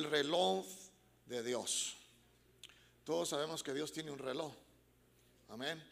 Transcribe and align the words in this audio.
el 0.00 0.10
reloj 0.10 0.66
de 1.26 1.42
Dios. 1.42 1.96
Todos 3.04 3.28
sabemos 3.28 3.62
que 3.62 3.74
Dios 3.74 3.92
tiene 3.92 4.10
un 4.10 4.18
reloj. 4.18 4.52
Amén. 5.48 5.82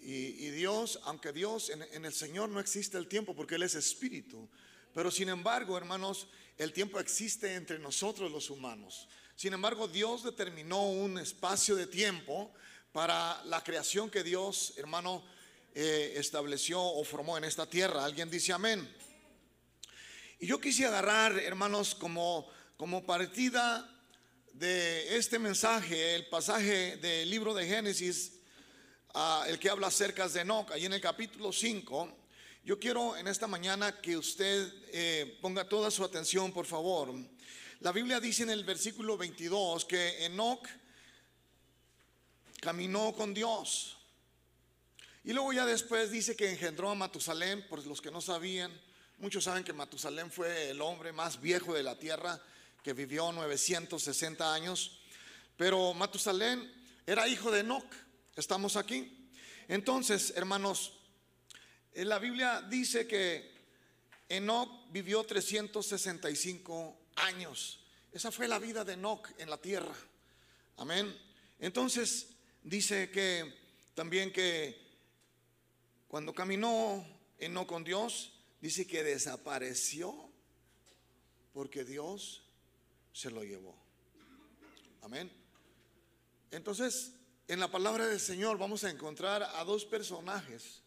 Y, 0.00 0.50
Dios, 0.50 1.00
aunque 1.04 1.32
Dios 1.32 1.70
en, 1.70 2.04
el 2.04 2.12
Señor 2.12 2.48
no 2.48 2.60
existe 2.60 2.96
el 2.98 3.08
tiempo 3.08 3.34
porque 3.34 3.56
Él 3.56 3.64
es 3.64 3.74
espíritu, 3.74 4.48
pero 4.94 5.10
sin 5.10 5.28
embargo, 5.28 5.76
hermanos, 5.76 6.28
el 6.56 6.72
tiempo 6.72 7.00
existe 7.00 7.54
entre 7.54 7.78
nosotros 7.78 8.30
los 8.30 8.48
humanos. 8.50 9.08
Sin 9.36 9.52
embargo, 9.52 9.86
Dios 9.86 10.22
determinó 10.22 10.88
un 10.88 11.18
espacio 11.18 11.76
de 11.76 11.86
tiempo 11.86 12.52
para 12.92 13.42
la 13.44 13.62
creación 13.62 14.10
que 14.10 14.24
Dios, 14.24 14.74
hermano, 14.76 15.24
eh, 15.74 16.14
estableció 16.16 16.80
o 16.80 17.04
formó 17.04 17.36
en 17.36 17.44
esta 17.44 17.66
tierra. 17.66 18.04
Alguien 18.04 18.30
dice 18.30 18.52
amén. 18.52 18.88
Y 20.40 20.46
yo 20.46 20.60
quise 20.60 20.86
agarrar, 20.86 21.38
hermanos, 21.38 21.94
como, 21.94 22.48
como 22.78 23.04
partida 23.04 23.92
de 24.52 25.16
este 25.16 25.40
mensaje, 25.40 26.14
el 26.14 26.26
pasaje 26.26 26.96
del 26.98 27.28
libro 27.28 27.52
de 27.52 27.66
Génesis, 27.66 28.34
el 29.48 29.58
que 29.58 29.68
habla 29.68 29.88
acerca 29.88 30.28
de 30.28 30.42
Enoch, 30.42 30.70
ahí 30.70 30.86
en 30.86 30.92
el 30.92 31.00
capítulo 31.00 31.52
5. 31.52 32.16
Yo 32.62 32.78
quiero 32.78 33.16
en 33.16 33.26
esta 33.26 33.48
mañana 33.48 34.00
que 34.00 34.16
usted 34.16 34.72
eh, 34.92 35.38
ponga 35.42 35.68
toda 35.68 35.90
su 35.90 36.04
atención, 36.04 36.52
por 36.52 36.66
favor. 36.66 37.12
La 37.80 37.90
Biblia 37.90 38.20
dice 38.20 38.44
en 38.44 38.50
el 38.50 38.62
versículo 38.62 39.16
22 39.16 39.84
que 39.84 40.24
Enoch 40.26 40.68
caminó 42.60 43.12
con 43.12 43.34
Dios. 43.34 43.96
Y 45.24 45.32
luego 45.32 45.52
ya 45.52 45.66
después 45.66 46.12
dice 46.12 46.36
que 46.36 46.52
engendró 46.52 46.90
a 46.90 46.94
Matusalén, 46.94 47.66
por 47.66 47.84
los 47.84 48.00
que 48.00 48.12
no 48.12 48.20
sabían, 48.20 48.70
muchos 49.18 49.42
saben 49.42 49.64
que 49.64 49.72
Matusalén 49.72 50.30
fue 50.30 50.70
el 50.70 50.80
hombre 50.80 51.12
más 51.12 51.40
viejo 51.40 51.74
de 51.74 51.82
la 51.82 51.98
tierra, 51.98 52.40
que 52.82 52.92
vivió 52.92 53.32
960 53.32 54.54
años. 54.54 55.00
Pero 55.56 55.94
Matusalén 55.94 56.72
era 57.06 57.28
hijo 57.28 57.50
de 57.50 57.60
Enoch, 57.60 57.86
estamos 58.36 58.76
aquí. 58.76 59.30
Entonces, 59.66 60.32
hermanos, 60.36 60.92
en 61.92 62.08
la 62.08 62.18
Biblia 62.18 62.62
dice 62.62 63.06
que 63.06 63.52
Enoch 64.28 64.90
vivió 64.90 65.24
365 65.24 66.96
años. 67.16 67.80
Esa 68.12 68.30
fue 68.30 68.48
la 68.48 68.58
vida 68.58 68.84
de 68.84 68.94
Enoch 68.94 69.28
en 69.38 69.50
la 69.50 69.58
tierra. 69.58 69.94
Amén. 70.76 71.14
Entonces, 71.58 72.28
dice 72.62 73.10
que 73.10 73.54
también 73.94 74.32
que 74.32 74.88
cuando 76.06 76.32
caminó 76.32 77.04
no 77.50 77.66
con 77.66 77.84
Dios, 77.84 78.32
dice 78.60 78.86
que 78.86 79.02
desapareció 79.02 80.30
porque 81.52 81.84
Dios 81.84 82.42
se 83.12 83.30
lo 83.30 83.42
llevó. 83.42 83.76
Amén. 85.02 85.30
Entonces, 86.50 87.12
en 87.46 87.60
la 87.60 87.70
palabra 87.70 88.06
del 88.06 88.20
Señor 88.20 88.58
vamos 88.58 88.84
a 88.84 88.90
encontrar 88.90 89.42
a 89.42 89.64
dos 89.64 89.84
personajes 89.84 90.82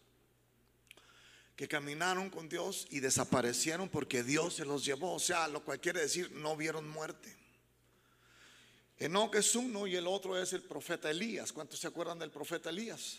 que 1.56 1.68
caminaron 1.68 2.30
con 2.30 2.48
Dios 2.48 2.86
y 2.90 3.00
desaparecieron 3.00 3.88
porque 3.88 4.22
Dios 4.22 4.54
se 4.54 4.64
los 4.64 4.84
llevó. 4.84 5.14
O 5.14 5.18
sea, 5.20 5.48
lo 5.48 5.64
cual 5.64 5.80
quiere 5.80 6.00
decir 6.00 6.30
no 6.32 6.56
vieron 6.56 6.88
muerte. 6.88 7.36
Enoch 8.98 9.34
es 9.34 9.54
uno 9.56 9.86
y 9.86 9.96
el 9.96 10.06
otro 10.06 10.40
es 10.40 10.52
el 10.52 10.62
profeta 10.62 11.10
Elías. 11.10 11.52
¿Cuántos 11.52 11.80
se 11.80 11.88
acuerdan 11.88 12.18
del 12.18 12.30
profeta 12.30 12.70
Elías? 12.70 13.18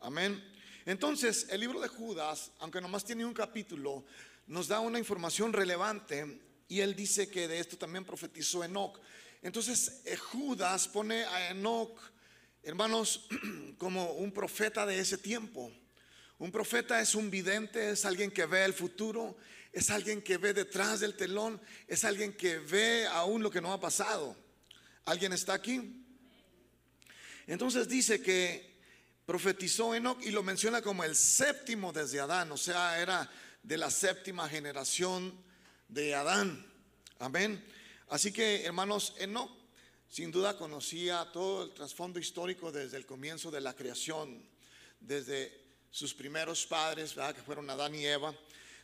Amén. 0.00 0.42
Entonces, 0.86 1.46
el 1.50 1.60
libro 1.60 1.80
de 1.80 1.88
Judas, 1.88 2.52
aunque 2.60 2.80
nomás 2.80 3.04
tiene 3.04 3.24
un 3.24 3.34
capítulo, 3.34 4.04
nos 4.46 4.68
da 4.68 4.80
una 4.80 4.98
información 4.98 5.52
relevante 5.52 6.40
y 6.72 6.80
él 6.80 6.96
dice 6.96 7.28
que 7.28 7.48
de 7.48 7.58
esto 7.58 7.76
también 7.76 8.02
profetizó 8.02 8.64
Enoch. 8.64 8.98
Entonces, 9.42 10.00
eh, 10.06 10.16
Judas 10.16 10.88
pone 10.88 11.22
a 11.24 11.50
Enoch, 11.50 12.00
hermanos, 12.62 13.28
como 13.76 14.12
un 14.12 14.32
profeta 14.32 14.86
de 14.86 14.98
ese 14.98 15.18
tiempo. 15.18 15.70
Un 16.38 16.50
profeta 16.50 16.98
es 17.02 17.14
un 17.14 17.30
vidente, 17.30 17.90
es 17.90 18.06
alguien 18.06 18.30
que 18.30 18.46
ve 18.46 18.64
el 18.64 18.72
futuro, 18.72 19.36
es 19.70 19.90
alguien 19.90 20.22
que 20.22 20.38
ve 20.38 20.54
detrás 20.54 21.00
del 21.00 21.14
telón, 21.14 21.60
es 21.86 22.04
alguien 22.04 22.32
que 22.32 22.58
ve 22.58 23.06
aún 23.06 23.42
lo 23.42 23.50
que 23.50 23.60
no 23.60 23.70
ha 23.70 23.78
pasado. 23.78 24.34
¿Alguien 25.04 25.34
está 25.34 25.52
aquí? 25.52 26.02
Entonces 27.46 27.86
dice 27.86 28.22
que 28.22 28.78
profetizó 29.26 29.94
Enoch 29.94 30.22
y 30.22 30.30
lo 30.30 30.42
menciona 30.42 30.80
como 30.80 31.04
el 31.04 31.16
séptimo 31.16 31.92
desde 31.92 32.20
Adán, 32.20 32.50
o 32.50 32.56
sea, 32.56 32.98
era 32.98 33.30
de 33.62 33.76
la 33.76 33.90
séptima 33.90 34.48
generación 34.48 35.51
de 35.92 36.14
Adán. 36.14 36.64
Amén. 37.18 37.62
Así 38.08 38.32
que, 38.32 38.64
hermanos, 38.64 39.14
Enoch 39.18 39.50
sin 40.08 40.30
duda 40.30 40.56
conocía 40.56 41.30
todo 41.32 41.64
el 41.64 41.72
trasfondo 41.72 42.18
histórico 42.18 42.72
desde 42.72 42.96
el 42.96 43.06
comienzo 43.06 43.50
de 43.50 43.60
la 43.60 43.74
creación, 43.74 44.42
desde 45.00 45.60
sus 45.90 46.14
primeros 46.14 46.66
padres, 46.66 47.14
que 47.34 47.42
fueron 47.42 47.68
Adán 47.70 47.94
y 47.94 48.06
Eva. 48.06 48.34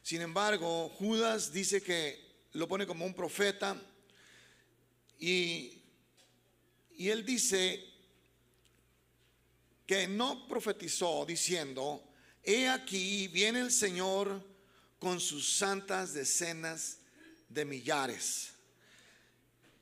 Sin 0.02 0.20
embargo, 0.20 0.88
Judas 0.90 1.52
dice 1.52 1.82
que 1.82 2.46
lo 2.52 2.68
pone 2.68 2.86
como 2.86 3.04
un 3.04 3.14
profeta 3.14 3.80
y 5.18 5.78
y 6.98 7.10
él 7.10 7.24
dice 7.24 7.84
que 9.86 10.08
no 10.08 10.48
profetizó 10.48 11.24
diciendo, 11.24 12.02
he 12.42 12.68
aquí 12.68 13.28
viene 13.28 13.60
el 13.60 13.70
Señor 13.70 14.44
con 14.98 15.20
sus 15.20 15.56
santas 15.56 16.14
decenas 16.14 16.98
de 17.48 17.64
millares. 17.64 18.50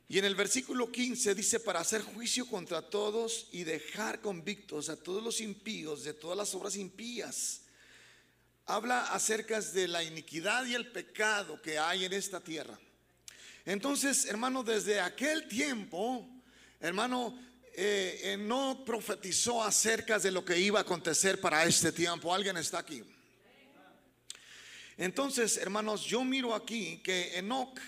Y 0.09 0.19
en 0.19 0.25
el 0.25 0.34
versículo 0.34 0.93
15 0.93 1.34
dice, 1.34 1.60
para 1.60 1.81
hacer 1.81 2.03
juicio 2.03 2.47
contra 2.47 2.82
todos 2.82 3.49
y 3.50 3.65
dejar 3.65 4.21
convictos 4.21 4.88
a 4.88 4.97
todos 4.97 5.22
los 5.22 5.41
impíos 5.41 6.05
de 6.05 6.15
todas 6.15 6.37
las 6.37 6.55
obras 6.55 6.76
impías. 6.76 7.62
Habla 8.66 9.12
acerca 9.12 9.60
de 9.60 9.88
la 9.88 10.05
iniquidad 10.05 10.65
y 10.66 10.75
el 10.75 10.93
pecado 10.93 11.60
que 11.60 11.78
hay 11.78 12.05
en 12.05 12.12
esta 12.12 12.41
tierra. 12.41 12.78
Entonces, 13.65 14.26
hermano, 14.26 14.62
desde 14.62 15.00
aquel 15.00 15.49
tiempo, 15.49 16.28
Hermano, 16.81 17.38
eh, 17.75 18.21
eh, 18.22 18.37
no 18.37 18.84
profetizó 18.84 19.62
acerca 19.62 20.19
de 20.19 20.31
lo 20.31 20.44
que 20.44 20.59
iba 20.59 20.78
a 20.78 20.82
acontecer 20.82 21.41
para 21.41 21.65
este 21.65 21.91
tiempo. 21.91 22.34
¿Alguien 22.34 22.56
está 22.59 22.78
aquí? 22.78 23.03
Entonces, 24.97 25.59
hermanos, 25.59 26.05
yo 26.05 26.25
miro 26.25 26.55
aquí 26.55 26.99
que 27.03 27.37
Enoch 27.37 27.79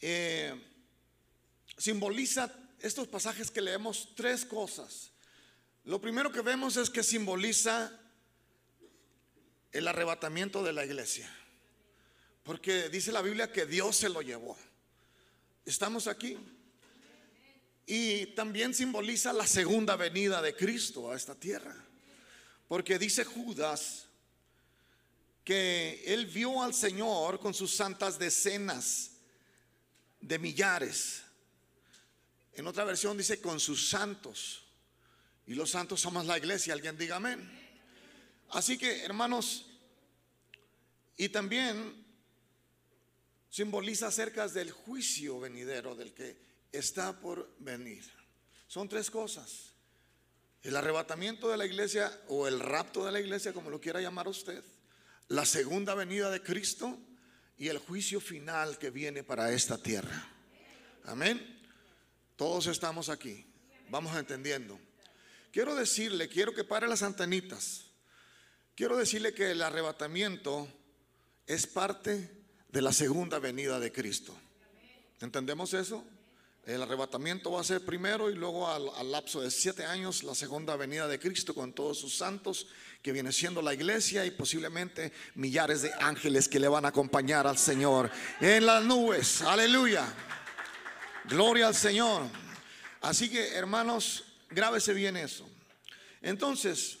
eh, 0.00 0.54
simboliza 1.76 2.54
estos 2.80 3.08
pasajes 3.08 3.50
que 3.50 3.62
leemos 3.62 4.14
tres 4.14 4.44
cosas. 4.44 5.10
Lo 5.84 6.00
primero 6.00 6.30
que 6.30 6.42
vemos 6.42 6.76
es 6.76 6.90
que 6.90 7.02
simboliza 7.02 7.98
el 9.72 9.88
arrebatamiento 9.88 10.62
de 10.62 10.72
la 10.72 10.84
iglesia. 10.84 11.34
Porque 12.42 12.88
dice 12.88 13.12
la 13.12 13.22
Biblia 13.22 13.52
que 13.52 13.64
Dios 13.64 13.96
se 13.96 14.08
lo 14.08 14.20
llevó. 14.20 14.58
¿Estamos 15.64 16.06
aquí? 16.06 16.36
Y 17.86 18.26
también 18.34 18.74
simboliza 18.74 19.32
la 19.32 19.46
segunda 19.46 19.96
venida 19.96 20.42
de 20.42 20.54
Cristo 20.54 21.10
a 21.10 21.16
esta 21.16 21.34
tierra. 21.34 21.74
Porque 22.68 22.98
dice 22.98 23.24
Judas 23.24 24.09
que 25.44 26.02
él 26.06 26.26
vio 26.26 26.62
al 26.62 26.74
Señor 26.74 27.40
con 27.40 27.54
sus 27.54 27.74
santas 27.74 28.18
decenas 28.18 29.12
de 30.20 30.38
millares. 30.38 31.22
En 32.52 32.66
otra 32.66 32.84
versión 32.84 33.16
dice 33.16 33.40
con 33.40 33.58
sus 33.58 33.88
santos. 33.88 34.64
Y 35.46 35.54
los 35.54 35.70
santos 35.70 36.00
somos 36.00 36.26
la 36.26 36.38
iglesia. 36.38 36.74
Alguien 36.74 36.96
diga 36.96 37.16
amén. 37.16 37.58
Así 38.50 38.76
que, 38.76 39.02
hermanos, 39.02 39.66
y 41.16 41.28
también 41.28 42.04
simboliza 43.48 44.08
acerca 44.08 44.48
del 44.48 44.70
juicio 44.70 45.40
venidero 45.40 45.94
del 45.94 46.12
que 46.12 46.36
está 46.72 47.18
por 47.18 47.54
venir. 47.58 48.04
Son 48.66 48.88
tres 48.88 49.10
cosas. 49.10 49.70
El 50.62 50.76
arrebatamiento 50.76 51.48
de 51.48 51.56
la 51.56 51.66
iglesia 51.66 52.22
o 52.28 52.46
el 52.46 52.60
rapto 52.60 53.04
de 53.04 53.12
la 53.12 53.20
iglesia, 53.20 53.52
como 53.52 53.70
lo 53.70 53.80
quiera 53.80 54.00
llamar 54.00 54.28
usted. 54.28 54.62
La 55.30 55.46
segunda 55.46 55.94
venida 55.94 56.28
de 56.28 56.42
Cristo 56.42 56.98
y 57.56 57.68
el 57.68 57.78
juicio 57.78 58.20
final 58.20 58.78
que 58.78 58.90
viene 58.90 59.22
para 59.22 59.52
esta 59.52 59.78
tierra. 59.78 60.28
Amén. 61.04 61.56
Todos 62.34 62.66
estamos 62.66 63.08
aquí. 63.08 63.46
Vamos 63.90 64.16
entendiendo. 64.16 64.80
Quiero 65.52 65.76
decirle, 65.76 66.28
quiero 66.28 66.52
que 66.52 66.64
pare 66.64 66.88
las 66.88 67.04
antenitas. 67.04 67.92
Quiero 68.74 68.96
decirle 68.96 69.32
que 69.32 69.52
el 69.52 69.62
arrebatamiento 69.62 70.66
es 71.46 71.64
parte 71.68 72.28
de 72.68 72.82
la 72.82 72.92
segunda 72.92 73.38
venida 73.38 73.78
de 73.78 73.92
Cristo. 73.92 74.36
¿Entendemos 75.20 75.74
eso? 75.74 76.04
El 76.66 76.82
arrebatamiento 76.82 77.52
va 77.52 77.62
a 77.62 77.64
ser 77.64 77.84
primero 77.84 78.30
y 78.30 78.34
luego 78.34 78.68
al, 78.68 79.10
lapso 79.10 79.40
de 79.40 79.50
siete 79.50 79.84
años 79.84 80.22
la 80.22 80.34
segunda 80.34 80.76
venida 80.76 81.08
de 81.08 81.18
Cristo 81.18 81.54
con 81.54 81.72
todos 81.72 81.98
sus 81.98 82.16
santos, 82.16 82.66
que 83.02 83.12
viene 83.12 83.32
siendo 83.32 83.62
la 83.62 83.72
iglesia 83.72 84.26
y 84.26 84.30
posiblemente 84.30 85.12
millares 85.34 85.82
de 85.82 85.92
ángeles 86.00 86.48
que 86.48 86.60
le 86.60 86.68
van 86.68 86.84
a 86.84 86.88
acompañar 86.88 87.46
al 87.46 87.56
Señor 87.56 88.10
en 88.40 88.66
las 88.66 88.84
nubes. 88.84 89.40
Aleluya. 89.40 90.06
Gloria 91.24 91.68
al 91.68 91.74
Señor. 91.74 92.24
Así 93.00 93.30
que, 93.30 93.54
hermanos, 93.54 94.24
grábese 94.50 94.92
bien 94.92 95.16
eso. 95.16 95.48
Entonces, 96.20 96.98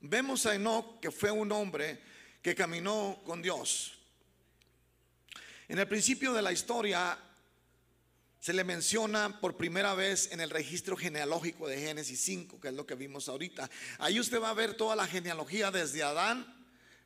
vemos 0.00 0.46
a 0.46 0.54
Enoch 0.56 0.98
que 1.00 1.12
fue 1.12 1.30
un 1.30 1.52
hombre 1.52 2.02
que 2.42 2.56
caminó 2.56 3.20
con 3.24 3.40
Dios. 3.40 3.92
En 5.68 5.78
el 5.78 5.86
principio 5.86 6.32
de 6.32 6.42
la 6.42 6.52
historia 6.52 7.18
se 8.46 8.52
le 8.52 8.62
menciona 8.62 9.40
por 9.40 9.56
primera 9.56 9.92
vez 9.94 10.30
en 10.30 10.40
el 10.40 10.50
registro 10.50 10.96
genealógico 10.96 11.66
de 11.66 11.80
Génesis 11.80 12.20
5, 12.20 12.60
que 12.60 12.68
es 12.68 12.74
lo 12.74 12.86
que 12.86 12.94
vimos 12.94 13.28
ahorita. 13.28 13.68
Ahí 13.98 14.20
usted 14.20 14.40
va 14.40 14.50
a 14.50 14.54
ver 14.54 14.74
toda 14.74 14.94
la 14.94 15.04
genealogía 15.04 15.72
desde 15.72 16.04
Adán, 16.04 16.46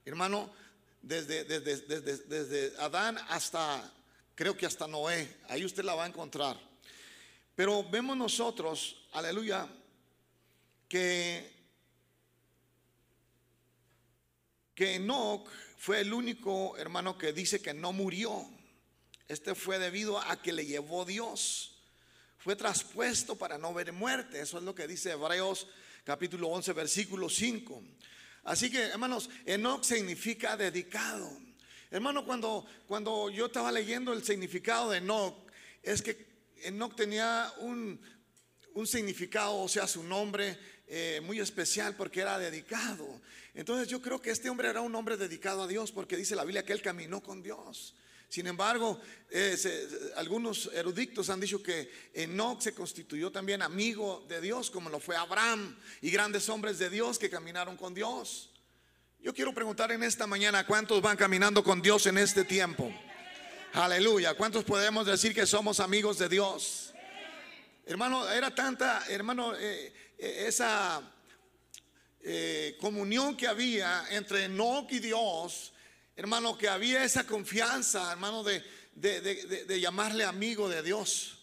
hermano, 0.05 0.53
desde, 1.01 2.75
Adán 2.79 3.17
hasta, 3.31 3.91
creo 4.35 4.55
que 4.55 4.67
hasta 4.67 4.87
Noé. 4.87 5.35
Ahí 5.49 5.65
usted 5.65 5.83
la 5.83 5.95
va 5.95 6.05
a 6.05 6.09
encontrar. 6.09 6.61
Pero 7.57 7.89
vemos 7.89 8.19
nosotros, 8.19 9.09
aleluya, 9.13 9.67
que, 10.91 11.51
que 14.75 14.97
Enoch 14.97 15.49
fue 15.79 16.01
el 16.03 16.13
único 16.13 16.77
hermano 16.77 17.17
que 17.17 17.33
dice 17.33 17.63
que 17.63 17.73
no 17.73 17.95
murió. 17.95 18.60
Este 19.31 19.55
fue 19.55 19.79
debido 19.79 20.19
a 20.19 20.43
que 20.43 20.53
le 20.53 20.67
llevó 20.67 21.05
Dios. 21.05 21.77
Fue 22.37 22.57
traspuesto 22.57 23.37
para 23.37 23.59
no 23.59 23.73
ver 23.73 23.93
muerte. 23.93 24.41
Eso 24.41 24.59
es 24.59 24.65
lo 24.65 24.75
que 24.75 24.89
dice 24.89 25.13
Hebreos 25.13 25.69
capítulo 26.03 26.49
11, 26.49 26.73
versículo 26.73 27.29
5. 27.29 27.81
Así 28.43 28.73
que, 28.73 28.87
hermanos, 28.87 29.31
Enoch 29.47 29.85
significa 29.85 30.57
dedicado. 30.57 31.31
Hermano, 31.93 32.25
cuando, 32.25 32.67
cuando 32.89 33.31
yo 33.31 33.47
estaba 33.47 33.71
leyendo 33.71 34.13
el 34.13 34.25
significado 34.25 34.91
de 34.91 34.99
Enoch, 34.99 35.49
es 35.81 36.03
que 36.03 36.27
Enoch 36.65 36.97
tenía 36.97 37.53
un, 37.59 38.01
un 38.75 38.87
significado, 38.89 39.59
o 39.59 39.69
sea, 39.69 39.87
su 39.87 40.03
nombre 40.03 40.59
eh, 40.89 41.21
muy 41.23 41.39
especial 41.39 41.95
porque 41.95 42.23
era 42.23 42.37
dedicado. 42.37 43.21
Entonces 43.55 43.87
yo 43.87 44.03
creo 44.03 44.21
que 44.21 44.31
este 44.31 44.51
hombre 44.51 44.71
era 44.71 44.81
un 44.81 44.93
hombre 44.97 45.17
dedicado 45.17 45.63
a 45.63 45.69
Dios 45.69 45.93
porque 45.93 46.17
dice 46.17 46.35
la 46.35 46.43
Biblia 46.43 46.65
que 46.65 46.73
él 46.73 46.83
caminó 46.83 47.23
con 47.23 47.45
Dios. 47.45 47.95
Sin 48.31 48.47
embargo, 48.47 49.01
eh, 49.29 49.57
algunos 50.15 50.71
eruditos 50.73 51.29
han 51.31 51.41
dicho 51.41 51.61
que 51.61 51.91
Enoch 52.15 52.61
se 52.61 52.73
constituyó 52.73 53.33
también 53.33 53.61
amigo 53.61 54.25
de 54.29 54.41
Dios, 54.41 54.71
como 54.71 54.89
lo 54.89 55.01
fue 55.01 55.17
Abraham 55.17 55.77
y 56.01 56.13
grandes 56.13 56.49
hombres 56.49 56.79
de 56.79 56.89
Dios 56.91 57.19
que 57.19 57.29
caminaron 57.29 57.77
con 57.77 57.93
Dios. 57.93 58.51
Yo 59.19 59.35
quiero 59.35 59.53
preguntar 59.53 59.91
en 59.91 60.05
esta 60.05 60.29
mañana, 60.29 60.65
¿cuántos 60.65 61.03
van 61.03 61.17
caminando 61.17 61.65
con 61.65 61.83
Dios 61.83 62.07
en 62.07 62.19
este 62.19 62.45
tiempo? 62.45 62.95
Aleluya. 63.73 64.35
¿Cuántos 64.35 64.63
podemos 64.63 65.07
decir 65.07 65.35
que 65.35 65.45
somos 65.45 65.81
amigos 65.81 66.17
de 66.17 66.29
Dios? 66.29 66.95
Hermano, 67.85 68.31
era 68.31 68.55
tanta, 68.55 69.07
hermano, 69.09 69.57
eh, 69.57 69.93
eh, 70.17 70.45
esa 70.47 71.03
comunión 72.79 73.37
que 73.37 73.49
había 73.49 74.05
entre 74.11 74.45
Enoch 74.45 74.93
y 74.93 75.01
Dios 75.01 75.73
hermano, 76.21 76.59
que 76.59 76.69
había 76.69 77.03
esa 77.03 77.27
confianza, 77.27 78.13
hermano, 78.13 78.43
de, 78.43 78.63
de, 78.95 79.81
llamarle 79.81 80.25
amigo 80.25 80.69
de 80.69 80.83
Dios. 80.83 81.39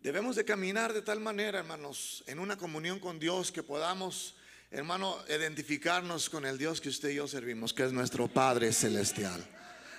Debemos 0.00 0.34
de 0.34 0.44
caminar 0.44 0.92
de 0.92 1.00
tal 1.00 1.20
manera, 1.20 1.60
hermanos, 1.60 2.24
en 2.26 2.40
una 2.40 2.56
comunión 2.56 2.98
con 2.98 3.20
Dios 3.20 3.52
que 3.52 3.62
podamos, 3.62 4.34
hermano, 4.72 5.16
identificarnos 5.28 6.28
con 6.28 6.44
el 6.44 6.58
Dios 6.58 6.80
que 6.80 6.88
usted 6.88 7.10
y 7.10 7.14
yo 7.14 7.28
servimos, 7.28 7.72
que 7.72 7.84
es 7.84 7.92
nuestro 7.92 8.26
Padre 8.26 8.72
Celestial. 8.72 9.46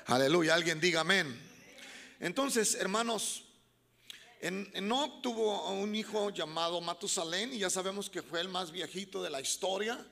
Aleluya, 0.08 0.54
alguien 0.54 0.82
diga 0.82 1.00
amén. 1.00 1.34
Entonces, 2.20 2.76
hermanos, 2.76 3.46
no 4.82 5.22
tuvo 5.22 5.70
un 5.72 5.96
hijo 5.96 6.30
llamado 6.30 6.82
Matusalén 6.82 7.54
y 7.54 7.60
ya 7.60 7.70
sabemos 7.70 8.10
que 8.10 8.22
fue 8.22 8.42
el 8.42 8.50
más 8.50 8.74
viejito 8.74 9.24
de 9.24 9.30
la 9.30 9.40
historia 9.40 10.06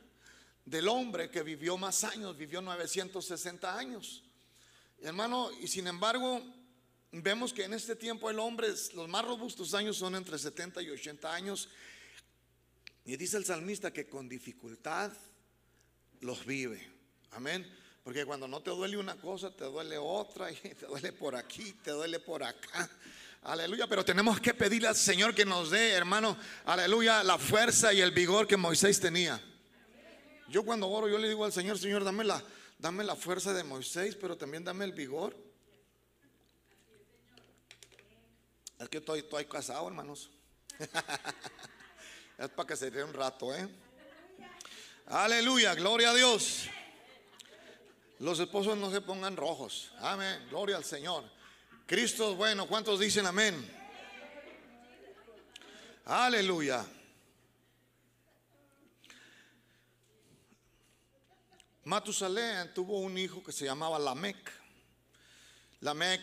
del 0.65 0.87
hombre 0.87 1.29
que 1.29 1.43
vivió 1.43 1.77
más 1.77 2.03
años, 2.03 2.37
vivió 2.37 2.61
960 2.61 3.77
años. 3.77 4.23
Hermano, 5.01 5.49
y 5.59 5.67
sin 5.67 5.87
embargo, 5.87 6.41
vemos 7.11 7.53
que 7.53 7.65
en 7.65 7.73
este 7.73 7.95
tiempo 7.95 8.29
el 8.29 8.39
hombre, 8.39 8.69
los 8.95 9.09
más 9.09 9.25
robustos 9.25 9.73
años 9.73 9.97
son 9.97 10.15
entre 10.15 10.37
70 10.37 10.81
y 10.81 10.89
80 10.89 11.33
años. 11.33 11.69
Y 13.05 13.17
dice 13.17 13.37
el 13.37 13.45
salmista 13.45 13.91
que 13.91 14.07
con 14.07 14.29
dificultad 14.29 15.11
los 16.21 16.45
vive. 16.45 16.89
Amén. 17.31 17.69
Porque 18.03 18.25
cuando 18.25 18.47
no 18.47 18.61
te 18.61 18.71
duele 18.71 18.97
una 18.97 19.15
cosa, 19.15 19.53
te 19.55 19.65
duele 19.65 19.97
otra, 19.97 20.51
y 20.51 20.55
te 20.55 20.85
duele 20.85 21.13
por 21.13 21.35
aquí, 21.35 21.73
te 21.83 21.91
duele 21.91 22.19
por 22.19 22.43
acá. 22.43 22.89
Aleluya, 23.43 23.87
pero 23.87 24.05
tenemos 24.05 24.39
que 24.39 24.53
pedirle 24.53 24.87
al 24.87 24.95
Señor 24.95 25.35
que 25.35 25.43
nos 25.45 25.69
dé, 25.69 25.91
hermano, 25.91 26.37
aleluya, 26.63 27.23
la 27.23 27.37
fuerza 27.37 27.91
y 27.91 27.99
el 27.99 28.11
vigor 28.11 28.47
que 28.47 28.55
Moisés 28.55 29.01
tenía. 29.01 29.41
Yo 30.53 30.63
cuando 30.63 30.87
oro, 30.87 31.09
yo 31.09 31.17
le 31.17 31.27
digo 31.27 31.43
al 31.45 31.51
Señor, 31.51 31.79
Señor, 31.79 32.03
dame 32.03 32.23
la, 32.23 32.39
dame 32.77 33.03
la 33.03 33.15
fuerza 33.15 33.55
de 33.55 33.63
Moisés, 33.63 34.15
pero 34.15 34.37
también 34.37 34.63
dame 34.63 34.85
el 34.85 34.91
vigor. 34.91 35.35
Es 38.77 38.87
que 38.87 38.99
estoy, 38.99 39.21
estoy 39.21 39.45
casado, 39.45 39.87
hermanos. 39.87 40.29
es 42.37 42.49
para 42.49 42.67
que 42.67 42.75
se 42.75 42.91
dé 42.91 43.03
un 43.03 43.15
rato, 43.15 43.51
¿eh? 43.55 43.67
Aleluya, 45.07 45.73
gloria 45.73 46.11
a 46.11 46.13
Dios. 46.13 46.65
Los 48.19 48.39
esposos 48.39 48.77
no 48.77 48.91
se 48.91 49.01
pongan 49.01 49.35
rojos. 49.35 49.91
Amén, 50.01 50.45
gloria 50.51 50.77
al 50.77 50.85
Señor. 50.85 51.23
Cristo 51.87 52.29
es 52.29 52.37
bueno. 52.37 52.67
¿Cuántos 52.67 52.99
dicen 52.99 53.25
amén? 53.25 53.55
Aleluya. 56.05 56.85
Matusalén 61.85 62.73
tuvo 62.73 62.99
un 62.99 63.17
hijo 63.17 63.43
que 63.43 63.51
se 63.51 63.65
llamaba 63.65 63.99
Lamec. 63.99 64.51
Lamec 65.81 66.21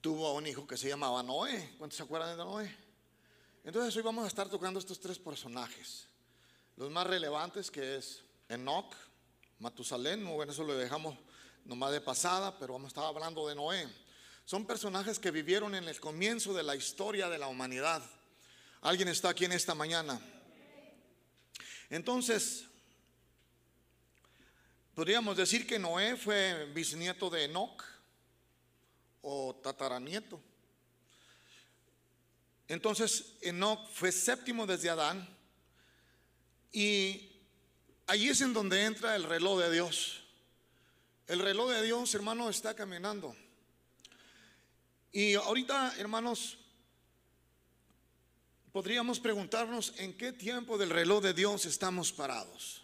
tuvo 0.00 0.34
un 0.34 0.46
hijo 0.48 0.66
que 0.66 0.76
se 0.76 0.88
llamaba 0.88 1.22
Noé. 1.22 1.74
¿Cuántos 1.78 1.96
se 1.96 2.02
acuerdan 2.02 2.36
de 2.36 2.44
Noé? 2.44 2.76
Entonces 3.62 3.94
hoy 3.94 4.02
vamos 4.02 4.24
a 4.24 4.28
estar 4.28 4.48
tocando 4.48 4.80
estos 4.80 4.98
tres 4.98 5.16
personajes. 5.16 6.08
Los 6.76 6.90
más 6.90 7.06
relevantes 7.06 7.70
que 7.70 7.96
es 7.96 8.24
Enoch, 8.48 8.92
Matusalén, 9.60 10.26
bueno, 10.26 10.50
eso 10.50 10.64
lo 10.64 10.74
dejamos 10.74 11.16
nomás 11.64 11.92
de 11.92 12.00
pasada, 12.00 12.58
pero 12.58 12.72
vamos 12.72 12.86
a 12.86 12.88
estar 12.88 13.04
hablando 13.04 13.46
de 13.46 13.54
Noé. 13.54 13.88
Son 14.44 14.66
personajes 14.66 15.20
que 15.20 15.30
vivieron 15.30 15.76
en 15.76 15.86
el 15.86 16.00
comienzo 16.00 16.52
de 16.52 16.64
la 16.64 16.74
historia 16.74 17.28
de 17.28 17.38
la 17.38 17.46
humanidad. 17.46 18.02
¿Alguien 18.80 19.06
está 19.06 19.28
aquí 19.28 19.44
en 19.44 19.52
esta 19.52 19.76
mañana? 19.76 20.20
Entonces, 21.90 22.66
Podríamos 24.94 25.38
decir 25.38 25.66
que 25.66 25.78
Noé 25.78 26.16
fue 26.16 26.66
bisnieto 26.74 27.30
de 27.30 27.44
Enoch 27.44 27.82
o 29.22 29.54
tataranieto. 29.54 30.38
Entonces 32.68 33.36
Enoch 33.40 33.88
fue 33.90 34.12
séptimo 34.12 34.66
desde 34.66 34.90
Adán 34.90 35.26
y 36.72 37.32
allí 38.06 38.28
es 38.28 38.42
en 38.42 38.52
donde 38.52 38.84
entra 38.84 39.16
el 39.16 39.24
reloj 39.24 39.60
de 39.60 39.72
Dios. 39.72 40.24
El 41.26 41.38
reloj 41.38 41.70
de 41.70 41.82
Dios, 41.82 42.14
hermano, 42.14 42.50
está 42.50 42.74
caminando. 42.74 43.34
Y 45.10 45.34
ahorita, 45.34 45.94
hermanos, 45.96 46.58
podríamos 48.72 49.20
preguntarnos 49.20 49.94
en 49.96 50.14
qué 50.18 50.32
tiempo 50.32 50.76
del 50.76 50.90
reloj 50.90 51.22
de 51.22 51.32
Dios 51.32 51.64
estamos 51.64 52.12
parados 52.12 52.81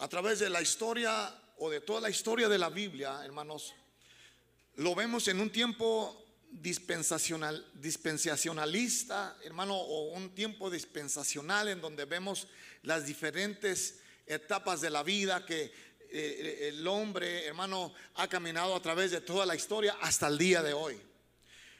a 0.00 0.08
través 0.08 0.38
de 0.38 0.48
la 0.48 0.62
historia 0.62 1.30
o 1.58 1.68
de 1.68 1.82
toda 1.82 2.00
la 2.00 2.08
historia 2.08 2.48
de 2.48 2.56
la 2.56 2.70
Biblia, 2.70 3.20
hermanos, 3.22 3.74
lo 4.76 4.94
vemos 4.94 5.28
en 5.28 5.38
un 5.40 5.50
tiempo 5.50 6.24
dispensacional, 6.50 7.66
dispensacionalista, 7.74 9.36
hermano, 9.44 9.76
o 9.76 10.14
un 10.14 10.34
tiempo 10.34 10.70
dispensacional 10.70 11.68
en 11.68 11.82
donde 11.82 12.06
vemos 12.06 12.48
las 12.82 13.04
diferentes 13.04 14.00
etapas 14.26 14.80
de 14.80 14.88
la 14.88 15.02
vida 15.02 15.44
que 15.44 15.70
eh, 16.10 16.70
el 16.72 16.86
hombre, 16.86 17.44
hermano, 17.44 17.92
ha 18.14 18.26
caminado 18.26 18.74
a 18.74 18.80
través 18.80 19.10
de 19.10 19.20
toda 19.20 19.44
la 19.44 19.54
historia 19.54 19.98
hasta 20.00 20.28
el 20.28 20.38
día 20.38 20.62
de 20.62 20.72
hoy. 20.72 20.98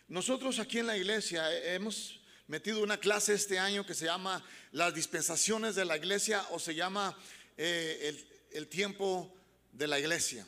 Nosotros 0.08 0.58
aquí 0.58 0.78
en 0.78 0.88
la 0.88 0.96
iglesia 0.98 1.50
hemos 1.74 2.20
metido 2.48 2.82
una 2.82 2.98
clase 2.98 3.32
este 3.32 3.58
año 3.58 3.86
que 3.86 3.94
se 3.94 4.04
llama 4.04 4.44
las 4.72 4.92
dispensaciones 4.92 5.74
de 5.74 5.86
la 5.86 5.96
iglesia 5.96 6.44
o 6.50 6.58
se 6.58 6.74
llama 6.74 7.16
eh, 7.62 8.16
el, 8.52 8.68
tiempo 8.68 9.30
de 9.70 9.86
la 9.86 9.98
iglesia. 9.98 10.46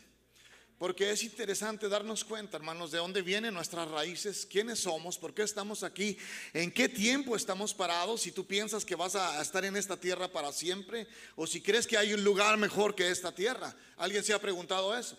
Porque 0.78 1.10
es 1.10 1.22
interesante 1.22 1.90
darnos 1.90 2.24
cuenta, 2.24 2.56
hermanos, 2.56 2.90
de 2.90 2.98
dónde 2.98 3.20
vienen 3.20 3.52
nuestras 3.52 3.86
raíces, 3.90 4.46
quiénes 4.46 4.78
somos, 4.78 5.18
por 5.18 5.34
qué 5.34 5.42
estamos 5.42 5.82
aquí, 5.82 6.16
en 6.54 6.72
qué 6.72 6.88
tiempo 6.88 7.36
estamos 7.36 7.74
parados, 7.74 8.22
si 8.22 8.32
tú 8.32 8.46
piensas 8.46 8.86
que 8.86 8.94
vas 8.94 9.14
a 9.14 9.42
estar 9.42 9.62
en 9.66 9.76
esta 9.76 10.00
tierra 10.00 10.32
para 10.32 10.52
siempre, 10.52 11.06
o 11.36 11.46
si 11.46 11.60
crees 11.60 11.86
que 11.86 11.98
hay 11.98 12.14
un 12.14 12.24
lugar 12.24 12.56
mejor 12.56 12.94
que 12.94 13.10
esta 13.10 13.30
tierra. 13.30 13.76
¿Alguien 13.98 14.24
se 14.24 14.32
ha 14.32 14.40
preguntado 14.40 14.96
eso? 14.96 15.18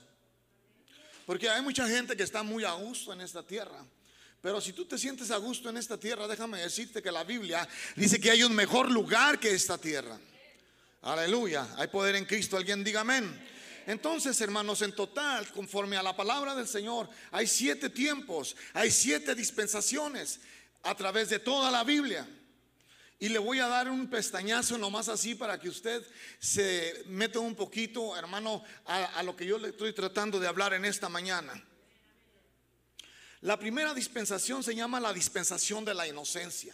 Porque 1.28 1.48
hay 1.48 1.62
mucha 1.62 1.88
gente 1.88 2.18
que 2.18 2.24
está 2.24 2.42
muy 2.42 2.64
a 2.64 2.72
gusto 2.72 3.14
en 3.14 3.22
esta 3.22 3.46
tierra. 3.46 3.86
Pero 4.42 4.60
si 4.62 4.74
tú 4.74 4.86
te 4.86 4.98
sientes 4.98 5.30
a 5.30 5.38
gusto 5.38 5.70
en 5.70 5.78
esta 5.78 6.00
tierra, 6.00 6.28
déjame 6.28 6.60
decirte 6.60 7.04
que 7.04 7.12
la 7.12 7.24
Biblia 7.24 7.70
dice 7.96 8.20
que 8.20 8.32
hay 8.32 8.42
un 8.42 8.56
mejor 8.56 8.90
lugar 8.90 9.40
que 9.40 9.52
esta 9.52 9.78
tierra. 9.78 10.20
Aleluya. 11.04 11.68
Hay 11.78 11.88
poder 11.88 12.16
en 12.16 12.26
Cristo. 12.26 12.56
Alguien 12.56 12.84
diga 12.84 13.02
amén. 13.02 13.40
Entonces, 13.86 14.40
hermanos, 14.40 14.82
en 14.82 14.96
total, 14.96 15.52
conforme 15.52 15.98
a 15.98 16.04
la 16.04 16.16
palabra 16.16 16.56
del 16.56 16.68
Señor, 16.68 17.10
hay 17.32 17.46
siete 17.48 17.90
tiempos, 17.90 18.56
hay 18.74 18.90
siete 18.90 19.36
dispensaciones 19.36 20.40
a 20.84 20.96
través 20.96 21.30
de 21.30 21.40
toda 21.40 21.70
la 21.70 21.84
Biblia. 21.84 22.26
Y 23.20 23.30
le 23.30 23.40
voy 23.40 23.60
a 23.60 23.68
dar 23.68 23.90
un 23.90 24.10
pestañazo 24.10 24.78
nomás 24.78 25.10
así 25.10 25.36
para 25.36 25.60
que 25.60 25.68
usted 25.68 26.02
se 26.40 27.04
meta 27.08 27.40
un 27.40 27.56
poquito, 27.56 28.16
hermano, 28.18 28.64
a, 28.86 29.04
a 29.20 29.24
lo 29.24 29.36
que 29.36 29.46
yo 29.46 29.58
le 29.58 29.70
estoy 29.70 29.92
tratando 29.92 30.40
de 30.40 30.48
hablar 30.48 30.74
en 30.74 30.86
esta 30.86 31.10
mañana. 31.10 31.54
La 33.42 33.60
primera 33.60 33.94
dispensación 33.94 34.64
se 34.64 34.74
llama 34.74 35.02
la 35.02 35.12
dispensación 35.12 35.84
de 35.84 35.94
la 35.94 36.08
inocencia. 36.08 36.74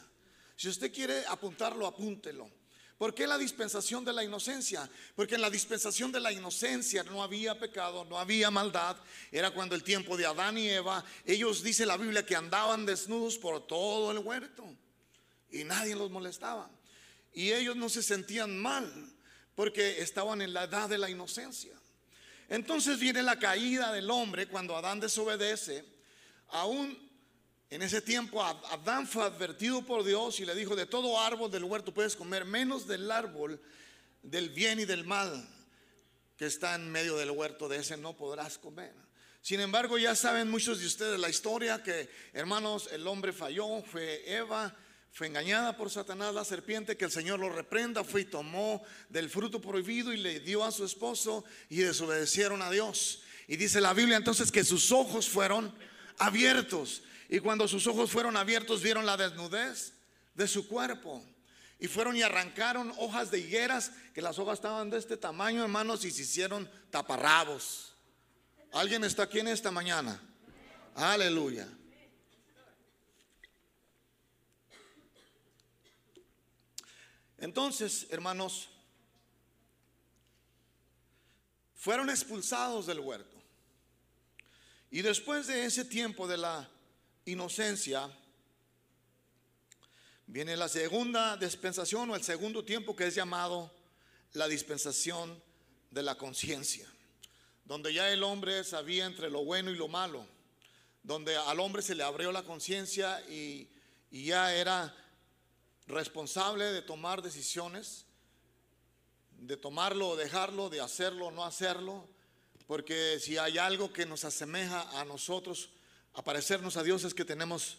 Si 0.56 0.70
usted 0.70 0.94
quiere 0.94 1.26
apuntarlo, 1.26 1.88
apúntelo. 1.88 2.59
¿Por 3.00 3.16
qué 3.16 3.26
la 3.26 3.38
dispensación 3.38 4.04
de 4.04 4.12
la 4.12 4.26
inocencia? 4.26 4.90
Porque 5.16 5.36
en 5.36 5.42
la 5.42 5.50
dispensación 5.50 6.12
de 6.12 6.20
la 6.20 6.34
inocencia 6.34 7.02
no 7.04 7.24
había 7.24 7.58
pecado, 7.58 8.04
no 8.04 8.20
había 8.20 8.52
maldad. 8.52 8.98
Era 9.32 9.52
cuando 9.52 9.74
el 9.74 9.84
tiempo 9.84 10.18
de 10.18 10.26
Adán 10.26 10.58
y 10.58 10.68
Eva, 10.68 11.06
ellos 11.26 11.64
dice 11.64 11.86
la 11.86 11.96
Biblia 11.96 12.26
que 12.26 12.36
andaban 12.36 12.86
desnudos 12.86 13.38
por 13.38 13.66
todo 13.66 14.12
el 14.12 14.18
huerto 14.18 14.66
y 15.50 15.64
nadie 15.64 15.96
los 15.96 16.12
molestaba. 16.12 16.70
Y 17.32 17.54
ellos 17.54 17.78
no 17.78 17.88
se 17.88 18.04
sentían 18.04 18.58
mal 18.58 18.92
porque 19.56 20.02
estaban 20.02 20.42
en 20.42 20.52
la 20.54 20.66
edad 20.66 20.90
de 20.90 20.98
la 20.98 21.10
inocencia. 21.10 21.80
Entonces 22.50 23.00
viene 23.00 23.24
la 23.24 23.40
caída 23.40 23.94
del 23.94 24.10
hombre 24.12 24.50
cuando 24.50 24.76
Adán 24.76 25.00
desobedece. 25.00 25.86
Aún 26.50 27.09
en 27.70 27.82
ese 27.82 28.02
tiempo 28.02 28.44
Adán 28.44 29.08
fue 29.08 29.24
advertido 29.24 29.84
por 29.84 30.04
Dios 30.04 30.40
y 30.40 30.46
le 30.46 30.56
dijo, 30.56 30.76
de 30.76 30.86
todo 30.86 31.20
árbol 31.20 31.52
del 31.52 31.64
huerto 31.64 31.94
puedes 31.94 32.16
comer, 32.16 32.46
menos 32.46 32.88
del 32.88 33.12
árbol 33.12 33.62
del 34.24 34.50
bien 34.50 34.80
y 34.80 34.86
del 34.86 35.06
mal 35.06 35.48
que 36.36 36.46
está 36.46 36.76
en 36.76 36.90
medio 36.92 37.18
del 37.18 37.32
huerto, 37.32 37.68
de 37.68 37.78
ese 37.78 37.98
no 37.98 38.16
podrás 38.16 38.58
comer. 38.58 38.94
Sin 39.42 39.60
embargo, 39.60 39.98
ya 39.98 40.16
saben 40.16 40.50
muchos 40.50 40.80
de 40.80 40.86
ustedes 40.86 41.20
la 41.20 41.30
historia 41.30 41.84
que, 41.84 42.10
hermanos, 42.34 42.90
el 42.92 43.06
hombre 43.08 43.34
falló, 43.34 43.82
fue 43.84 44.24
Eva, 44.26 44.76
fue 45.12 45.28
engañada 45.28 45.76
por 45.76 45.90
Satanás, 45.90 46.34
la 46.34 46.46
serpiente, 46.46 46.98
que 46.98 47.06
el 47.06 47.12
Señor 47.12 47.40
lo 47.40 47.50
reprenda, 47.50 48.04
fue 48.04 48.22
y 48.22 48.26
tomó 48.26 48.84
del 49.10 49.30
fruto 49.30 49.60
prohibido 49.60 50.14
y 50.14 50.18
le 50.18 50.40
dio 50.40 50.64
a 50.64 50.72
su 50.72 50.86
esposo 50.86 51.44
y 51.70 51.78
desobedecieron 51.78 52.62
a 52.62 52.72
Dios. 52.72 53.22
Y 53.48 53.58
dice 53.58 53.82
la 53.82 53.94
Biblia 53.94 54.18
entonces 54.18 54.52
que 54.52 54.64
sus 54.64 54.92
ojos 54.92 55.28
fueron 55.28 55.74
abiertos 56.18 57.04
y 57.30 57.40
cuando 57.40 57.68
sus 57.68 57.86
ojos 57.86 58.10
fueron 58.10 58.36
abiertos, 58.36 58.82
vieron 58.82 59.06
la 59.06 59.16
desnudez 59.16 59.94
de 60.34 60.48
su 60.48 60.68
cuerpo. 60.68 61.24
Y 61.78 61.88
fueron 61.88 62.16
y 62.18 62.24
arrancaron 62.24 62.92
hojas 62.98 63.30
de 63.30 63.40
higueras, 63.40 63.92
que 64.16 64.22
las 64.22 64.40
hojas 64.40 64.56
estaban 64.56 64.90
de 64.90 64.98
este 64.98 65.16
tamaño, 65.16 65.62
hermanos, 65.62 66.04
y 66.04 66.12
se 66.12 66.24
hicieron 66.24 66.70
taparrabos. 66.90 67.94
¿Alguien 68.74 69.04
está 69.04 69.24
aquí 69.24 69.40
en 69.40 69.48
esta 69.48 69.70
mañana? 69.70 70.20
Aleluya. 70.96 71.68
Entonces, 77.38 78.08
hermanos, 78.10 78.70
fueron 81.76 82.10
expulsados 82.10 82.88
del 82.88 83.00
huerto. 83.00 83.38
Y 84.90 85.04
después 85.04 85.46
de 85.46 85.66
ese 85.66 85.86
tiempo 85.86 86.28
de 86.28 86.38
la 86.38 86.68
inocencia, 87.26 88.10
viene 90.28 90.56
la 90.56 90.70
segunda 90.70 91.38
dispensación 91.38 92.10
o 92.12 92.16
el 92.16 92.24
segundo 92.24 92.64
tiempo 92.64 92.96
que 92.96 93.08
es 93.08 93.16
llamado 93.16 93.72
la 94.34 94.48
dispensación 94.48 95.42
de 95.92 96.04
la 96.04 96.16
conciencia, 96.16 96.88
donde 97.66 97.94
ya 97.94 98.12
el 98.12 98.24
hombre 98.24 98.64
sabía 98.64 99.06
entre 99.06 99.30
lo 99.30 99.44
bueno 99.44 99.72
y 99.72 99.76
lo 99.76 99.88
malo, 99.88 100.26
donde 101.04 101.36
al 101.36 101.60
hombre 101.60 101.82
se 101.82 101.96
le 101.96 102.04
abrió 102.04 102.32
la 102.32 102.44
conciencia 102.44 103.22
y, 103.30 103.70
ya 104.12 104.56
era 104.56 104.96
responsable 105.86 106.66
de 106.66 106.82
tomar 106.82 107.22
decisiones, 107.22 108.06
de 109.38 109.56
tomarlo 109.56 110.10
o 110.10 110.16
dejarlo, 110.16 110.70
de 110.70 110.82
hacerlo 110.82 111.28
o 111.28 111.32
no 111.32 111.46
hacerlo, 111.46 112.08
porque 112.66 113.20
si 113.20 113.38
hay 113.38 113.60
algo 113.60 113.94
que 113.94 114.08
nos 114.08 114.26
asemeja 114.26 115.00
a 115.00 115.06
nosotros, 115.06 115.70
a 116.14 116.24
parecernos 116.24 116.78
a 116.78 116.84
Dios 116.84 117.04
es 117.04 117.14
que 117.14 117.26
tenemos 117.26 117.78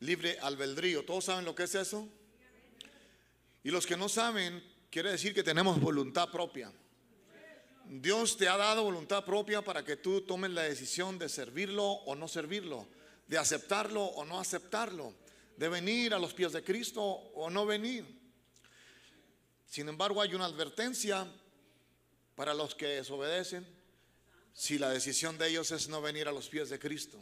libre 0.00 0.38
albedrío. 0.40 1.04
¿Todos 1.04 1.24
saben 1.26 1.44
lo 1.44 1.54
que 1.54 1.64
es 1.64 1.74
eso? 1.74 2.08
Y 3.62 3.70
los 3.70 3.86
que 3.86 3.96
no 3.96 4.08
saben, 4.08 4.62
quiere 4.90 5.10
decir 5.10 5.34
que 5.34 5.42
tenemos 5.42 5.80
voluntad 5.80 6.30
propia. 6.30 6.72
Dios 7.88 8.36
te 8.36 8.48
ha 8.48 8.56
dado 8.56 8.82
voluntad 8.82 9.24
propia 9.24 9.62
para 9.62 9.84
que 9.84 9.96
tú 9.96 10.20
tomes 10.22 10.50
la 10.50 10.62
decisión 10.62 11.18
de 11.18 11.28
servirlo 11.28 11.84
o 11.84 12.14
no 12.14 12.28
servirlo, 12.28 12.88
de 13.26 13.38
aceptarlo 13.38 14.04
o 14.04 14.24
no 14.24 14.40
aceptarlo, 14.40 15.14
de 15.56 15.68
venir 15.68 16.12
a 16.14 16.18
los 16.18 16.34
pies 16.34 16.52
de 16.52 16.64
Cristo 16.64 17.02
o 17.02 17.48
no 17.50 17.64
venir. 17.64 18.04
Sin 19.66 19.88
embargo, 19.88 20.20
hay 20.20 20.34
una 20.34 20.46
advertencia 20.46 21.26
para 22.34 22.54
los 22.54 22.74
que 22.74 22.86
desobedecen 22.86 23.66
si 24.52 24.78
la 24.78 24.90
decisión 24.90 25.38
de 25.38 25.48
ellos 25.48 25.70
es 25.70 25.88
no 25.88 26.00
venir 26.00 26.28
a 26.28 26.32
los 26.32 26.48
pies 26.48 26.70
de 26.70 26.78
Cristo. 26.78 27.20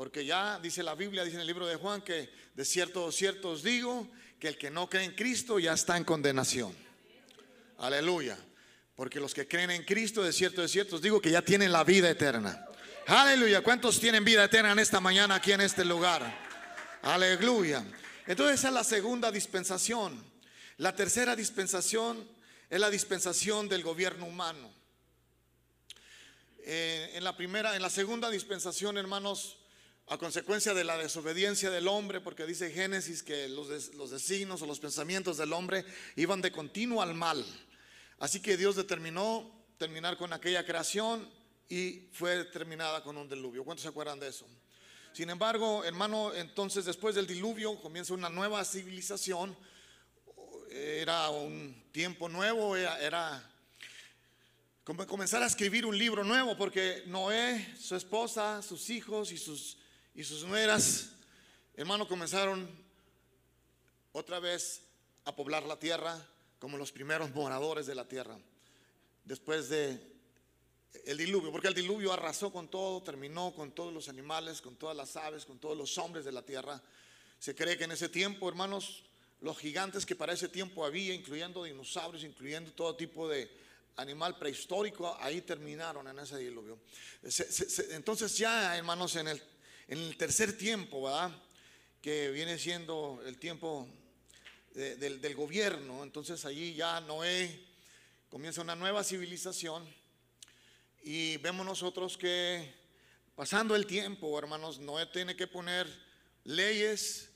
Porque 0.00 0.24
ya 0.24 0.58
dice 0.58 0.82
la 0.82 0.94
Biblia, 0.94 1.24
dice 1.24 1.34
en 1.34 1.42
el 1.42 1.46
libro 1.46 1.66
de 1.66 1.76
Juan, 1.76 2.00
que 2.00 2.30
de 2.54 2.64
cierto, 2.64 3.12
cierto 3.12 3.50
os 3.50 3.62
digo, 3.62 4.08
que 4.38 4.48
el 4.48 4.56
que 4.56 4.70
no 4.70 4.88
cree 4.88 5.04
en 5.04 5.14
Cristo 5.14 5.58
ya 5.58 5.74
está 5.74 5.98
en 5.98 6.04
condenación. 6.04 6.74
Aleluya. 7.76 8.38
Porque 8.96 9.20
los 9.20 9.34
que 9.34 9.46
creen 9.46 9.70
en 9.70 9.84
Cristo, 9.84 10.22
de 10.22 10.32
cierto, 10.32 10.62
de 10.62 10.68
cierto 10.68 10.96
os 10.96 11.02
digo 11.02 11.20
que 11.20 11.30
ya 11.30 11.42
tienen 11.42 11.70
la 11.70 11.84
vida 11.84 12.08
eterna. 12.08 12.64
Aleluya. 13.08 13.60
¿Cuántos 13.60 14.00
tienen 14.00 14.24
vida 14.24 14.42
eterna 14.42 14.72
en 14.72 14.78
esta 14.78 15.00
mañana 15.00 15.34
aquí 15.34 15.52
en 15.52 15.60
este 15.60 15.84
lugar? 15.84 16.34
Aleluya. 17.02 17.84
Entonces 18.26 18.58
esa 18.60 18.68
es 18.68 18.74
la 18.74 18.84
segunda 18.84 19.30
dispensación. 19.30 20.24
La 20.78 20.96
tercera 20.96 21.36
dispensación 21.36 22.26
es 22.70 22.80
la 22.80 22.88
dispensación 22.88 23.68
del 23.68 23.82
gobierno 23.82 24.24
humano. 24.24 24.72
Eh, 26.60 27.10
en 27.16 27.22
la 27.22 27.36
primera, 27.36 27.76
en 27.76 27.82
la 27.82 27.90
segunda 27.90 28.30
dispensación, 28.30 28.96
hermanos, 28.96 29.58
a 30.10 30.18
consecuencia 30.18 30.74
de 30.74 30.82
la 30.82 30.98
desobediencia 30.98 31.70
del 31.70 31.86
hombre, 31.86 32.20
porque 32.20 32.44
dice 32.44 32.72
Génesis 32.72 33.22
que 33.22 33.48
los, 33.48 33.94
los 33.94 34.10
designos 34.10 34.60
o 34.60 34.66
los 34.66 34.80
pensamientos 34.80 35.36
del 35.36 35.52
hombre 35.52 35.84
iban 36.16 36.42
de 36.42 36.50
continuo 36.50 37.00
al 37.00 37.14
mal. 37.14 37.46
Así 38.18 38.42
que 38.42 38.56
Dios 38.56 38.74
determinó 38.74 39.48
terminar 39.78 40.16
con 40.16 40.32
aquella 40.32 40.66
creación 40.66 41.30
y 41.68 42.08
fue 42.12 42.44
terminada 42.46 43.04
con 43.04 43.16
un 43.16 43.28
diluvio. 43.28 43.62
¿Cuántos 43.62 43.82
se 43.82 43.88
acuerdan 43.88 44.18
de 44.18 44.26
eso? 44.26 44.48
Sin 45.12 45.30
embargo, 45.30 45.84
hermano, 45.84 46.34
entonces 46.34 46.84
después 46.84 47.14
del 47.14 47.28
diluvio 47.28 47.80
comienza 47.80 48.12
una 48.12 48.28
nueva 48.28 48.64
civilización. 48.64 49.56
Era 50.72 51.30
un 51.30 51.84
tiempo 51.92 52.28
nuevo, 52.28 52.74
era, 52.74 53.00
era 53.00 53.48
comenzar 54.82 55.40
a 55.44 55.46
escribir 55.46 55.86
un 55.86 55.96
libro 55.96 56.24
nuevo, 56.24 56.56
porque 56.56 57.04
Noé, 57.06 57.76
su 57.78 57.94
esposa, 57.94 58.60
sus 58.60 58.90
hijos 58.90 59.30
y 59.30 59.38
sus 59.38 59.79
y 60.14 60.24
sus 60.24 60.44
nueras, 60.44 61.10
hermano, 61.76 62.08
comenzaron 62.08 62.68
otra 64.12 64.40
vez 64.40 64.82
a 65.24 65.34
poblar 65.34 65.64
la 65.64 65.78
tierra 65.78 66.26
como 66.58 66.76
los 66.76 66.92
primeros 66.92 67.32
moradores 67.34 67.86
de 67.86 67.94
la 67.94 68.06
tierra. 68.06 68.38
Después 69.24 69.68
de 69.68 70.10
el 71.04 71.16
diluvio, 71.16 71.52
porque 71.52 71.68
el 71.68 71.74
diluvio 71.74 72.12
arrasó 72.12 72.52
con 72.52 72.68
todo, 72.68 73.02
terminó 73.02 73.54
con 73.54 73.72
todos 73.72 73.92
los 73.92 74.08
animales, 74.08 74.60
con 74.60 74.76
todas 74.76 74.96
las 74.96 75.16
aves, 75.16 75.44
con 75.44 75.58
todos 75.58 75.76
los 75.76 75.96
hombres 75.98 76.24
de 76.24 76.32
la 76.32 76.42
tierra. 76.42 76.82
Se 77.38 77.54
cree 77.54 77.78
que 77.78 77.84
en 77.84 77.92
ese 77.92 78.08
tiempo, 78.08 78.48
hermanos, 78.48 79.04
los 79.40 79.56
gigantes 79.56 80.04
que 80.04 80.16
para 80.16 80.32
ese 80.32 80.48
tiempo 80.48 80.84
había, 80.84 81.14
incluyendo 81.14 81.64
dinosaurios, 81.64 82.24
incluyendo 82.24 82.72
todo 82.72 82.96
tipo 82.96 83.28
de 83.28 83.50
animal 83.96 84.36
prehistórico, 84.38 85.16
ahí 85.20 85.40
terminaron 85.42 86.06
en 86.08 86.18
ese 86.18 86.38
diluvio. 86.38 86.78
entonces 87.90 88.36
ya, 88.36 88.76
hermanos, 88.76 89.16
en 89.16 89.28
el 89.28 89.42
en 89.90 89.98
el 89.98 90.16
tercer 90.16 90.56
tiempo, 90.56 91.02
¿verdad? 91.02 91.32
Que 92.00 92.30
viene 92.30 92.60
siendo 92.60 93.20
el 93.26 93.38
tiempo 93.38 93.88
del, 94.72 95.34
gobierno. 95.34 96.04
Entonces 96.04 96.44
allí 96.44 96.74
ya 96.74 97.00
Noé 97.00 97.66
comienza 98.28 98.60
una 98.62 98.76
nueva 98.76 99.02
civilización 99.02 99.84
y 101.02 101.38
vemos 101.38 101.66
nosotros 101.66 102.16
que 102.16 102.72
pasando 103.34 103.74
el 103.74 103.84
tiempo, 103.84 104.38
hermanos, 104.38 104.78
Noé 104.78 105.06
tiene 105.06 105.34
que 105.34 105.48
poner 105.48 105.88
leyes 106.44 107.28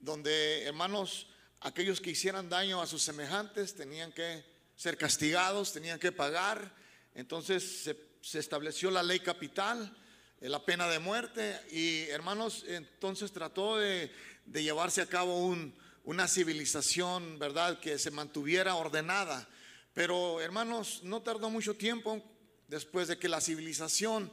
donde, 0.00 0.62
hermanos, 0.62 1.26
aquellos 1.60 2.00
que 2.00 2.12
hicieran 2.12 2.48
daño 2.48 2.80
a 2.80 2.86
sus 2.86 3.02
semejantes 3.02 3.74
tenían 3.74 4.12
que 4.12 4.46
ser 4.76 4.96
castigados, 4.96 5.74
tenían 5.74 5.98
que 5.98 6.10
pagar. 6.10 6.74
Entonces 7.14 7.82
se, 7.82 8.00
se 8.22 8.38
estableció 8.38 8.90
la 8.90 9.02
ley 9.02 9.20
capital 9.20 9.94
la 10.40 10.64
pena 10.64 10.88
de 10.88 10.98
muerte. 10.98 11.60
Y 11.70 12.02
hermanos, 12.10 12.64
entonces 12.68 13.32
trató 13.32 13.78
de, 13.78 14.10
llevarse 14.52 15.02
a 15.02 15.06
cabo 15.06 15.54
una 16.04 16.28
civilización, 16.28 17.38
¿verdad?, 17.38 17.80
que 17.80 17.98
se 17.98 18.10
mantuviera 18.10 18.74
ordenada. 18.76 19.48
Pero 19.94 20.40
hermanos, 20.40 21.00
no 21.02 21.22
tardó 21.22 21.50
mucho 21.50 21.74
tiempo 21.74 22.22
después 22.68 23.08
de 23.08 23.18
que 23.18 23.28
la 23.28 23.40
civilización 23.40 24.30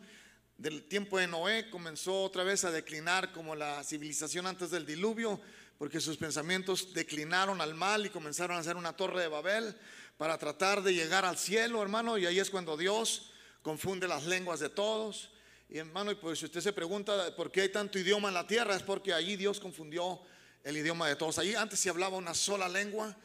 del 0.57 0.87
tiempo 0.87 1.17
de 1.17 1.27
Noé 1.27 1.69
comenzó 1.69 2.23
otra 2.23 2.43
vez 2.43 2.63
a 2.63 2.71
declinar 2.71 3.33
como 3.33 3.55
la 3.55 3.83
civilización 3.83 4.47
antes 4.47 4.69
del 4.71 4.85
diluvio, 4.85 5.39
porque 5.77 5.99
sus 5.99 6.17
pensamientos 6.17 6.93
declinaron 6.93 7.59
al 7.59 7.73
mal 7.73 8.05
y 8.05 8.09
comenzaron 8.09 8.55
a 8.55 8.59
hacer 8.59 8.77
una 8.77 8.95
torre 8.95 9.21
de 9.21 9.27
Babel 9.27 9.75
para 10.17 10.37
tratar 10.37 10.81
de 10.81 10.93
llegar 10.93 11.25
al 11.25 11.37
cielo, 11.37 11.81
hermano, 11.81 12.17
y 12.17 12.25
ahí 12.25 12.39
es 12.39 12.49
cuando 12.49 12.77
Dios 12.77 13.31
confunde 13.61 14.07
las 14.07 14.25
lenguas 14.25 14.59
de 14.59 14.69
todos. 14.69 15.31
Y 15.67 15.79
hermano, 15.79 16.11
y 16.11 16.15
pues 16.15 16.39
si 16.39 16.45
usted 16.45 16.61
se 16.61 16.73
pregunta 16.73 17.35
por 17.35 17.51
qué 17.51 17.61
hay 17.61 17.69
tanto 17.69 17.97
idioma 17.97 18.27
en 18.27 18.35
la 18.35 18.45
tierra, 18.45 18.75
es 18.75 18.83
porque 18.83 19.13
allí 19.13 19.35
Dios 19.35 19.59
confundió 19.59 20.21
el 20.63 20.77
idioma 20.77 21.07
de 21.07 21.15
todos. 21.15 21.39
Allí 21.39 21.55
antes 21.55 21.79
se 21.79 21.89
hablaba 21.89 22.17
una 22.17 22.33
sola 22.33 22.69
lengua, 22.69 23.15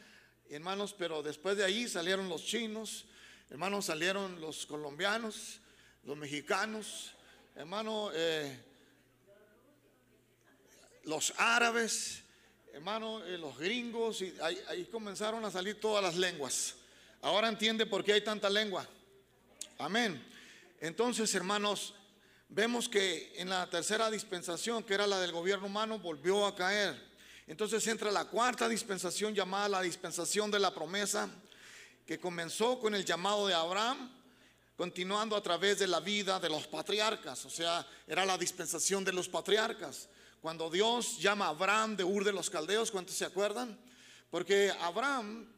hermanos, 0.48 0.94
pero 0.96 1.22
después 1.22 1.56
de 1.56 1.64
ahí 1.64 1.88
salieron 1.88 2.28
los 2.28 2.44
chinos, 2.44 3.06
hermanos, 3.50 3.86
salieron 3.86 4.40
los 4.40 4.66
colombianos, 4.66 5.60
los 6.04 6.16
mexicanos, 6.16 7.12
hermano, 7.56 8.10
eh, 8.14 8.58
los 11.04 11.32
árabes, 11.36 12.22
hermano, 12.72 13.24
eh, 13.24 13.36
los 13.38 13.58
gringos, 13.58 14.22
y 14.22 14.34
ahí, 14.40 14.86
comenzaron 14.90 15.44
a 15.44 15.50
salir 15.50 15.80
todas 15.80 16.02
las 16.02 16.16
lenguas. 16.16 16.76
Ahora 17.22 17.48
entiende 17.48 17.86
por 17.86 18.02
qué 18.02 18.14
hay 18.14 18.22
tanta 18.22 18.48
lengua. 18.48 18.86
Amén. 19.78 20.24
Entonces, 20.80 21.34
hermanos, 21.34 21.94
vemos 22.50 22.88
que 22.88 23.32
en 23.36 23.48
la 23.48 23.68
tercera 23.70 24.10
dispensación, 24.10 24.82
que 24.82 24.94
era 24.94 25.06
la 25.06 25.18
del 25.20 25.32
gobierno 25.32 25.66
humano, 25.66 25.98
volvió 25.98 26.44
a 26.46 26.54
caer. 26.54 27.10
Entonces 27.46 27.86
entra 27.86 28.10
la 28.10 28.26
cuarta 28.26 28.68
dispensación 28.68 29.34
llamada 29.34 29.68
la 29.68 29.82
dispensación 29.82 30.50
de 30.50 30.58
la 30.58 30.74
promesa, 30.74 31.30
que 32.06 32.20
comenzó 32.20 32.78
con 32.78 32.94
el 32.94 33.04
llamado 33.04 33.46
de 33.46 33.54
Abraham 33.54 34.10
continuando 34.80 35.36
a 35.36 35.42
través 35.42 35.78
de 35.78 35.86
la 35.86 36.00
vida 36.00 36.40
de 36.40 36.48
los 36.48 36.66
patriarcas, 36.66 37.44
o 37.44 37.50
sea, 37.50 37.86
era 38.06 38.24
la 38.24 38.38
dispensación 38.38 39.04
de 39.04 39.12
los 39.12 39.28
patriarcas. 39.28 40.08
Cuando 40.40 40.70
Dios 40.70 41.18
llama 41.18 41.44
a 41.44 41.48
Abraham 41.50 41.98
de 41.98 42.04
Ur 42.04 42.24
de 42.24 42.32
los 42.32 42.48
Caldeos, 42.48 42.90
¿cuántos 42.90 43.14
se 43.14 43.26
acuerdan? 43.26 43.78
Porque 44.30 44.72
Abraham, 44.80 45.52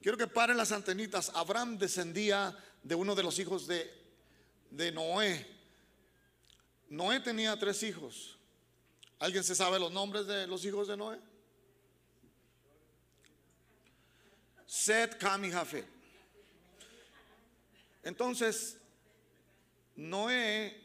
quiero 0.00 0.16
que 0.16 0.28
paren 0.28 0.56
las 0.56 0.70
antenitas, 0.70 1.32
Abraham 1.34 1.76
descendía 1.76 2.56
de 2.84 2.94
uno 2.94 3.16
de 3.16 3.24
los 3.24 3.40
hijos 3.40 3.66
de, 3.66 3.92
de 4.70 4.92
Noé. 4.92 5.57
Noé 6.88 7.20
tenía 7.20 7.58
tres 7.58 7.82
hijos. 7.82 8.38
¿Alguien 9.18 9.44
se 9.44 9.54
sabe 9.54 9.78
los 9.78 9.92
nombres 9.92 10.26
de 10.26 10.46
los 10.46 10.64
hijos 10.64 10.88
de 10.88 10.96
Noé? 10.96 11.18
Set, 14.66 15.18
Cam 15.18 15.44
y 15.44 15.50
Jafet. 15.50 15.86
Entonces, 18.02 18.78
Noé 19.96 20.80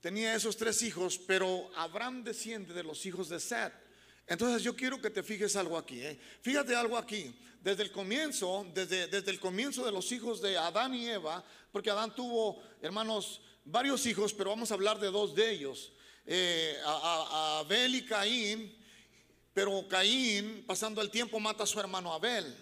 tenía 0.00 0.34
esos 0.34 0.56
tres 0.56 0.82
hijos, 0.82 1.18
pero 1.18 1.70
Abraham 1.76 2.22
desciende 2.22 2.74
de 2.74 2.82
los 2.82 3.04
hijos 3.06 3.28
de 3.28 3.40
Seth. 3.40 3.72
Entonces 4.30 4.62
yo 4.62 4.76
quiero 4.76 5.00
que 5.00 5.10
te 5.10 5.24
fijes 5.24 5.56
algo 5.56 5.76
aquí. 5.76 6.00
¿eh? 6.00 6.16
Fíjate 6.40 6.76
algo 6.76 6.96
aquí. 6.96 7.34
Desde 7.60 7.82
el 7.82 7.90
comienzo, 7.90 8.64
desde, 8.72 9.08
desde 9.08 9.32
el 9.32 9.40
comienzo 9.40 9.84
de 9.84 9.90
los 9.90 10.12
hijos 10.12 10.40
de 10.40 10.56
Adán 10.56 10.94
y 10.94 11.08
Eva, 11.08 11.44
porque 11.72 11.90
Adán 11.90 12.14
tuvo, 12.14 12.62
hermanos, 12.80 13.42
varios 13.64 14.06
hijos, 14.06 14.32
pero 14.32 14.50
vamos 14.50 14.70
a 14.70 14.74
hablar 14.74 15.00
de 15.00 15.08
dos 15.08 15.34
de 15.34 15.50
ellos. 15.50 15.92
Eh, 16.24 16.78
Abel 16.84 17.96
y 17.96 18.06
Caín, 18.06 18.72
pero 19.52 19.88
Caín, 19.88 20.64
pasando 20.64 21.02
el 21.02 21.10
tiempo, 21.10 21.40
mata 21.40 21.64
a 21.64 21.66
su 21.66 21.80
hermano 21.80 22.12
Abel. 22.12 22.56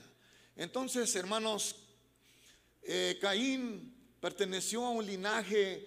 Entonces, 0.57 1.15
hermanos, 1.17 1.77
eh, 2.83 3.19
Caín 3.21 3.95
perteneció 4.23 4.87
a 4.87 4.91
un 4.91 5.05
linaje 5.05 5.87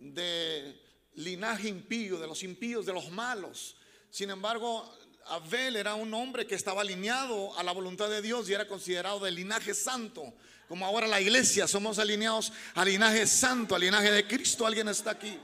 de 0.00 0.76
linaje 1.14 1.68
impío, 1.68 2.18
de 2.18 2.26
los 2.26 2.42
impíos, 2.42 2.84
de 2.84 2.92
los 2.92 3.10
malos. 3.10 3.76
Sin 4.10 4.28
embargo, 4.28 4.92
Abel 5.26 5.76
era 5.76 5.94
un 5.94 6.12
hombre 6.14 6.46
que 6.46 6.54
estaba 6.54 6.80
alineado 6.80 7.56
a 7.58 7.62
la 7.62 7.72
voluntad 7.72 8.08
de 8.08 8.22
Dios 8.22 8.48
y 8.48 8.54
era 8.54 8.66
considerado 8.66 9.20
del 9.20 9.34
linaje 9.34 9.74
santo. 9.74 10.32
Como 10.68 10.86
ahora 10.86 11.06
la 11.06 11.20
iglesia 11.20 11.66
somos 11.66 11.98
alineados 11.98 12.52
al 12.74 12.88
linaje 12.88 13.26
santo, 13.26 13.74
al 13.74 13.80
linaje 13.80 14.10
de 14.10 14.26
Cristo. 14.26 14.66
Alguien 14.66 14.88
está 14.88 15.12
aquí. 15.12 15.36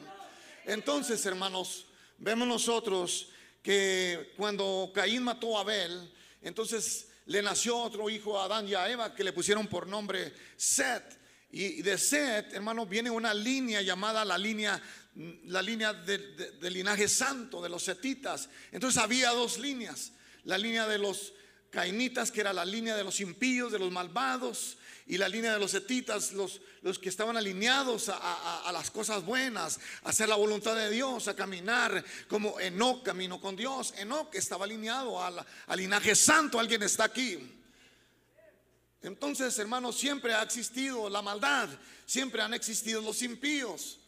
Entonces, 0.64 1.24
hermanos, 1.26 1.86
vemos 2.18 2.46
nosotros 2.46 3.28
que 3.62 4.32
cuando 4.36 4.90
Caín 4.94 5.22
mató 5.22 5.58
a 5.58 5.62
Abel, 5.62 6.12
entonces 6.42 7.08
le 7.26 7.42
nació 7.42 7.76
otro 7.78 8.08
hijo 8.08 8.38
a 8.38 8.44
Adán 8.44 8.68
y 8.68 8.74
a 8.74 8.88
Eva 8.88 9.14
que 9.14 9.24
le 9.24 9.32
pusieron 9.32 9.66
por 9.66 9.86
nombre 9.86 10.32
Seth. 10.56 11.18
Y 11.50 11.82
de 11.82 11.96
Set, 11.98 12.52
hermano, 12.52 12.86
viene 12.86 13.10
una 13.10 13.32
línea 13.32 13.82
llamada 13.82 14.24
la 14.24 14.36
línea, 14.36 14.80
la 15.44 15.62
línea 15.62 15.92
del 15.92 16.72
linaje 16.72 17.08
santo, 17.08 17.62
de 17.62 17.68
los 17.68 17.82
setitas. 17.82 18.48
Entonces 18.72 19.02
había 19.02 19.30
dos 19.30 19.58
líneas. 19.58 20.12
La 20.44 20.58
línea 20.58 20.86
de 20.86 20.98
los 20.98 21.32
cainitas, 21.70 22.30
que 22.30 22.40
era 22.40 22.52
la 22.52 22.64
línea 22.64 22.96
de 22.96 23.04
los 23.04 23.20
impíos, 23.20 23.72
de 23.72 23.78
los 23.78 23.90
malvados, 23.90 24.76
y 25.08 25.18
la 25.18 25.28
línea 25.28 25.52
de 25.52 25.58
los 25.58 25.70
setitas, 25.70 26.32
los, 26.32 26.60
los 26.82 26.98
que 26.98 27.08
estaban 27.08 27.36
alineados 27.36 28.08
a, 28.08 28.70
las 28.72 28.90
cosas 28.90 29.24
buenas, 29.24 29.78
a 30.02 30.08
hacer 30.08 30.28
la 30.28 30.34
voluntad 30.34 30.74
de 30.74 30.90
Dios, 30.90 31.28
a 31.28 31.36
caminar 31.36 32.04
como 32.28 32.58
Enoch 32.58 33.04
camino 33.04 33.40
con 33.40 33.54
Dios. 33.56 33.94
Enoch 33.98 34.34
estaba 34.34 34.64
alineado 34.64 35.22
al 35.22 35.46
linaje 35.76 36.16
santo. 36.16 36.58
Alguien 36.58 36.82
está 36.82 37.04
aquí. 37.04 37.38
Entonces, 39.02 39.56
hermanos, 39.60 39.96
siempre 39.96 40.34
ha 40.34 40.42
existido 40.42 41.08
la 41.08 41.22
maldad, 41.22 41.68
siempre 42.04 42.42
han 42.42 42.54
existido 42.54 43.00
los 43.00 43.22
impíos, 43.22 44.00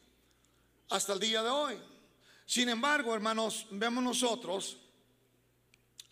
hasta 0.89 1.13
el 1.13 1.21
día 1.21 1.43
de 1.43 1.51
hoy. 1.51 1.79
Sin 2.47 2.69
embargo, 2.69 3.15
hermanos, 3.15 3.67
vemos 3.71 4.03
nosotros 4.03 4.79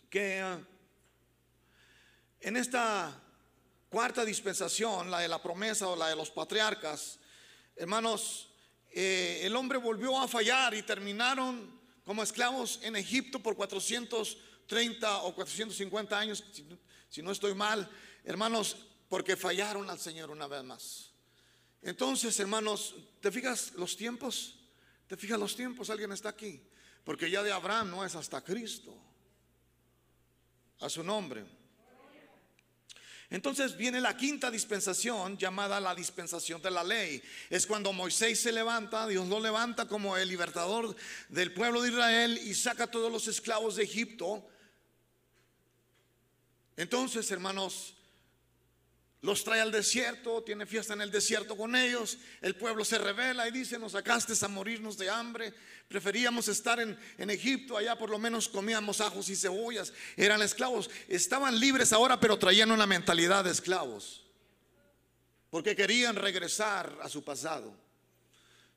que 0.09 0.39
eh, 0.39 0.65
en 2.41 2.57
esta 2.57 3.19
cuarta 3.89 4.23
dispensación, 4.23 5.09
la 5.09 5.19
de 5.19 5.27
la 5.27 5.41
promesa 5.41 5.87
o 5.87 5.95
la 5.95 6.09
de 6.09 6.15
los 6.15 6.29
patriarcas, 6.29 7.19
hermanos, 7.75 8.49
eh, 8.91 9.39
el 9.43 9.55
hombre 9.55 9.77
volvió 9.79 10.19
a 10.19 10.27
fallar 10.27 10.73
y 10.73 10.83
terminaron 10.83 11.79
como 12.05 12.23
esclavos 12.23 12.79
en 12.83 12.95
Egipto 12.95 13.39
por 13.39 13.55
430 13.55 15.17
o 15.23 15.35
450 15.35 16.17
años, 16.17 16.43
si 17.09 17.21
no 17.21 17.31
estoy 17.31 17.53
mal. 17.53 17.89
Hermanos, 18.23 18.77
porque 19.09 19.35
fallaron 19.35 19.89
al 19.89 19.99
Señor 19.99 20.29
una 20.29 20.47
vez 20.47 20.63
más. 20.63 21.11
Entonces, 21.81 22.39
hermanos, 22.39 22.95
¿te 23.21 23.31
fijas 23.31 23.73
los 23.75 23.95
tiempos? 23.95 24.56
¿Te 25.07 25.17
fijas 25.17 25.39
los 25.39 25.55
tiempos? 25.55 25.89
Alguien 25.89 26.11
está 26.11 26.29
aquí. 26.29 26.61
Porque 27.03 27.29
ya 27.29 27.41
de 27.41 27.51
Abraham 27.51 27.91
no 27.91 28.05
es 28.05 28.15
hasta 28.15 28.43
Cristo. 28.43 28.93
A 30.79 30.89
su 30.89 31.03
nombre. 31.03 31.45
Entonces 33.29 33.75
viene 33.75 33.99
la 33.99 34.15
quinta 34.15 34.49
dispensación 34.49 35.37
llamada 35.37 35.81
la 35.81 35.93
dispensación 35.93 36.61
de 36.61 36.71
la 36.71 36.83
ley. 36.83 37.21
Es 37.49 37.67
cuando 37.67 37.91
Moisés 37.91 38.39
se 38.39 38.53
levanta, 38.53 39.05
Dios 39.07 39.27
lo 39.27 39.39
levanta 39.39 39.87
como 39.87 40.15
el 40.15 40.29
libertador 40.29 40.95
del 41.27 41.53
pueblo 41.53 41.81
de 41.81 41.89
Israel 41.89 42.39
y 42.41 42.53
saca 42.53 42.85
a 42.85 42.91
todos 42.91 43.11
los 43.11 43.27
esclavos 43.27 43.75
de 43.75 43.83
Egipto. 43.83 44.47
Entonces, 46.77 47.29
hermanos, 47.31 47.96
los 49.21 49.43
trae 49.43 49.61
al 49.61 49.71
desierto, 49.71 50.43
tiene 50.43 50.65
fiesta 50.65 50.93
en 50.93 51.01
el 51.01 51.11
desierto 51.11 51.57
con 51.57 51.75
ellos, 51.75 52.17
el 52.41 52.55
pueblo 52.55 52.85
se 52.85 52.97
revela 52.97 53.47
y 53.47 53.51
dice, 53.51 53.79
nos 53.79 53.93
sacaste 53.93 54.33
a 54.45 54.47
morirnos 54.47 54.97
de 54.97 55.09
hambre, 55.09 55.53
preferíamos 55.87 56.47
estar 56.47 56.79
en, 56.79 56.97
en, 57.17 57.29
Egipto, 57.29 57.77
allá 57.77 57.97
por 57.97 58.09
lo 58.09 58.19
menos 58.19 58.47
comíamos 58.47 59.01
ajos 59.01 59.29
y 59.29 59.35
cebollas, 59.35 59.91
eran 60.15 60.41
esclavos, 60.41 60.89
estaban 61.07 61.59
libres 61.59 61.93
ahora, 61.93 62.19
pero 62.19 62.37
traían 62.37 62.71
una 62.71 62.85
mentalidad 62.85 63.43
de 63.43 63.51
esclavos, 63.51 64.23
porque 65.49 65.75
querían 65.75 66.15
regresar 66.15 66.97
a 67.01 67.09
su 67.09 67.23
pasado. 67.23 67.75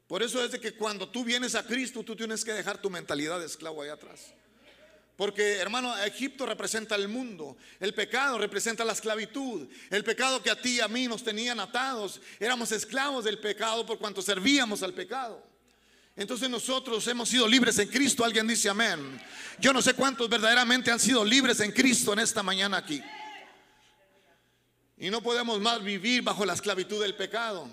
Por 0.06 0.22
eso 0.24 0.42
es 0.42 0.50
de 0.50 0.58
que 0.58 0.72
cuando 0.72 1.08
tú 1.08 1.22
vienes 1.22 1.54
a 1.54 1.64
Cristo, 1.64 2.02
tú 2.02 2.16
tienes 2.16 2.44
que 2.44 2.52
dejar 2.52 2.82
tu 2.82 2.90
mentalidad 2.90 3.38
de 3.38 3.46
esclavo 3.46 3.82
ahí 3.82 3.90
atrás. 3.90 4.32
Porque 5.20 5.58
hermano, 5.58 5.94
Egipto 5.98 6.46
representa 6.46 6.94
el 6.94 7.06
mundo, 7.06 7.58
el 7.78 7.92
pecado 7.92 8.38
representa 8.38 8.86
la 8.86 8.94
esclavitud, 8.94 9.68
el 9.90 10.02
pecado 10.02 10.42
que 10.42 10.48
a 10.48 10.58
ti 10.58 10.76
y 10.76 10.80
a 10.80 10.88
mí 10.88 11.06
nos 11.06 11.22
tenían 11.22 11.60
atados, 11.60 12.22
éramos 12.38 12.72
esclavos 12.72 13.26
del 13.26 13.38
pecado 13.38 13.84
por 13.84 13.98
cuanto 13.98 14.22
servíamos 14.22 14.82
al 14.82 14.94
pecado. 14.94 15.46
Entonces 16.16 16.48
nosotros 16.48 17.06
hemos 17.06 17.28
sido 17.28 17.46
libres 17.46 17.78
en 17.78 17.88
Cristo, 17.88 18.24
alguien 18.24 18.46
dice 18.46 18.70
amén. 18.70 19.20
Yo 19.58 19.74
no 19.74 19.82
sé 19.82 19.92
cuántos 19.92 20.26
verdaderamente 20.26 20.90
han 20.90 20.98
sido 20.98 21.22
libres 21.22 21.60
en 21.60 21.72
Cristo 21.72 22.14
en 22.14 22.20
esta 22.20 22.42
mañana 22.42 22.78
aquí. 22.78 23.02
Y 24.96 25.10
no 25.10 25.20
podemos 25.20 25.60
más 25.60 25.84
vivir 25.84 26.22
bajo 26.22 26.46
la 26.46 26.54
esclavitud 26.54 27.02
del 27.02 27.14
pecado. 27.14 27.68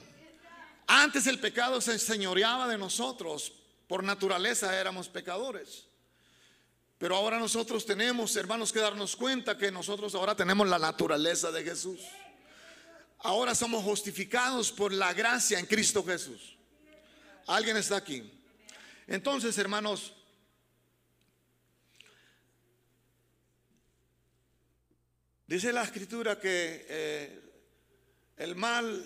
Antes 0.86 1.26
el 1.28 1.40
pecado 1.40 1.80
se 1.80 1.94
enseñoreaba 1.94 2.68
de 2.68 2.78
nosotros, 2.78 3.54
Por 3.88 4.04
naturaleza 4.04 4.78
éramos 4.78 5.08
pecadores. 5.08 5.87
Pero 6.98 7.16
ahora 7.16 7.40
nosotros 7.40 7.86
tenemos, 7.86 8.36
hermanos, 8.36 8.74
que 8.74 8.80
darnos 8.80 9.16
cuenta 9.16 9.58
que 9.58 9.72
nosotros 9.72 10.16
ahora 10.16 10.36
tenemos 10.36 10.68
la 10.68 10.80
naturaleza 10.80 11.52
de 11.52 11.64
Jesús. 11.64 12.00
Ahora 13.20 13.54
somos 13.54 13.84
justificados 13.84 14.72
por 14.72 14.92
la 14.92 15.14
gracia 15.14 15.60
en 15.60 15.66
Cristo 15.66 16.04
Jesús. 16.04 16.58
¿Alguien 17.46 17.78
está 17.78 17.98
aquí? 17.98 18.32
Entonces, 19.06 19.58
hermanos, 19.58 20.14
dice 25.46 25.72
la 25.72 25.84
escritura 25.84 26.40
que 26.40 26.86
eh, 26.90 27.42
el 28.38 28.56
mal, 28.56 29.06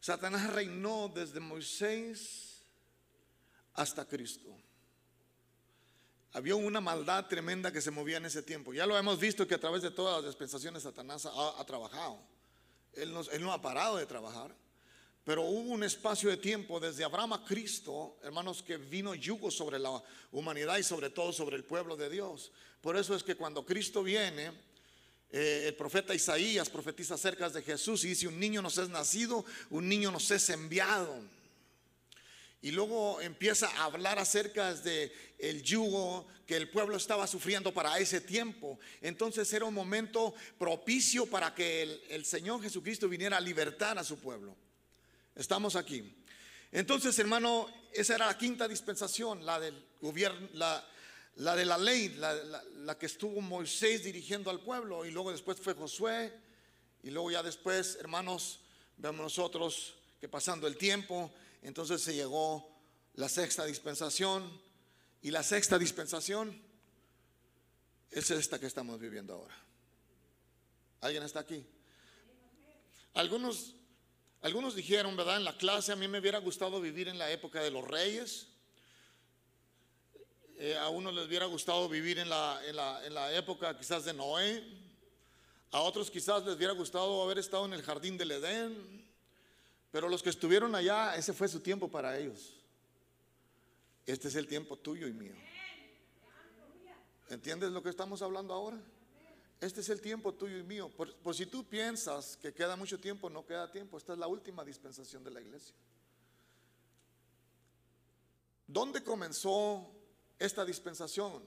Satanás 0.00 0.52
reinó 0.52 1.08
desde 1.14 1.38
Moisés 1.38 2.62
hasta 3.74 4.06
Cristo. 4.06 4.57
Había 6.32 6.54
una 6.56 6.80
maldad 6.80 7.26
tremenda 7.26 7.72
que 7.72 7.80
se 7.80 7.90
movía 7.90 8.18
en 8.18 8.26
ese 8.26 8.42
tiempo. 8.42 8.74
Ya 8.74 8.86
lo 8.86 8.96
hemos 8.98 9.18
visto 9.18 9.46
que 9.46 9.54
a 9.54 9.60
través 9.60 9.82
de 9.82 9.90
todas 9.90 10.16
las 10.16 10.26
dispensaciones 10.26 10.82
Satanás 10.82 11.26
ha, 11.26 11.64
trabajado. 11.64 12.20
Él, 12.92 13.14
él 13.32 13.42
no 13.42 13.52
ha 13.52 13.62
parado 13.62 13.96
de 13.96 14.06
trabajar. 14.06 14.54
Pero 15.24 15.42
hubo 15.42 15.72
un 15.72 15.84
espacio 15.84 16.30
de 16.30 16.38
tiempo 16.38 16.80
desde 16.80 17.04
Abraham 17.04 17.34
a 17.34 17.44
Cristo, 17.44 18.16
hermanos, 18.22 18.62
que 18.62 18.78
vino 18.78 19.14
yugo 19.14 19.50
sobre 19.50 19.78
la 19.78 20.02
humanidad 20.32 20.78
y 20.78 20.82
sobre 20.82 21.10
todo 21.10 21.32
sobre 21.32 21.56
el 21.56 21.64
pueblo 21.64 21.96
de 21.96 22.08
Dios. 22.08 22.50
Por 22.80 22.96
eso 22.96 23.14
es 23.14 23.22
que 23.22 23.34
cuando 23.34 23.64
Cristo 23.64 24.02
viene, 24.02 24.52
eh, 25.30 25.64
el 25.66 25.74
profeta 25.74 26.14
Isaías 26.14 26.70
profetiza 26.70 27.14
acerca 27.14 27.50
de 27.50 27.62
Jesús 27.62 28.04
y 28.04 28.08
dice, 28.08 28.26
un 28.26 28.40
niño 28.40 28.62
nos 28.62 28.78
es 28.78 28.88
nacido, 28.88 29.44
un 29.68 29.86
niño 29.88 30.10
nos 30.10 30.30
es 30.30 30.48
enviado. 30.48 31.22
Y 32.60 32.72
luego 32.72 33.20
empieza 33.20 33.68
a 33.68 33.84
hablar 33.84 34.18
acerca 34.18 34.74
de 34.74 35.12
el 35.38 35.62
yugo 35.62 36.26
que 36.46 36.56
el 36.56 36.70
pueblo 36.70 36.96
estaba 36.96 37.26
sufriendo 37.26 37.72
para 37.72 37.98
ese 37.98 38.20
tiempo. 38.20 38.78
Entonces 39.00 39.52
era 39.52 39.64
un 39.64 39.74
momento 39.74 40.34
propicio 40.58 41.26
para 41.26 41.54
que 41.54 42.00
el, 42.08 42.24
Señor 42.24 42.62
Jesucristo 42.62 43.08
viniera 43.08 43.36
a 43.36 43.40
libertar 43.40 43.98
a 43.98 44.02
su 44.02 44.18
pueblo. 44.18 44.56
Estamos 45.36 45.76
aquí. 45.76 46.16
Entonces, 46.72 47.16
hermano, 47.18 47.68
esa 47.92 48.16
era 48.16 48.26
la 48.26 48.36
quinta 48.36 48.66
dispensación, 48.66 49.46
la 49.46 49.60
del 49.60 49.86
gobierno, 50.00 50.48
la, 50.54 50.84
la 51.36 51.54
de 51.54 51.64
la 51.64 51.78
ley, 51.78 52.08
la, 52.16 52.98
que 52.98 53.06
estuvo 53.06 53.40
Moisés 53.40 54.02
dirigiendo 54.02 54.50
al 54.50 54.60
pueblo, 54.60 55.04
y 55.04 55.10
luego 55.10 55.30
después 55.30 55.58
fue 55.58 55.74
Josué, 55.74 56.32
y 57.02 57.10
luego 57.10 57.30
ya 57.30 57.42
después, 57.42 57.96
hermanos, 58.00 58.60
vemos 58.96 59.20
nosotros 59.20 59.94
que 60.20 60.28
pasando 60.28 60.66
el 60.66 60.76
tiempo, 60.76 61.32
entonces 61.62 62.02
se 62.02 62.14
llegó 62.14 62.76
la 63.14 63.28
sexta 63.28 63.64
dispensación, 63.64 64.60
y 65.22 65.30
la 65.30 65.42
sexta 65.42 65.78
dispensación 65.78 66.62
es 68.10 68.30
esta 68.30 68.58
que 68.58 68.66
estamos 68.66 69.00
viviendo 69.00 69.34
ahora. 69.34 69.56
¿Alguien 71.00 71.22
está 71.22 71.40
aquí? 71.40 71.66
Algunos, 73.14 73.74
algunos 74.42 74.74
dijeron, 74.74 75.16
¿verdad? 75.16 75.36
En 75.36 75.44
la 75.44 75.56
clase 75.56 75.92
a 75.92 75.96
mí 75.96 76.06
me 76.06 76.20
hubiera 76.20 76.38
gustado 76.38 76.80
vivir 76.80 77.08
en 77.08 77.18
la 77.18 77.30
época 77.30 77.60
de 77.62 77.70
los 77.70 77.86
reyes. 77.86 78.46
Eh, 80.56 80.76
a 80.76 80.88
uno 80.88 81.12
les 81.12 81.26
hubiera 81.26 81.46
gustado 81.46 81.88
vivir 81.88 82.18
en 82.18 82.28
la, 82.28 82.60
en, 82.64 82.76
la, 82.76 83.04
en 83.06 83.14
la 83.14 83.32
época 83.34 83.76
quizás 83.76 84.04
de 84.04 84.12
Noé. 84.12 84.64
A 85.70 85.80
otros 85.80 86.10
quizás 86.10 86.44
les 86.44 86.56
hubiera 86.56 86.72
gustado 86.72 87.22
haber 87.22 87.38
estado 87.38 87.66
en 87.66 87.72
el 87.72 87.82
jardín 87.82 88.16
del 88.16 88.30
Edén. 88.30 89.07
Pero 89.90 90.08
los 90.08 90.22
que 90.22 90.30
estuvieron 90.30 90.74
allá, 90.74 91.16
ese 91.16 91.32
fue 91.32 91.48
su 91.48 91.60
tiempo 91.60 91.90
para 91.90 92.18
ellos. 92.18 92.60
Este 94.06 94.28
es 94.28 94.34
el 94.34 94.46
tiempo 94.46 94.76
tuyo 94.76 95.06
y 95.06 95.12
mío. 95.12 95.34
¿Entiendes 97.28 97.70
lo 97.72 97.82
que 97.82 97.90
estamos 97.90 98.22
hablando 98.22 98.54
ahora? 98.54 98.80
Este 99.60 99.80
es 99.80 99.88
el 99.88 100.00
tiempo 100.00 100.34
tuyo 100.34 100.58
y 100.58 100.62
mío. 100.62 100.90
Por, 100.90 101.34
si 101.34 101.46
tú 101.46 101.64
piensas 101.64 102.36
que 102.36 102.54
queda 102.54 102.76
mucho 102.76 102.98
tiempo, 102.98 103.28
no 103.28 103.44
queda 103.44 103.70
tiempo. 103.70 103.98
Esta 103.98 104.12
es 104.12 104.18
la 104.18 104.26
última 104.26 104.64
dispensación 104.64 105.24
de 105.24 105.30
la 105.30 105.40
iglesia. 105.40 105.74
¿Dónde 108.66 109.02
comenzó 109.02 109.94
esta 110.38 110.64
dispensación. 110.64 111.42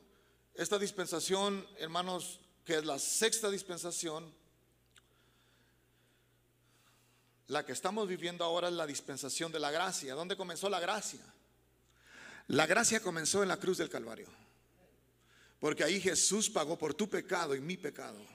Esta 0.53 0.77
dispensación, 0.77 1.65
hermanos, 1.77 2.41
que 2.65 2.77
es 2.77 2.85
la 2.85 2.99
sexta 2.99 3.49
dispensación, 3.49 4.33
la 7.51 7.65
que 7.65 7.73
estamos 7.73 8.07
viviendo 8.07 8.45
ahora 8.45 8.69
es 8.69 8.73
la 8.73 8.87
dispensación 8.87 9.51
de 9.51 9.59
la 9.59 9.71
gracia. 9.71 10.13
¿Dónde 10.13 10.37
comenzó 10.37 10.69
la 10.69 10.79
gracia? 10.79 11.19
La 12.47 12.65
gracia 12.65 13.01
comenzó 13.01 13.43
en 13.43 13.49
la 13.49 13.57
cruz 13.57 13.77
del 13.77 13.89
Calvario. 13.89 14.29
Porque 15.59 15.83
ahí 15.83 15.99
Jesús 15.99 16.49
pagó 16.49 16.77
por 16.77 16.93
tu 16.93 17.09
pecado 17.09 17.53
y 17.53 17.59
mi 17.59 17.75
pecado. 17.75 18.25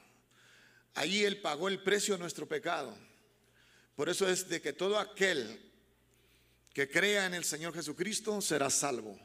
Ahí 0.95 1.25
Él 1.25 1.41
pagó 1.41 1.69
el 1.69 1.83
precio 1.83 2.13
de 2.13 2.21
nuestro 2.21 2.47
pecado. 2.47 2.95
Por 3.95 4.11
eso 4.11 4.29
es 4.29 4.51
de 4.51 4.61
que 4.61 4.75
todo 4.75 4.99
aquel 4.99 5.63
que 6.75 6.91
crea 6.91 7.25
en 7.25 7.33
el 7.33 7.45
Señor 7.47 7.73
Jesucristo 7.73 8.43
será 8.43 8.69
salvo 8.69 9.19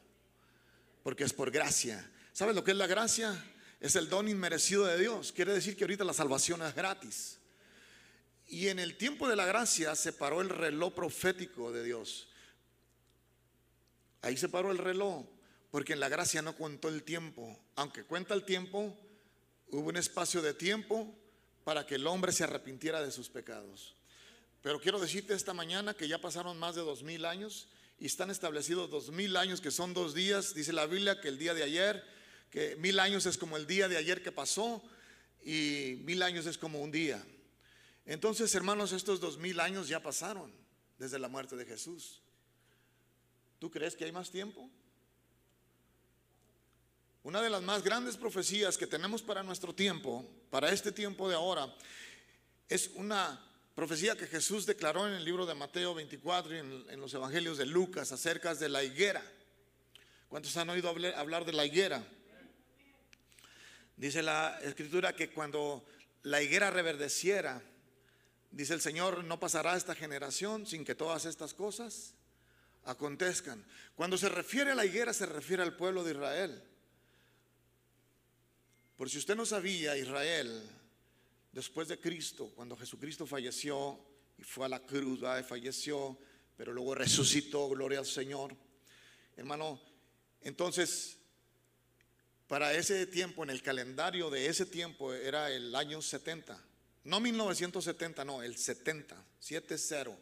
porque 1.04 1.26
es 1.26 1.34
por 1.34 1.52
gracia. 1.52 2.10
¿Sabes 2.32 2.56
lo 2.56 2.64
que 2.64 2.72
es 2.72 2.78
la 2.78 2.88
gracia? 2.88 3.44
Es 3.82 3.98
el 3.98 4.08
don 4.08 4.30
inmerecido 4.30 4.86
de 4.86 4.98
Dios. 4.98 5.34
Quiere 5.34 5.52
decir 5.52 5.76
que 5.76 5.84
ahorita 5.84 6.06
la 6.06 6.14
salvación 6.14 6.62
es 6.62 6.74
gratis. 6.74 7.41
Y 8.52 8.68
en 8.68 8.80
el 8.80 8.98
tiempo 8.98 9.30
de 9.30 9.38
la 9.38 9.46
gracia 9.46 9.96
se 9.96 10.12
paró 10.12 10.42
el 10.42 10.50
reloj 10.50 10.94
profético 10.94 11.72
de 11.72 11.86
Dios. 11.86 12.28
Ahí 14.22 14.36
se 14.36 14.50
paró 14.50 14.72
el 14.72 14.78
reloj, 14.78 15.26
porque 15.72 15.94
en 15.94 16.02
la 16.02 16.10
gracia 16.10 16.42
no 16.42 16.58
contó 16.58 16.90
el 16.90 17.04
tiempo. 17.04 17.58
Aunque 17.78 18.04
cuenta 18.04 18.34
el 18.34 18.44
tiempo, 18.44 18.94
hubo 19.70 19.88
un 19.88 19.96
espacio 19.96 20.42
de 20.42 20.54
tiempo 20.54 21.16
para 21.64 21.86
que 21.86 21.96
el 21.96 22.06
hombre 22.06 22.34
se 22.34 22.44
arrepintiera 22.44 23.02
de 23.02 23.12
sus 23.12 23.30
pecados. 23.30 23.96
Pero 24.62 24.82
quiero 24.82 25.00
decirte 25.00 25.34
esta 25.34 25.54
mañana 25.54 25.94
que 25.94 26.10
ya 26.10 26.20
pasaron 26.20 26.60
más 26.60 26.76
de 26.76 26.82
dos 26.82 27.04
mil 27.04 27.24
años 27.24 27.70
y 28.02 28.08
están 28.08 28.30
establecidos 28.30 28.92
dos 28.92 29.12
mil 29.12 29.38
años, 29.38 29.62
que 29.62 29.72
son 29.72 29.94
dos 29.94 30.14
días. 30.14 30.54
Dice 30.54 30.74
la 30.74 30.88
Biblia 30.88 31.22
que 31.22 31.30
el 31.30 31.38
día 31.38 31.54
de 31.54 31.64
ayer, 31.64 32.04
que 32.50 32.76
mil 32.76 33.00
años 33.00 33.26
es 33.26 33.38
como 33.38 33.56
el 33.56 33.66
día 33.66 33.88
de 33.88 33.96
ayer 33.96 34.22
que 34.22 34.34
pasó 34.34 34.84
y 35.42 36.02
mil 36.04 36.22
años 36.22 36.46
es 36.48 36.58
como 36.58 36.82
un 36.82 36.92
día. 36.92 37.24
Entonces, 38.06 38.54
hermanos, 38.56 38.92
estos 38.92 39.20
dos 39.20 39.38
mil 39.38 39.60
años 39.60 39.88
ya 39.88 40.02
pasaron 40.02 40.52
desde 40.98 41.20
la 41.20 41.28
muerte 41.28 41.56
de 41.56 41.66
Jesús. 41.66 42.22
¿Tú 43.60 43.70
crees 43.70 43.96
que 43.96 44.06
hay 44.06 44.12
más 44.12 44.32
tiempo? 44.32 44.70
Una 47.24 47.42
de 47.42 47.50
las 47.50 47.62
más 47.62 47.84
grandes 47.84 48.18
profecías 48.18 48.78
que 48.78 48.88
tenemos 48.88 49.22
para 49.22 49.44
nuestro 49.44 49.76
tiempo, 49.76 50.26
para 50.50 50.72
este 50.72 50.92
tiempo 50.92 51.30
de 51.30 51.36
ahora, 51.36 51.74
es 52.68 52.88
una 52.96 53.48
Profecía 53.76 54.18
que 54.18 54.28
Jesús 54.28 54.66
declaró 54.66 55.08
en 55.08 55.14
el 55.14 55.24
libro 55.24 55.46
de 55.46 55.54
Mateo 55.54 55.94
24 55.94 56.56
y 56.56 56.60
en, 56.60 57.00
los 57.00 57.14
evangelios 57.14 57.58
de 57.58 57.66
Lucas 57.66 58.12
acerca 58.12 58.54
de 58.54 58.68
la 58.68 58.84
higuera. 58.84 59.24
¿Cuántos 60.28 60.56
han 60.58 60.70
oído 60.70 60.94
hablar 61.16 61.46
de 61.46 61.54
la 61.54 61.66
higuera? 61.66 62.06
Dice 63.96 64.22
la 64.22 64.60
escritura 64.62 65.16
que 65.16 65.30
cuando 65.30 65.86
la 66.24 66.42
higuera 66.42 66.70
reverdeciera, 66.70 67.62
dice 68.52 68.74
el 68.74 68.82
Señor, 68.82 69.24
no 69.24 69.40
pasará 69.40 69.76
esta 69.76 69.96
generación 69.96 70.66
sin 70.66 70.86
que 70.86 70.96
todas 70.96 71.26
estas 71.26 71.54
cosas 71.54 72.14
acontezcan. 72.86 73.66
Cuando 73.96 74.18
se 74.18 74.30
refiere 74.30 74.72
a 74.72 74.76
la 74.76 74.86
higuera, 74.86 75.14
se 75.14 75.26
refiere 75.26 75.64
al 75.64 75.76
pueblo 75.76 76.04
de 76.04 76.12
Israel. 76.12 76.64
Por 78.98 79.10
si 79.10 79.18
usted 79.18 79.36
no 79.36 79.46
sabía, 79.46 79.98
Israel 79.98 80.62
después 81.52 81.88
de 81.88 82.00
Cristo, 82.00 82.52
cuando 82.56 82.78
Jesucristo 82.78 83.26
falleció 83.26 84.00
y 84.38 84.44
fue 84.44 84.66
a 84.66 84.70
la 84.70 84.80
cruz, 84.80 85.20
y 85.40 85.44
falleció, 85.44 86.18
pero 86.58 86.74
luego 86.74 86.96
resucitó, 86.96 87.70
gloria 87.70 88.00
al 88.00 88.06
Señor. 88.06 88.56
Hermano, 89.36 89.82
entonces, 90.42 91.18
para 92.48 92.74
ese 92.74 93.06
tiempo, 93.06 93.44
en 93.44 93.50
el 93.50 93.62
calendario 93.62 94.30
de 94.30 94.48
ese 94.48 94.66
tiempo, 94.66 95.14
era 95.14 95.52
el 95.52 95.76
año 95.76 96.02
70. 96.02 96.71
No 97.04 97.20
1970, 97.20 98.24
no, 98.26 98.44
el 98.44 98.58
70, 98.58 99.16
7-0. 99.42 100.16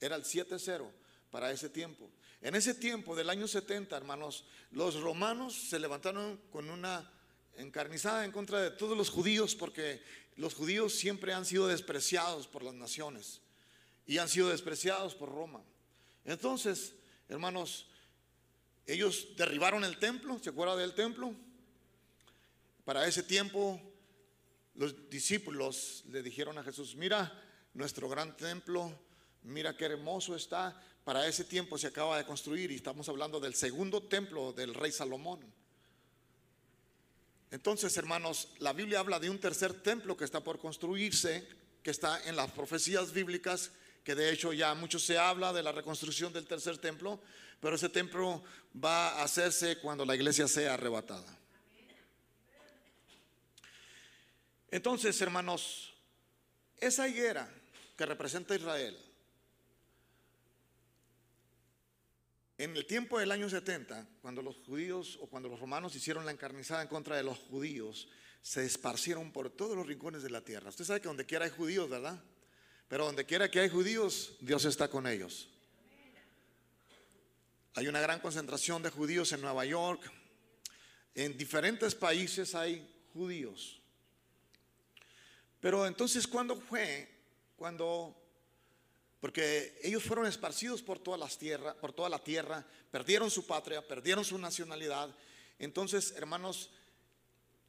Era 0.00 0.16
el 0.16 0.24
7-0 0.24 0.90
para 1.30 1.50
ese 1.50 1.68
tiempo. 1.68 2.10
En 2.40 2.54
ese 2.54 2.74
tiempo 2.74 3.16
del 3.16 3.30
año 3.30 3.48
70, 3.48 3.96
hermanos, 3.96 4.44
los 4.70 5.00
romanos 5.00 5.54
se 5.70 5.78
levantaron 5.78 6.40
con 6.50 6.70
una 6.70 7.10
encarnizada 7.56 8.24
en 8.24 8.32
contra 8.32 8.60
de 8.60 8.70
todos 8.70 8.96
los 8.96 9.10
judíos 9.10 9.54
porque 9.54 10.02
los 10.36 10.54
judíos 10.54 10.94
siempre 10.94 11.32
han 11.32 11.46
sido 11.46 11.66
despreciados 11.66 12.46
por 12.46 12.62
las 12.62 12.74
naciones 12.74 13.40
y 14.06 14.18
han 14.18 14.28
sido 14.28 14.50
despreciados 14.50 15.14
por 15.14 15.30
Roma. 15.30 15.62
Entonces, 16.24 16.94
hermanos, 17.28 17.86
ellos 18.86 19.28
derribaron 19.36 19.84
el 19.84 19.98
templo, 19.98 20.38
¿se 20.42 20.50
acuerda 20.50 20.76
del 20.76 20.94
templo? 20.94 21.34
Para 22.84 23.06
ese 23.06 23.22
tiempo, 23.22 23.80
los 24.76 25.08
discípulos 25.10 26.04
le 26.10 26.22
dijeron 26.22 26.58
a 26.58 26.62
Jesús, 26.62 26.94
mira, 26.96 27.42
nuestro 27.74 28.08
gran 28.08 28.36
templo 28.36 28.98
Mira 29.46 29.76
qué 29.76 29.84
hermoso 29.84 30.34
está. 30.34 30.76
Para 31.04 31.26
ese 31.26 31.44
tiempo 31.44 31.78
se 31.78 31.86
acaba 31.86 32.18
de 32.18 32.26
construir 32.26 32.72
y 32.72 32.76
estamos 32.76 33.08
hablando 33.08 33.38
del 33.38 33.54
segundo 33.54 34.02
templo 34.02 34.52
del 34.52 34.74
rey 34.74 34.90
Salomón. 34.90 35.40
Entonces, 37.52 37.96
hermanos, 37.96 38.48
la 38.58 38.72
Biblia 38.72 38.98
habla 38.98 39.20
de 39.20 39.30
un 39.30 39.38
tercer 39.38 39.72
templo 39.82 40.16
que 40.16 40.24
está 40.24 40.40
por 40.40 40.58
construirse, 40.58 41.46
que 41.84 41.92
está 41.92 42.24
en 42.28 42.34
las 42.34 42.50
profecías 42.50 43.12
bíblicas, 43.12 43.70
que 44.02 44.16
de 44.16 44.32
hecho 44.32 44.52
ya 44.52 44.74
mucho 44.74 44.98
se 44.98 45.16
habla 45.16 45.52
de 45.52 45.62
la 45.62 45.70
reconstrucción 45.70 46.32
del 46.32 46.46
tercer 46.46 46.78
templo, 46.78 47.20
pero 47.60 47.76
ese 47.76 47.88
templo 47.88 48.42
va 48.84 49.10
a 49.10 49.22
hacerse 49.22 49.78
cuando 49.78 50.04
la 50.04 50.16
iglesia 50.16 50.48
sea 50.48 50.74
arrebatada. 50.74 51.38
Entonces, 54.76 55.18
hermanos, 55.22 55.94
esa 56.76 57.08
higuera 57.08 57.50
que 57.96 58.04
representa 58.04 58.54
Israel, 58.54 58.94
en 62.58 62.76
el 62.76 62.84
tiempo 62.84 63.18
del 63.18 63.32
año 63.32 63.48
70, 63.48 64.06
cuando 64.20 64.42
los 64.42 64.56
judíos 64.66 65.18
o 65.22 65.28
cuando 65.28 65.48
los 65.48 65.60
romanos 65.60 65.96
hicieron 65.96 66.26
la 66.26 66.32
encarnizada 66.32 66.82
en 66.82 66.88
contra 66.88 67.16
de 67.16 67.22
los 67.22 67.38
judíos, 67.38 68.08
se 68.42 68.66
esparcieron 68.66 69.32
por 69.32 69.48
todos 69.48 69.78
los 69.78 69.86
rincones 69.86 70.22
de 70.22 70.28
la 70.28 70.42
tierra. 70.42 70.68
Usted 70.68 70.84
sabe 70.84 71.00
que 71.00 71.08
donde 71.08 71.24
quiera 71.24 71.46
hay 71.46 71.50
judíos, 71.52 71.88
¿verdad? 71.88 72.22
Pero 72.86 73.06
donde 73.06 73.24
quiera 73.24 73.50
que 73.50 73.60
hay 73.60 73.70
judíos, 73.70 74.36
Dios 74.40 74.66
está 74.66 74.88
con 74.88 75.06
ellos. 75.06 75.48
Hay 77.76 77.88
una 77.88 78.02
gran 78.02 78.20
concentración 78.20 78.82
de 78.82 78.90
judíos 78.90 79.32
en 79.32 79.40
Nueva 79.40 79.64
York. 79.64 80.02
En 81.14 81.38
diferentes 81.38 81.94
países 81.94 82.54
hay 82.54 82.86
judíos. 83.14 83.80
Pero 85.66 85.84
entonces, 85.84 86.28
¿cuándo 86.28 86.54
fue? 86.54 87.08
Cuando, 87.56 88.14
porque 89.18 89.76
ellos 89.82 90.04
fueron 90.04 90.24
esparcidos 90.26 90.80
por 90.80 91.00
tierras, 91.40 91.74
por 91.74 91.92
toda 91.92 92.08
la 92.08 92.22
tierra, 92.22 92.64
perdieron 92.92 93.32
su 93.32 93.48
patria, 93.48 93.84
perdieron 93.84 94.24
su 94.24 94.38
nacionalidad. 94.38 95.12
Entonces, 95.58 96.14
hermanos, 96.16 96.70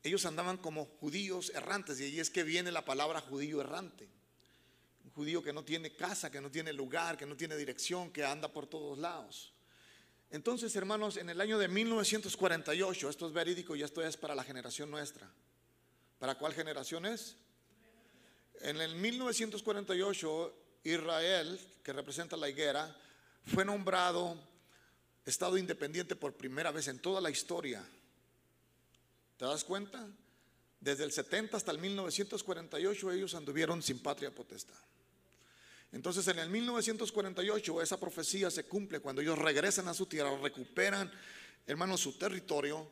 ellos 0.03 0.27
andaban 0.27 0.57
como 0.57 0.85
judíos 0.85 1.51
errantes, 1.55 1.99
y 1.99 2.03
ahí 2.03 2.19
es 2.19 2.29
que 2.29 2.43
viene 2.43 2.71
la 2.71 2.85
palabra 2.85 3.19
judío 3.19 3.61
errante. 3.61 4.07
Un 5.03 5.09
judío 5.09 5.41
que 5.41 5.51
no 5.51 5.63
tiene 5.63 5.95
casa, 5.95 6.29
que 6.29 6.39
no 6.39 6.51
tiene 6.51 6.73
lugar, 6.73 7.17
que 7.17 7.25
no 7.25 7.35
tiene 7.35 7.57
dirección, 7.57 8.11
que 8.11 8.23
anda 8.23 8.47
por 8.47 8.67
todos 8.67 8.99
lados. 8.99 9.55
Entonces, 10.29 10.75
hermanos, 10.75 11.17
en 11.17 11.31
el 11.31 11.41
año 11.41 11.57
de 11.57 11.67
1948, 11.67 13.09
esto 13.09 13.25
es 13.25 13.33
verídico 13.33 13.75
y 13.75 13.81
esto 13.81 14.05
es 14.05 14.17
para 14.17 14.35
la 14.35 14.43
generación 14.43 14.91
nuestra. 14.91 15.27
¿Para 16.19 16.35
cuál 16.35 16.53
generación 16.53 17.07
es? 17.07 17.37
En 18.67 18.81
el 18.81 18.95
1948, 18.95 20.53
Israel, 20.83 21.57
que 21.81 21.93
representa 21.93 22.35
la 22.35 22.49
higuera, 22.49 22.93
fue 23.45 23.63
nombrado 23.63 24.35
Estado 25.25 25.57
independiente 25.57 26.17
por 26.17 26.33
primera 26.33 26.69
vez 26.71 26.89
en 26.89 26.99
toda 26.99 27.21
la 27.21 27.29
historia. 27.29 27.81
¿Te 29.37 29.45
das 29.45 29.63
cuenta? 29.63 30.05
Desde 30.81 31.05
el 31.05 31.13
70 31.13 31.55
hasta 31.55 31.71
el 31.71 31.77
1948 31.77 33.13
ellos 33.13 33.35
anduvieron 33.35 33.81
sin 33.81 33.99
patria 33.99 34.35
potestad. 34.35 34.75
Entonces 35.93 36.27
en 36.27 36.39
el 36.39 36.49
1948 36.49 37.81
esa 37.81 37.97
profecía 37.97 38.51
se 38.51 38.65
cumple 38.65 38.99
cuando 38.99 39.21
ellos 39.21 39.39
regresan 39.39 39.87
a 39.87 39.93
su 39.93 40.07
tierra, 40.07 40.37
recuperan, 40.41 41.09
hermanos, 41.65 42.01
su 42.01 42.17
territorio, 42.17 42.85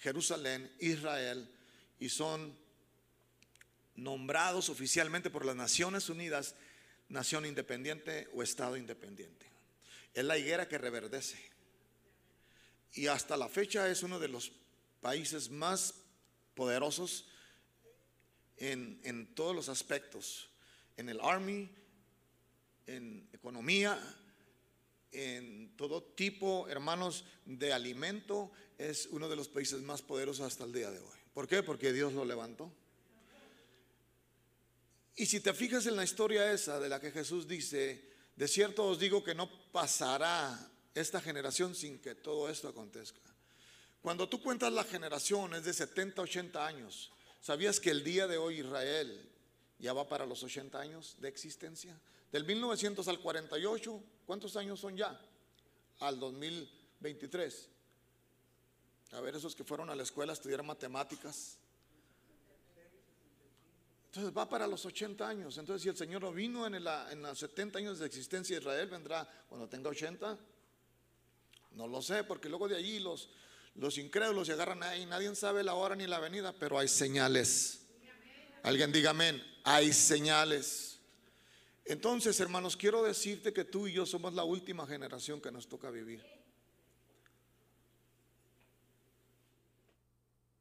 Jerusalén, 0.00 0.68
Israel, 0.80 1.48
y 2.00 2.08
son 2.08 2.65
nombrados 3.96 4.68
oficialmente 4.68 5.30
por 5.30 5.44
las 5.44 5.56
Naciones 5.56 6.08
Unidas 6.08 6.54
nación 7.08 7.46
independiente 7.46 8.28
o 8.34 8.42
Estado 8.42 8.76
independiente. 8.76 9.46
Es 10.14 10.24
la 10.24 10.38
higuera 10.38 10.68
que 10.68 10.78
reverdece. 10.78 11.38
Y 12.94 13.06
hasta 13.08 13.36
la 13.36 13.48
fecha 13.48 13.88
es 13.88 14.02
uno 14.02 14.18
de 14.18 14.28
los 14.28 14.52
países 15.00 15.50
más 15.50 15.94
poderosos 16.54 17.28
en, 18.56 19.00
en 19.04 19.34
todos 19.34 19.54
los 19.54 19.68
aspectos. 19.68 20.48
En 20.96 21.08
el 21.08 21.20
Army, 21.20 21.70
en 22.86 23.28
economía, 23.32 24.00
en 25.12 25.76
todo 25.76 26.02
tipo, 26.02 26.66
hermanos, 26.68 27.24
de 27.44 27.72
alimento. 27.72 28.50
Es 28.78 29.06
uno 29.10 29.28
de 29.28 29.36
los 29.36 29.48
países 29.48 29.82
más 29.82 30.02
poderosos 30.02 30.46
hasta 30.46 30.64
el 30.64 30.72
día 30.72 30.90
de 30.90 30.98
hoy. 30.98 31.18
¿Por 31.34 31.46
qué? 31.46 31.62
Porque 31.62 31.92
Dios 31.92 32.14
lo 32.14 32.24
levantó. 32.24 32.72
Y 35.16 35.24
si 35.24 35.40
te 35.40 35.54
fijas 35.54 35.86
en 35.86 35.96
la 35.96 36.04
historia 36.04 36.52
esa 36.52 36.78
de 36.78 36.90
la 36.90 37.00
que 37.00 37.10
Jesús 37.10 37.48
dice, 37.48 38.12
de 38.36 38.46
cierto 38.46 38.84
os 38.84 38.98
digo 38.98 39.24
que 39.24 39.34
no 39.34 39.50
pasará 39.72 40.70
esta 40.94 41.22
generación 41.22 41.74
sin 41.74 41.98
que 41.98 42.14
todo 42.14 42.50
esto 42.50 42.68
acontezca. 42.68 43.20
Cuando 44.02 44.28
tú 44.28 44.42
cuentas 44.42 44.72
la 44.72 44.84
generación 44.84 45.54
es 45.54 45.64
de 45.64 45.72
70, 45.72 46.20
80 46.20 46.66
años. 46.66 47.10
¿Sabías 47.40 47.80
que 47.80 47.90
el 47.90 48.04
día 48.04 48.26
de 48.26 48.36
hoy 48.36 48.60
Israel 48.60 49.30
ya 49.78 49.94
va 49.94 50.06
para 50.06 50.26
los 50.26 50.42
80 50.42 50.78
años 50.78 51.16
de 51.18 51.28
existencia? 51.28 51.98
Del 52.30 52.44
1900 52.44 53.08
al 53.08 53.20
48, 53.20 54.02
¿cuántos 54.26 54.56
años 54.56 54.80
son 54.80 54.96
ya? 54.96 55.18
Al 56.00 56.20
2023. 56.20 57.68
A 59.12 59.20
ver, 59.20 59.36
esos 59.36 59.54
que 59.54 59.64
fueron 59.64 59.88
a 59.88 59.96
la 59.96 60.02
escuela 60.02 60.32
a 60.32 60.34
estudiar 60.34 60.62
matemáticas, 60.62 61.58
entonces 64.16 64.34
va 64.34 64.48
para 64.48 64.66
los 64.66 64.82
80 64.86 65.28
años. 65.28 65.58
Entonces 65.58 65.82
si 65.82 65.90
el 65.90 65.96
Señor 65.96 66.22
no 66.22 66.32
vino 66.32 66.66
en, 66.66 66.82
los 66.82 67.38
70 67.38 67.78
años 67.78 67.98
de 67.98 68.06
existencia 68.06 68.56
de 68.56 68.60
Israel, 68.62 68.88
vendrá 68.88 69.28
cuando 69.46 69.68
tenga 69.68 69.90
80. 69.90 70.38
No 71.72 71.86
lo 71.86 72.00
sé, 72.00 72.24
porque 72.24 72.48
luego 72.48 72.66
de 72.66 72.76
allí 72.76 72.98
los, 72.98 73.28
los 73.74 73.98
incrédulos 73.98 74.46
se 74.46 74.54
agarran 74.54 74.82
ahí. 74.82 75.04
Nadie 75.04 75.34
sabe 75.34 75.62
la 75.62 75.74
hora 75.74 75.94
ni 75.94 76.06
la 76.06 76.18
venida, 76.18 76.54
pero 76.58 76.78
hay 76.78 76.88
señales. 76.88 77.86
Alguien 78.62 78.90
diga 78.90 79.10
amén. 79.10 79.42
Hay 79.64 79.92
señales. 79.92 80.98
Entonces, 81.84 82.40
hermanos, 82.40 82.74
quiero 82.74 83.02
decirte 83.02 83.52
que 83.52 83.64
tú 83.64 83.86
y 83.86 83.92
yo 83.92 84.06
somos 84.06 84.32
la 84.32 84.44
última 84.44 84.86
generación 84.86 85.42
que 85.42 85.52
nos 85.52 85.68
toca 85.68 85.90
vivir. 85.90 86.24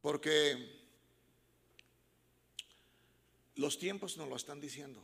Porque 0.01 0.74
los 3.55 3.77
tiempos 3.77 4.17
nos 4.17 4.27
lo 4.27 4.35
están 4.35 4.59
diciendo. 4.59 5.03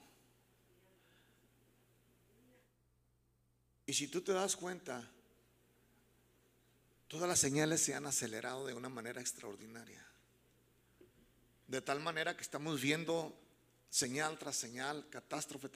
Y 3.85 3.93
si 3.93 4.07
tú 4.07 4.21
te 4.21 4.31
das 4.31 4.55
cuenta, 4.55 5.09
todas 7.07 7.27
las 7.27 7.39
señales 7.39 7.81
se 7.81 7.93
han 7.93 8.05
acelerado 8.05 8.65
de 8.65 8.73
una 8.73 8.89
manera 8.89 9.19
extraordinaria. 9.19 10.05
De 11.67 11.81
tal 11.81 11.99
manera 11.99 12.35
que 12.35 12.43
estamos 12.43 12.81
viendo 12.81 13.37
señal 13.89 14.39
tras 14.39 14.55
señal, 14.55 15.09
catástrofe 15.09 15.67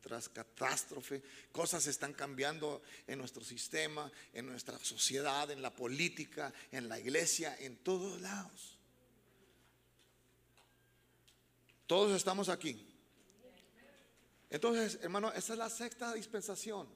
tras, 0.00 0.28
catástrofe, 0.28 1.22
cosas 1.50 1.86
están 1.88 2.14
cambiando 2.14 2.80
en 3.08 3.18
nuestro 3.18 3.42
sistema, 3.42 4.10
en 4.32 4.46
nuestra 4.46 4.78
sociedad, 4.78 5.50
en 5.50 5.60
la 5.60 5.74
política, 5.74 6.54
en 6.70 6.88
la 6.88 7.00
iglesia, 7.00 7.56
en 7.58 7.76
todos 7.78 8.20
lados. 8.20 8.77
Todos 11.88 12.14
estamos 12.14 12.50
aquí. 12.50 12.86
Entonces, 14.50 14.98
hermano, 15.00 15.32
esa 15.32 15.54
es 15.54 15.58
la 15.58 15.70
sexta 15.70 16.12
dispensación, 16.12 16.86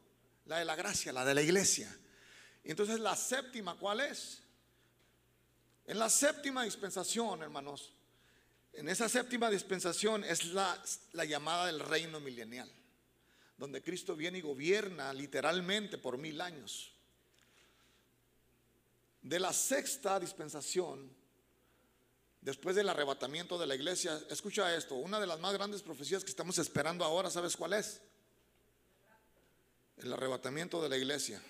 la 0.45 0.59
de 0.59 0.67
la 0.67 0.77
gracia, 0.77 1.15
la 1.15 1.25
de 1.25 1.35
la 1.35 1.41
iglesia. 1.41 1.91
Entonces, 2.63 3.01
la 3.01 3.17
séptima, 3.17 3.79
¿cuál 3.79 4.01
es? 4.01 4.43
En 5.87 5.99
la 5.99 6.11
séptima 6.11 6.63
dispensación, 6.65 7.43
hermanos, 7.43 7.95
en 8.75 8.87
esa 8.91 9.09
séptima 9.09 9.49
dispensación 9.49 10.25
es 10.25 10.53
la, 10.53 10.79
la 11.13 11.25
llamada 11.25 11.69
del 11.69 11.81
reino 11.81 12.21
milenial, 12.21 12.71
donde 13.57 13.83
Cristo 13.83 14.15
viene 14.15 14.39
y 14.39 14.43
gobierna 14.43 15.15
literalmente 15.15 15.97
por 15.97 16.19
mil 16.19 16.39
años. 16.39 16.93
De 19.23 19.41
la 19.41 19.55
sexta 19.55 20.21
dispensación 20.21 21.22
después 22.43 22.77
del 22.77 22.89
arrebatamiento 22.89 23.57
de 23.57 23.67
la 23.67 23.75
iglesia, 23.75 24.21
escucha 24.29 24.75
esto, 24.75 24.97
una 24.97 25.19
de 25.19 25.27
las 25.27 25.41
más 25.41 25.55
grandes 25.55 25.81
profecías 25.81 26.25
que 26.25 26.31
estamos 26.31 26.59
esperando 26.59 27.05
ahora, 27.05 27.31
¿sabes 27.31 27.57
cuál 27.57 27.73
es? 27.73 28.03
El 29.97 30.13
arrebatamiento 30.13 30.83
de 30.83 30.89
la 30.89 30.99
iglesia. 30.99 31.41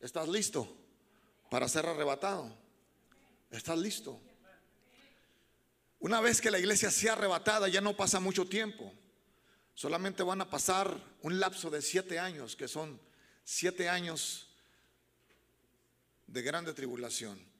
¿Estás 0.00 0.28
listo 0.28 0.72
para 1.50 1.68
ser 1.68 1.84
arrebatado? 1.86 2.56
¿Estás 3.50 3.76
listo? 3.78 4.20
Una 5.98 6.20
vez 6.20 6.40
que 6.40 6.52
la 6.52 6.60
iglesia 6.60 6.92
sea 6.92 7.14
arrebatada, 7.14 7.66
ya 7.66 7.80
no 7.80 7.96
pasa 7.96 8.20
mucho 8.20 8.46
tiempo. 8.46 8.92
Solamente 9.74 10.22
van 10.22 10.40
a 10.40 10.48
pasar 10.48 10.96
un 11.22 11.40
lapso 11.40 11.70
de 11.70 11.82
siete 11.82 12.20
años, 12.20 12.54
que 12.54 12.68
son 12.68 13.00
siete 13.42 13.88
años 13.88 14.48
de 16.28 16.42
grande 16.42 16.72
tribulación 16.72 17.57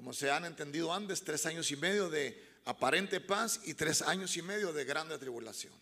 como 0.00 0.14
se 0.14 0.30
han 0.30 0.46
entendido 0.46 0.94
antes, 0.94 1.22
tres 1.22 1.44
años 1.44 1.70
y 1.70 1.76
medio 1.76 2.08
de 2.08 2.42
aparente 2.64 3.20
paz 3.20 3.60
y 3.64 3.74
tres 3.74 4.00
años 4.00 4.34
y 4.34 4.40
medio 4.40 4.72
de 4.72 4.86
grande 4.86 5.18
tribulación. 5.18 5.74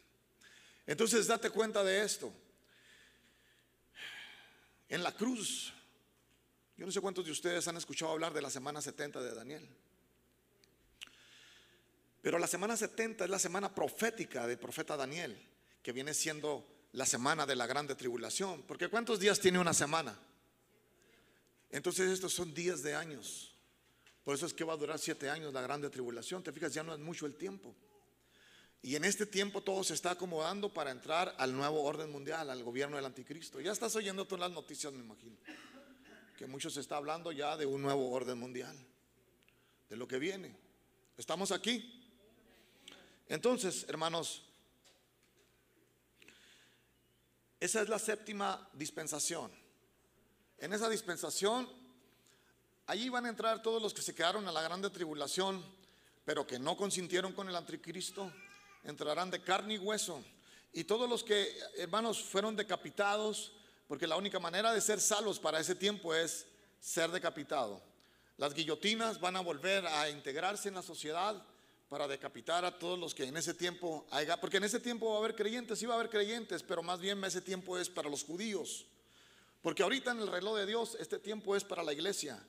Entonces 0.88 1.28
date 1.28 1.50
cuenta 1.50 1.84
de 1.84 2.02
esto. 2.02 2.32
en 4.88 5.04
la 5.04 5.12
cruz. 5.12 5.72
Yo 6.76 6.84
no 6.84 6.90
sé 6.90 7.00
cuántos 7.00 7.26
de 7.26 7.30
ustedes 7.30 7.68
han 7.68 7.76
escuchado 7.76 8.10
hablar 8.10 8.32
de 8.32 8.42
la 8.42 8.50
semana 8.50 8.82
70 8.82 9.22
de 9.22 9.34
Daniel. 9.36 9.68
Pero 12.20 12.40
la 12.40 12.48
semana 12.48 12.76
70 12.76 13.22
es 13.22 13.30
la 13.30 13.38
semana 13.38 13.72
profética 13.72 14.48
del 14.48 14.58
profeta 14.58 14.96
Daniel, 14.96 15.40
que 15.80 15.92
viene 15.92 16.12
siendo 16.12 16.66
la 16.90 17.06
semana 17.06 17.46
de 17.46 17.54
la 17.54 17.68
grande 17.68 17.94
tribulación. 17.94 18.62
Porque 18.62 18.88
¿cuántos 18.88 19.20
días 19.20 19.38
tiene 19.38 19.60
una 19.60 19.74
semana? 19.74 20.18
Entonces 21.70 22.10
estos 22.10 22.32
son 22.32 22.52
días 22.52 22.82
de 22.82 22.96
años. 22.96 23.54
Por 24.24 24.34
eso 24.34 24.46
es 24.46 24.52
que 24.52 24.64
va 24.64 24.74
a 24.74 24.76
durar 24.76 24.98
siete 24.98 25.30
años 25.30 25.52
la 25.52 25.62
grande 25.62 25.88
tribulación. 25.90 26.42
Te 26.42 26.52
fijas, 26.52 26.74
ya 26.74 26.82
no 26.82 26.92
es 26.92 27.00
mucho 27.00 27.26
el 27.26 27.34
tiempo. 27.34 27.74
Y 28.82 28.94
en 28.94 29.04
este 29.04 29.26
tiempo 29.26 29.60
todo 29.62 29.82
se 29.82 29.94
está 29.94 30.12
acomodando 30.12 30.72
para 30.72 30.90
entrar 30.90 31.34
al 31.38 31.56
nuevo 31.56 31.82
orden 31.82 32.10
mundial, 32.10 32.48
al 32.48 32.62
gobierno 32.62 32.96
del 32.96 33.06
anticristo. 33.06 33.60
Ya 33.60 33.72
estás 33.72 33.96
oyendo 33.96 34.24
todas 34.24 34.40
las 34.40 34.52
noticias, 34.52 34.92
me 34.92 35.00
imagino. 35.00 35.36
Que 36.36 36.46
muchos 36.46 36.74
se 36.74 36.80
está 36.80 36.96
hablando 36.96 37.32
ya 37.32 37.56
de 37.56 37.66
un 37.66 37.82
nuevo 37.82 38.10
orden 38.10 38.38
mundial, 38.38 38.76
de 39.88 39.96
lo 39.96 40.06
que 40.06 40.18
viene. 40.18 40.56
¿Estamos 41.16 41.50
aquí? 41.50 41.94
Entonces, 43.26 43.84
hermanos, 43.88 44.44
esa 47.58 47.82
es 47.82 47.88
la 47.88 47.98
séptima 47.98 48.70
dispensación. 48.72 49.50
En 50.58 50.72
esa 50.72 50.88
dispensación, 50.88 51.68
allí 52.88 53.10
van 53.10 53.26
a 53.26 53.28
entrar 53.28 53.62
todos 53.62 53.80
los 53.80 53.94
que 53.94 54.02
se 54.02 54.14
quedaron 54.14 54.48
a 54.48 54.52
la 54.52 54.62
grande 54.62 54.90
tribulación, 54.90 55.62
pero 56.24 56.46
que 56.46 56.58
no 56.58 56.76
consintieron 56.76 57.32
con 57.32 57.48
el 57.48 57.54
anticristo, 57.54 58.32
entrarán 58.82 59.30
de 59.30 59.40
carne 59.42 59.74
y 59.74 59.78
hueso. 59.78 60.24
Y 60.72 60.84
todos 60.84 61.08
los 61.08 61.22
que, 61.22 61.56
hermanos, 61.76 62.22
fueron 62.22 62.56
decapitados, 62.56 63.52
porque 63.86 64.06
la 64.06 64.16
única 64.16 64.40
manera 64.40 64.72
de 64.72 64.80
ser 64.80 65.00
salvos 65.00 65.38
para 65.38 65.60
ese 65.60 65.74
tiempo 65.74 66.14
es 66.14 66.46
ser 66.80 67.10
decapitado. 67.10 67.80
Las 68.38 68.54
guillotinas 68.54 69.20
van 69.20 69.36
a 69.36 69.40
volver 69.40 69.86
a 69.86 70.08
integrarse 70.08 70.68
en 70.68 70.74
la 70.74 70.82
sociedad 70.82 71.42
para 71.90 72.08
decapitar 72.08 72.64
a 72.64 72.78
todos 72.78 72.98
los 72.98 73.14
que 73.14 73.24
en 73.24 73.36
ese 73.36 73.52
tiempo 73.52 74.06
haya, 74.10 74.40
porque 74.40 74.58
en 74.58 74.64
ese 74.64 74.80
tiempo 74.80 75.10
va 75.10 75.16
a 75.16 75.18
haber 75.18 75.34
creyentes, 75.34 75.78
sí 75.78 75.86
va 75.86 75.94
a 75.94 75.98
haber 75.98 76.10
creyentes, 76.10 76.62
pero 76.62 76.82
más 76.82 77.00
bien 77.00 77.22
ese 77.24 77.40
tiempo 77.42 77.76
es 77.78 77.90
para 77.90 78.08
los 78.08 78.24
judíos. 78.24 78.86
Porque 79.60 79.82
ahorita 79.82 80.12
en 80.12 80.20
el 80.20 80.28
reloj 80.28 80.56
de 80.56 80.66
Dios 80.66 80.96
este 81.00 81.18
tiempo 81.18 81.54
es 81.54 81.64
para 81.64 81.82
la 81.82 81.92
iglesia. 81.92 82.42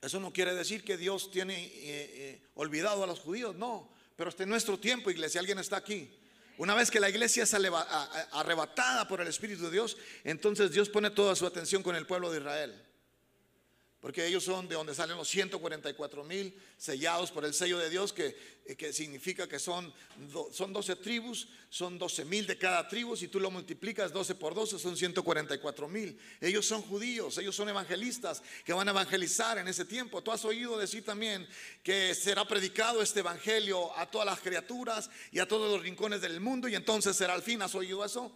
Eso 0.00 0.20
no 0.20 0.32
quiere 0.32 0.54
decir 0.54 0.84
que 0.84 0.96
Dios 0.96 1.30
tiene 1.30 1.64
eh, 1.64 1.70
eh, 1.82 2.42
olvidado 2.54 3.02
a 3.02 3.06
los 3.06 3.20
judíos, 3.20 3.56
no, 3.56 3.90
pero 4.16 4.30
este 4.30 4.44
es 4.44 4.48
nuestro 4.48 4.78
tiempo, 4.78 5.10
iglesia, 5.10 5.40
alguien 5.40 5.58
está 5.58 5.76
aquí. 5.76 6.10
Una 6.56 6.74
vez 6.74 6.90
que 6.90 6.98
la 6.98 7.08
iglesia 7.08 7.44
es 7.44 7.54
arrebatada 7.54 9.06
por 9.06 9.20
el 9.20 9.28
Espíritu 9.28 9.64
de 9.64 9.70
Dios, 9.70 9.96
entonces 10.24 10.72
Dios 10.72 10.88
pone 10.88 11.10
toda 11.10 11.36
su 11.36 11.46
atención 11.46 11.84
con 11.84 11.94
el 11.94 12.04
pueblo 12.04 12.32
de 12.32 12.38
Israel. 12.38 12.87
Porque 14.00 14.24
ellos 14.24 14.44
son 14.44 14.68
de 14.68 14.76
donde 14.76 14.94
salen 14.94 15.16
los 15.16 15.26
144 15.28 16.22
mil 16.22 16.54
sellados 16.76 17.32
por 17.32 17.44
el 17.44 17.52
sello 17.52 17.78
de 17.78 17.90
Dios, 17.90 18.12
que, 18.12 18.36
eh, 18.64 18.76
que 18.76 18.92
significa 18.92 19.48
que 19.48 19.58
son, 19.58 19.92
son 20.52 20.72
12 20.72 20.94
tribus, 20.96 21.48
son 21.68 21.98
12 21.98 22.24
mil 22.24 22.46
de 22.46 22.56
cada 22.56 22.86
tribu. 22.86 23.16
Si 23.16 23.26
tú 23.26 23.40
lo 23.40 23.50
multiplicas 23.50 24.12
12 24.12 24.36
por 24.36 24.54
12, 24.54 24.78
son 24.78 24.96
144 24.96 25.88
mil. 25.88 26.16
Ellos 26.40 26.64
son 26.64 26.82
judíos, 26.82 27.38
ellos 27.38 27.56
son 27.56 27.70
evangelistas 27.70 28.40
que 28.64 28.72
van 28.72 28.86
a 28.86 28.92
evangelizar 28.92 29.58
en 29.58 29.66
ese 29.66 29.84
tiempo. 29.84 30.22
Tú 30.22 30.30
has 30.30 30.44
oído 30.44 30.78
decir 30.78 31.04
también 31.04 31.48
que 31.82 32.14
será 32.14 32.46
predicado 32.46 33.02
este 33.02 33.18
evangelio 33.18 33.96
a 33.98 34.08
todas 34.08 34.26
las 34.26 34.38
criaturas 34.38 35.10
y 35.32 35.40
a 35.40 35.48
todos 35.48 35.72
los 35.72 35.82
rincones 35.82 36.20
del 36.20 36.40
mundo, 36.40 36.68
y 36.68 36.76
entonces 36.76 37.16
será 37.16 37.34
al 37.34 37.42
fin. 37.42 37.62
¿Has 37.62 37.74
oído 37.74 38.04
eso? 38.04 38.30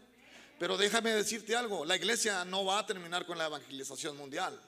Pero 0.58 0.76
déjame 0.76 1.12
decirte 1.12 1.54
algo: 1.54 1.84
la 1.84 1.94
iglesia 1.94 2.44
no 2.44 2.64
va 2.64 2.80
a 2.80 2.86
terminar 2.86 3.26
con 3.26 3.38
la 3.38 3.46
evangelización 3.46 4.16
mundial 4.16 4.60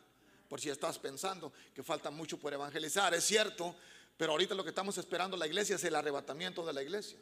por 0.54 0.60
si 0.60 0.70
estás 0.70 1.00
pensando 1.00 1.52
que 1.74 1.82
falta 1.82 2.12
mucho 2.12 2.38
por 2.38 2.54
evangelizar. 2.54 3.12
Es 3.12 3.24
cierto, 3.24 3.74
pero 4.16 4.30
ahorita 4.30 4.54
lo 4.54 4.62
que 4.62 4.68
estamos 4.68 4.96
esperando 4.98 5.36
la 5.36 5.48
iglesia 5.48 5.74
es 5.74 5.82
el 5.82 5.96
arrebatamiento 5.96 6.64
de 6.64 6.72
la 6.72 6.80
iglesia. 6.80 7.18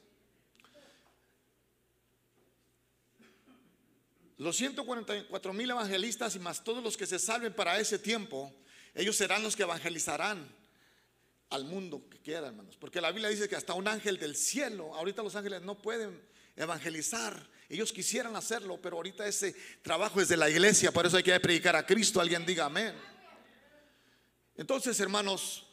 Los 4.36 4.54
144 4.56 5.52
mil 5.54 5.70
evangelistas 5.70 6.36
y 6.36 6.40
más 6.40 6.62
todos 6.62 6.84
los 6.84 6.94
que 6.94 7.06
se 7.06 7.18
salven 7.18 7.54
para 7.54 7.80
ese 7.80 7.98
tiempo, 7.98 8.52
ellos 8.94 9.16
serán 9.16 9.42
los 9.42 9.56
que 9.56 9.62
evangelizarán 9.62 10.54
al 11.48 11.64
mundo 11.64 12.06
que 12.10 12.18
quiera, 12.18 12.48
hermanos. 12.48 12.76
Porque 12.76 13.00
la 13.00 13.12
Biblia 13.12 13.30
dice 13.30 13.48
que 13.48 13.56
hasta 13.56 13.72
un 13.72 13.88
ángel 13.88 14.18
del 14.18 14.36
cielo, 14.36 14.94
ahorita 14.94 15.22
los 15.22 15.34
ángeles 15.36 15.62
no 15.62 15.80
pueden 15.80 16.20
evangelizar. 16.54 17.48
Ellos 17.70 17.94
quisieran 17.94 18.36
hacerlo, 18.36 18.78
pero 18.82 18.96
ahorita 18.96 19.26
ese 19.26 19.56
trabajo 19.80 20.20
es 20.20 20.28
de 20.28 20.36
la 20.36 20.50
iglesia, 20.50 20.92
por 20.92 21.06
eso 21.06 21.16
hay 21.16 21.22
que 21.22 21.40
predicar 21.40 21.74
a 21.76 21.86
Cristo. 21.86 22.20
Alguien 22.20 22.44
diga 22.44 22.66
amén. 22.66 22.94
Entonces, 24.56 24.98
hermanos, 25.00 25.66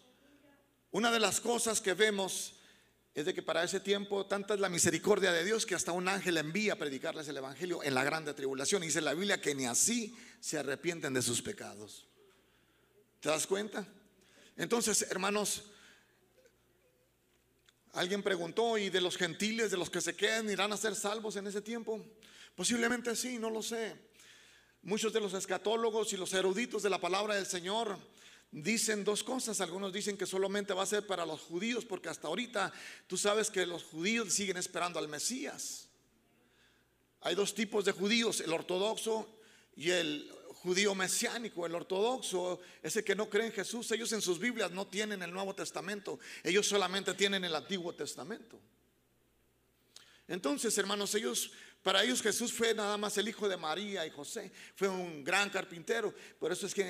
una 0.91 1.11
de 1.11 1.19
las 1.19 1.41
cosas 1.41 1.81
que 1.81 1.93
vemos 1.93 2.53
es 3.13 3.25
de 3.25 3.33
que 3.33 3.43
para 3.43 3.63
ese 3.63 3.79
tiempo 3.79 4.25
tanta 4.25 4.53
es 4.53 4.59
la 4.59 4.69
misericordia 4.69 5.31
de 5.31 5.43
Dios 5.43 5.65
que 5.65 5.75
hasta 5.75 5.91
un 5.91 6.07
ángel 6.07 6.37
envía 6.37 6.73
a 6.73 6.77
predicarles 6.77 7.27
el 7.27 7.37
Evangelio 7.37 7.83
en 7.83 7.93
la 7.93 8.03
grande 8.03 8.33
tribulación. 8.33 8.81
dice 8.81 9.01
la 9.01 9.13
Biblia 9.13 9.41
que 9.41 9.55
ni 9.55 9.65
así 9.65 10.15
se 10.39 10.57
arrepienten 10.57 11.13
de 11.13 11.21
sus 11.21 11.41
pecados. 11.41 12.07
¿Te 13.19 13.29
das 13.29 13.45
cuenta? 13.45 13.85
Entonces, 14.55 15.01
hermanos, 15.09 15.63
alguien 17.93 18.23
preguntó, 18.23 18.77
¿y 18.77 18.89
de 18.89 19.01
los 19.01 19.17
gentiles, 19.17 19.71
de 19.71 19.77
los 19.77 19.89
que 19.89 20.01
se 20.01 20.15
queden, 20.15 20.49
irán 20.49 20.71
a 20.71 20.77
ser 20.77 20.95
salvos 20.95 21.35
en 21.35 21.47
ese 21.47 21.61
tiempo? 21.61 22.05
Posiblemente 22.55 23.15
sí, 23.15 23.37
no 23.37 23.49
lo 23.49 23.61
sé. 23.61 23.95
Muchos 24.83 25.11
de 25.11 25.19
los 25.19 25.33
escatólogos 25.33 26.13
y 26.13 26.17
los 26.17 26.33
eruditos 26.33 26.83
de 26.83 26.89
la 26.89 27.01
palabra 27.01 27.35
del 27.35 27.45
Señor 27.45 27.97
dicen 28.51 29.03
dos 29.03 29.23
cosas. 29.23 29.61
Algunos 29.61 29.93
dicen 29.93 30.17
que 30.17 30.25
solamente 30.25 30.73
va 30.73 30.83
a 30.83 30.87
ser 30.87 31.05
para 31.05 31.25
los 31.25 31.41
judíos, 31.41 31.85
porque 31.85 32.09
hasta 32.09 32.27
ahorita 32.27 32.73
tú 33.07 33.17
sabes 33.17 33.49
que 33.49 33.65
los 33.65 33.83
judíos 33.83 34.33
siguen 34.33 34.57
esperando 34.57 34.99
al 34.99 35.07
Mesías. 35.07 35.87
Hay 37.21 37.35
dos 37.35 37.53
tipos 37.53 37.85
de 37.85 37.91
judíos, 37.91 38.39
el 38.39 38.53
ortodoxo 38.53 39.27
y 39.75 39.89
el 39.91 40.31
judío 40.61 40.95
mesiánico. 40.95 41.65
El 41.65 41.75
ortodoxo 41.75 42.59
es 42.81 42.95
el 42.95 43.03
que 43.03 43.15
no 43.15 43.29
cree 43.29 43.47
en 43.47 43.53
Jesús. 43.53 43.91
Ellos 43.91 44.11
en 44.13 44.21
sus 44.21 44.39
Biblias 44.39 44.71
no 44.71 44.87
tienen 44.87 45.21
el 45.21 45.31
Nuevo 45.31 45.53
Testamento, 45.53 46.19
ellos 46.43 46.67
solamente 46.67 47.13
tienen 47.13 47.43
el 47.43 47.55
Antiguo 47.55 47.93
Testamento. 47.93 48.59
Entonces, 50.27 50.77
hermanos, 50.77 51.15
ellos 51.15 51.51
para 51.83 52.03
ellos 52.03 52.21
Jesús 52.21 52.51
fue 52.51 52.73
nada 52.73 52.97
más 52.97 53.17
el 53.17 53.29
hijo 53.29 53.47
de 53.47 53.55
María 53.55 54.05
y 54.05 54.09
José, 54.09 54.51
fue 54.75 54.89
un 54.89 55.23
gran 55.23 55.49
carpintero. 55.49 56.13
Por 56.37 56.51
eso 56.51 56.67
es 56.67 56.73
que 56.73 56.83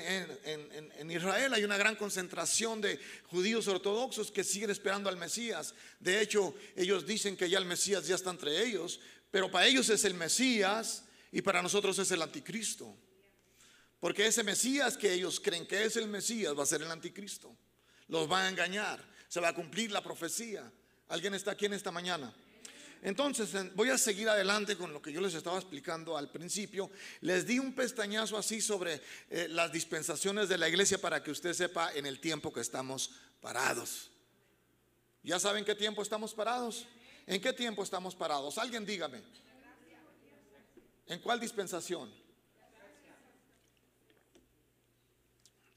en, 0.44 1.10
Israel 1.10 1.54
hay 1.54 1.62
una 1.62 1.76
gran 1.76 1.94
concentración 1.94 2.80
de 2.80 2.98
judíos 3.28 3.68
ortodoxos 3.68 4.32
que 4.32 4.42
siguen 4.42 4.70
esperando 4.70 5.08
al 5.08 5.16
Mesías. 5.16 5.74
De 6.00 6.20
hecho, 6.20 6.54
ellos 6.74 7.06
dicen 7.06 7.36
que 7.36 7.48
ya 7.48 7.58
el 7.58 7.66
Mesías 7.66 8.06
ya 8.06 8.16
está 8.16 8.30
entre 8.30 8.66
ellos, 8.66 8.98
pero 9.30 9.48
para 9.48 9.66
ellos 9.66 9.88
es 9.90 10.04
el 10.04 10.14
Mesías 10.14 11.04
y 11.30 11.40
para 11.40 11.62
nosotros 11.62 11.96
es 12.00 12.10
el 12.10 12.22
anticristo. 12.22 12.96
Porque 14.00 14.26
ese 14.26 14.42
Mesías 14.42 14.96
que 14.96 15.12
ellos 15.12 15.38
creen 15.38 15.68
que 15.68 15.84
es 15.84 15.94
el 15.96 16.08
Mesías 16.08 16.58
va 16.58 16.64
a 16.64 16.66
ser 16.66 16.82
el 16.82 16.90
anticristo. 16.90 17.54
Los 18.08 18.28
va 18.28 18.44
a 18.44 18.48
engañar, 18.48 19.04
se 19.28 19.38
va 19.38 19.50
a 19.50 19.54
cumplir 19.54 19.92
la 19.92 20.02
profecía. 20.02 20.68
¿Alguien 21.08 21.34
está 21.34 21.52
aquí 21.52 21.66
en 21.66 21.74
esta 21.74 21.92
mañana? 21.92 22.34
Entonces, 23.02 23.74
voy 23.74 23.88
a 23.88 23.96
seguir 23.96 24.28
adelante 24.28 24.76
con 24.76 24.92
lo 24.92 25.00
que 25.00 25.12
yo 25.12 25.20
les 25.22 25.34
estaba 25.34 25.58
explicando 25.58 26.18
al 26.18 26.30
principio. 26.30 26.90
Les 27.22 27.46
di 27.46 27.58
un 27.58 27.74
pestañazo 27.74 28.36
así 28.36 28.60
sobre 28.60 29.00
eh, 29.30 29.48
las 29.48 29.72
dispensaciones 29.72 30.48
de 30.48 30.58
la 30.58 30.68
iglesia 30.68 31.00
para 31.00 31.22
que 31.22 31.30
usted 31.30 31.54
sepa 31.54 31.92
en 31.94 32.04
el 32.04 32.20
tiempo 32.20 32.52
que 32.52 32.60
estamos 32.60 33.10
parados. 33.40 34.10
¿Ya 35.22 35.40
saben 35.40 35.64
qué 35.64 35.74
tiempo 35.74 36.02
estamos 36.02 36.34
parados? 36.34 36.86
¿En 37.26 37.40
qué 37.40 37.52
tiempo 37.52 37.82
estamos 37.82 38.14
parados? 38.14 38.58
Alguien 38.58 38.84
dígame. 38.84 39.22
¿En 41.06 41.20
cuál 41.20 41.40
dispensación? 41.40 42.12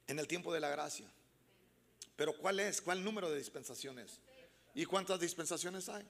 En 0.08 0.20
el 0.20 0.28
tiempo 0.28 0.54
de 0.54 0.60
la 0.60 0.70
gracia. 0.70 1.10
Pero 2.18 2.36
¿cuál 2.38 2.60
es? 2.60 2.82
¿Cuál 2.82 3.04
número 3.04 3.30
de 3.30 3.38
dispensaciones? 3.38 4.20
¿Y 4.76 4.86
cuántas 4.86 5.20
dispensaciones 5.20 5.88
hay? 5.88 6.06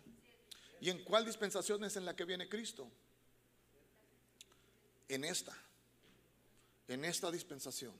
¿Y 0.83 0.89
en 0.89 1.01
cuál 1.01 1.25
dispensación 1.25 1.81
es 1.85 1.95
en 1.95 2.03
la 2.03 2.13
que 2.13 2.25
viene 2.25 2.49
Cristo? 2.49 2.91
En 5.07 5.23
esta. 5.23 5.57
En 6.89 7.05
esta 7.05 7.31
dispensación. 7.31 7.93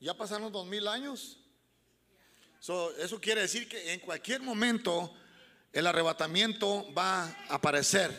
Ya 0.00 0.12
pasaron 0.12 0.50
dos 0.50 0.66
mil 0.66 0.88
años. 0.88 1.38
eso 2.58 3.20
quiere 3.20 3.42
decir 3.42 3.68
que 3.68 3.92
en 3.92 4.00
cualquier 4.00 4.42
momento 4.42 5.14
el 5.72 5.86
arrebatamiento 5.86 6.92
va 6.92 7.22
a 7.22 7.54
aparecer. 7.54 8.10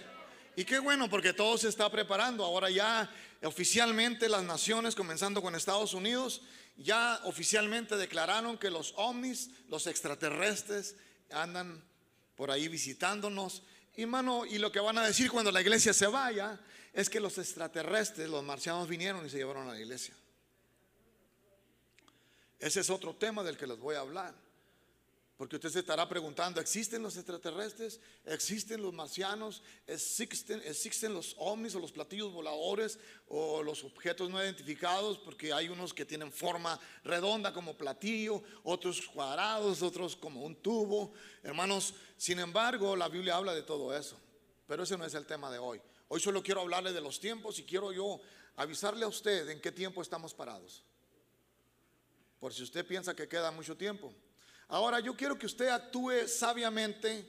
Y 0.55 0.63
qué 0.63 0.79
bueno, 0.79 1.09
porque 1.09 1.33
todo 1.33 1.57
se 1.57 1.67
está 1.67 1.91
preparando. 1.91 2.45
Ahora 2.45 2.69
ya 2.69 3.13
oficialmente 3.41 4.29
las 4.29 4.43
naciones, 4.43 4.95
comenzando 4.95 5.41
con 5.41 5.55
Estados 5.55 5.93
Unidos, 5.93 6.41
ya 6.77 7.19
oficialmente 7.25 7.97
declararon 7.97 8.57
que 8.57 8.69
los 8.69 8.93
ovnis, 8.95 9.49
los 9.67 9.87
extraterrestres, 9.87 10.95
andan 11.29 11.83
por 12.37 12.49
ahí 12.49 12.69
visitándonos 12.69 13.63
Y 13.95 14.03
y 14.03 14.57
lo 14.57 14.71
que 14.71 14.79
van 14.79 14.97
a 14.97 15.05
decir 15.05 15.29
cuando 15.29 15.51
la 15.51 15.61
iglesia 15.61 15.93
se 15.93 16.07
vaya 16.07 16.59
es 16.93 17.09
que 17.09 17.19
los 17.19 17.37
extraterrestres, 17.37 18.29
los 18.29 18.43
marcianos 18.43 18.87
vinieron 18.87 19.25
y 19.25 19.29
se 19.29 19.37
llevaron 19.37 19.67
a 19.69 19.73
la 19.73 19.79
iglesia. 19.79 20.15
Ese 22.59 22.79
es 22.79 22.89
otro 22.89 23.15
tema 23.15 23.43
del 23.43 23.57
que 23.57 23.67
les 23.67 23.77
voy 23.77 23.95
a 23.95 23.99
hablar. 23.99 24.33
Porque 25.37 25.55
usted 25.55 25.69
se 25.69 25.79
estará 25.79 26.07
preguntando, 26.07 26.61
¿existen 26.61 27.01
los 27.01 27.17
extraterrestres? 27.17 27.99
¿Existen 28.23 28.81
los 28.81 28.93
marcianos? 28.93 29.63
¿Existen, 29.87 30.61
¿Existen 30.63 31.13
los 31.13 31.35
ovnis 31.39 31.73
o 31.73 31.79
los 31.79 31.91
platillos 31.91 32.31
voladores 32.31 32.99
o 33.27 33.63
los 33.63 33.83
objetos 33.83 34.29
no 34.29 34.41
identificados? 34.41 35.17
Porque 35.17 35.51
hay 35.51 35.69
unos 35.69 35.91
que 35.91 36.05
tienen 36.05 36.31
forma 36.31 36.79
redonda 37.03 37.51
como 37.51 37.75
platillo, 37.75 38.43
otros 38.63 39.01
cuadrados, 39.01 39.81
otros 39.81 40.15
como 40.15 40.43
un 40.43 40.55
tubo. 40.55 41.13
Hermanos, 41.41 41.95
sin 42.15 42.37
embargo, 42.37 42.95
la 42.95 43.09
Biblia 43.09 43.35
habla 43.35 43.55
de 43.55 43.63
todo 43.63 43.97
eso. 43.97 44.19
Pero 44.67 44.83
ese 44.83 44.97
no 44.97 45.05
es 45.05 45.15
el 45.15 45.25
tema 45.25 45.51
de 45.51 45.57
hoy. 45.57 45.81
Hoy 46.09 46.19
solo 46.19 46.43
quiero 46.43 46.61
hablarle 46.61 46.93
de 46.93 47.01
los 47.01 47.19
tiempos 47.19 47.57
y 47.57 47.63
quiero 47.63 47.91
yo 47.91 48.21
avisarle 48.55 49.03
a 49.03 49.07
usted 49.07 49.49
en 49.49 49.59
qué 49.59 49.71
tiempo 49.71 49.99
estamos 50.01 50.31
parados. 50.33 50.83
Por 52.39 52.53
si 52.53 52.61
usted 52.61 52.85
piensa 52.85 53.15
que 53.15 53.27
queda 53.27 53.49
mucho 53.49 53.75
tiempo. 53.75 54.13
Ahora 54.73 54.99
yo 54.99 55.15
quiero 55.15 55.37
que 55.37 55.45
usted 55.45 55.67
actúe 55.67 56.27
sabiamente, 56.27 57.23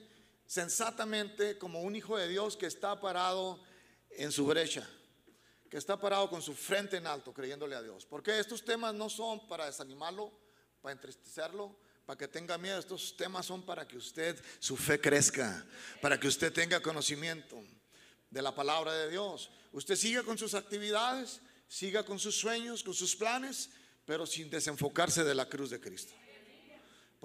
sensatamente, 0.47 1.59
como 1.59 1.83
un 1.83 1.95
hijo 1.95 2.17
de 2.17 2.27
Dios 2.27 2.57
que 2.57 2.65
está 2.65 2.99
parado 2.99 3.63
en 4.09 4.31
su 4.31 4.47
brecha, 4.47 4.83
que 5.69 5.77
está 5.77 5.95
parado 5.95 6.27
con 6.27 6.41
su 6.41 6.55
frente 6.55 6.97
en 6.97 7.05
alto, 7.05 7.31
creyéndole 7.31 7.75
a 7.75 7.83
Dios. 7.83 8.03
Porque 8.03 8.39
estos 8.39 8.65
temas 8.65 8.95
no 8.95 9.11
son 9.11 9.47
para 9.47 9.67
desanimarlo, 9.67 10.31
para 10.81 10.93
entristecerlo, 10.93 11.75
para 12.07 12.17
que 12.17 12.27
tenga 12.27 12.57
miedo. 12.57 12.79
Estos 12.79 13.15
temas 13.15 13.45
son 13.45 13.61
para 13.61 13.87
que 13.87 13.97
usted, 13.97 14.43
su 14.57 14.75
fe 14.75 14.99
crezca, 14.99 15.63
para 16.01 16.19
que 16.19 16.27
usted 16.27 16.51
tenga 16.51 16.79
conocimiento 16.79 17.61
de 18.31 18.41
la 18.41 18.55
palabra 18.55 18.91
de 18.91 19.11
Dios. 19.11 19.51
Usted 19.71 19.95
siga 19.95 20.23
con 20.23 20.39
sus 20.39 20.55
actividades, 20.55 21.41
siga 21.67 22.03
con 22.03 22.17
sus 22.17 22.35
sueños, 22.35 22.81
con 22.81 22.95
sus 22.95 23.15
planes, 23.15 23.69
pero 24.03 24.25
sin 24.25 24.49
desenfocarse 24.49 25.23
de 25.23 25.35
la 25.35 25.47
cruz 25.47 25.69
de 25.69 25.79
Cristo. 25.79 26.15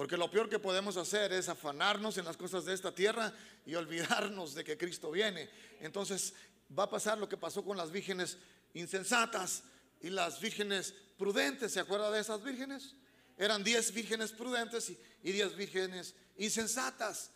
Porque 0.00 0.16
lo 0.16 0.30
peor 0.30 0.48
que 0.48 0.58
podemos 0.58 0.96
hacer 0.96 1.30
es 1.30 1.50
afanarnos 1.50 2.16
en 2.16 2.24
las 2.24 2.38
cosas 2.38 2.64
de 2.64 2.72
esta 2.72 2.90
tierra 2.90 3.34
y 3.66 3.74
olvidarnos 3.74 4.54
de 4.54 4.64
que 4.64 4.78
Cristo 4.78 5.10
viene. 5.10 5.50
Entonces 5.78 6.32
va 6.72 6.84
a 6.84 6.88
pasar 6.88 7.18
lo 7.18 7.28
que 7.28 7.36
pasó 7.36 7.62
con 7.62 7.76
las 7.76 7.90
vírgenes 7.90 8.38
insensatas 8.72 9.62
y 10.00 10.08
las 10.08 10.40
vírgenes 10.40 10.94
prudentes. 11.18 11.72
¿Se 11.72 11.80
acuerda 11.80 12.10
de 12.10 12.18
esas 12.18 12.42
vírgenes? 12.42 12.94
Eran 13.36 13.62
10 13.62 13.92
vírgenes 13.92 14.32
prudentes 14.32 14.90
y 15.22 15.32
10 15.32 15.54
vírgenes 15.54 16.14
insensatas. 16.38 17.32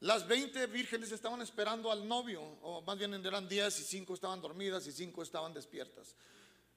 Las 0.00 0.26
20 0.26 0.66
vírgenes 0.66 1.12
estaban 1.12 1.40
esperando 1.40 1.92
al 1.92 2.08
novio, 2.08 2.42
o 2.62 2.82
más 2.82 2.98
bien 2.98 3.14
eran 3.14 3.48
10 3.48 3.78
y 3.78 3.84
5 3.84 4.14
estaban 4.14 4.40
dormidas 4.40 4.88
y 4.88 4.92
5 4.92 5.22
estaban 5.22 5.54
despiertas. 5.54 6.16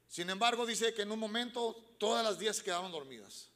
Sin 0.07 0.29
embargo, 0.29 0.67
dice 0.67 0.93
que 0.93 1.01
en 1.01 1.11
un 1.11 1.17
momento 1.17 1.95
todas 1.97 2.23
las 2.23 2.37
10 2.37 2.61
quedaron 2.61 2.91
dormidas. 2.91 3.50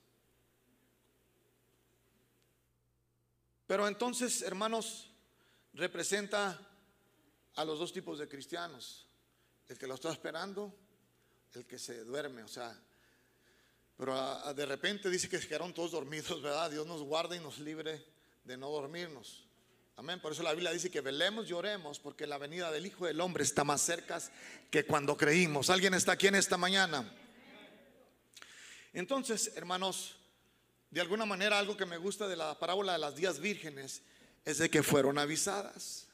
Pero 3.68 3.88
entonces, 3.88 4.42
hermanos, 4.42 5.10
representa 5.74 6.60
a 7.56 7.66
los 7.66 7.80
dos 7.80 7.92
tipos 7.94 8.20
de 8.20 8.28
cristianos. 8.28 9.08
El 9.68 9.78
que 9.78 9.88
lo 9.88 9.96
está 9.96 10.12
esperando, 10.12 10.74
el 11.54 11.66
que 11.66 11.80
se 11.80 12.04
duerme, 12.04 12.44
o 12.44 12.48
sea. 12.48 12.78
Pero 13.98 14.54
de 14.54 14.66
repente 14.66 15.10
dice 15.10 15.30
que 15.30 15.40
se 15.40 15.48
quedaron 15.48 15.74
todos 15.74 15.92
dormidos, 15.92 16.42
¿verdad? 16.42 16.70
Dios 16.70 16.86
nos 16.86 17.02
guarda 17.02 17.36
y 17.36 17.40
nos 17.40 17.60
libre 17.60 18.06
de 18.44 18.58
no 18.58 18.70
dormirnos. 18.70 19.46
Amén. 19.98 20.20
Por 20.20 20.34
eso 20.34 20.44
la 20.44 20.52
Biblia 20.52 20.72
dice 20.72 20.92
que 20.92 21.00
velemos 21.00 21.50
y 21.50 21.54
oremos, 21.54 22.00
porque 22.00 22.28
la 22.28 22.38
venida 22.38 22.70
del 22.72 22.86
Hijo 22.86 23.06
del 23.06 23.22
Hombre 23.22 23.46
está 23.46 23.64
más 23.64 23.82
cerca 23.82 24.22
que 24.70 24.86
cuando 24.86 25.16
creímos. 25.16 25.70
¿Alguien 25.70 25.94
está 25.94 26.12
aquí 26.12 26.28
en 26.28 26.36
esta 26.36 26.58
mañana? 26.58 27.10
Entonces, 28.92 29.54
hermanos, 29.56 30.18
de 30.96 31.02
alguna 31.02 31.26
manera 31.26 31.60
algo 31.60 31.76
que 31.76 31.86
me 31.86 31.98
gusta 31.98 32.26
de 32.26 32.38
la 32.38 32.58
parábola 32.58 32.94
de 32.94 33.00
las 33.00 33.18
días 33.18 33.42
vírgenes 33.42 34.02
es 34.46 34.60
de 34.60 34.70
que 34.70 34.82
fueron 34.82 35.18
avisadas. 35.18 36.08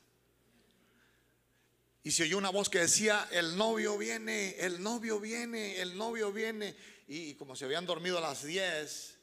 Y 2.02 2.10
se 2.10 2.24
oyó 2.24 2.40
una 2.40 2.50
voz 2.50 2.68
que 2.68 2.80
decía, 2.80 3.28
el 3.30 3.56
novio 3.56 3.96
viene, 3.96 4.56
el 4.58 4.82
novio 4.82 5.20
viene, 5.20 5.80
el 5.80 5.96
novio 5.96 6.34
viene. 6.34 6.76
Y 7.08 7.36
como 7.36 7.56
se 7.56 7.66
habían 7.66 7.86
dormido 7.86 8.18
a 8.18 8.22
las 8.22 8.44
10, 8.44 9.20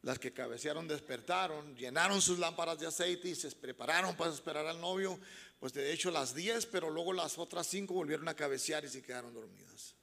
las 0.00 0.18
que 0.18 0.32
cabecearon 0.32 0.88
despertaron, 0.88 1.76
llenaron 1.76 2.22
sus 2.22 2.38
lámparas 2.38 2.78
de 2.78 2.86
aceite 2.86 3.28
y 3.28 3.34
se 3.34 3.50
prepararon 3.50 4.16
para 4.16 4.32
esperar 4.32 4.66
al 4.66 4.80
novio. 4.80 5.20
Pues 5.60 5.74
de 5.74 5.92
hecho 5.92 6.10
las 6.10 6.34
10, 6.34 6.64
pero 6.64 6.88
luego 6.88 7.12
las 7.12 7.36
otras 7.36 7.66
5 7.66 7.92
volvieron 7.92 8.26
a 8.28 8.34
cabecear 8.34 8.86
y 8.86 8.88
se 8.88 9.02
quedaron 9.02 9.34
dormidas. 9.34 9.97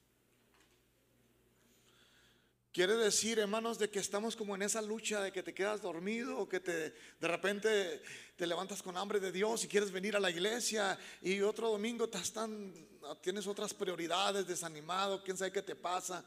Quiere 2.76 2.98
decir, 2.98 3.40
hermanos, 3.40 3.80
de 3.80 3.90
que 3.90 4.00
estamos 4.00 4.36
como 4.36 4.54
en 4.54 4.62
esa 4.62 4.82
lucha 4.82 5.22
de 5.22 5.32
que 5.32 5.42
te 5.42 5.54
quedas 5.54 5.82
dormido 5.82 6.38
o 6.40 6.50
que 6.50 6.60
te, 6.60 6.90
de 7.22 7.28
repente 7.30 8.02
te 8.36 8.46
levantas 8.46 8.84
con 8.84 8.98
hambre 8.98 9.22
de 9.22 9.32
Dios 9.32 9.64
y 9.64 9.70
quieres 9.70 9.92
venir 9.92 10.14
a 10.18 10.20
la 10.20 10.30
iglesia 10.30 11.00
y 11.22 11.40
otro 11.40 11.70
domingo 11.70 12.04
estás 12.04 12.34
tan, 12.34 12.74
tienes 13.22 13.48
otras 13.48 13.74
prioridades, 13.74 14.46
desanimado, 14.46 15.24
quién 15.24 15.38
sabe 15.38 15.54
qué 15.54 15.62
te 15.62 15.78
pasa. 15.78 16.26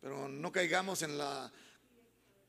Pero 0.00 0.26
no 0.26 0.50
caigamos 0.50 1.02
en, 1.02 1.18
la, 1.18 1.52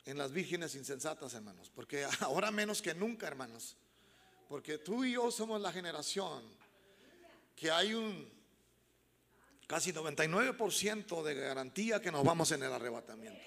en 0.05 0.17
las 0.17 0.31
vírgenes 0.31 0.73
insensatas, 0.75 1.33
hermanos, 1.33 1.69
porque 1.75 2.07
ahora 2.21 2.51
menos 2.51 2.81
que 2.81 2.95
nunca, 2.95 3.27
hermanos, 3.27 3.75
porque 4.47 4.77
tú 4.77 5.03
y 5.03 5.11
yo 5.11 5.29
somos 5.29 5.59
la 5.59 5.73
generación 5.73 6.41
que 7.53 7.69
hay 7.69 7.95
un 7.95 8.34
casi 9.67 9.91
99% 9.91 11.23
de 11.23 11.33
garantía 11.35 12.01
que 12.01 12.11
nos 12.11 12.23
vamos 12.23 12.51
en 12.51 12.63
el 12.63 12.71
arrebatamiento. 12.71 13.39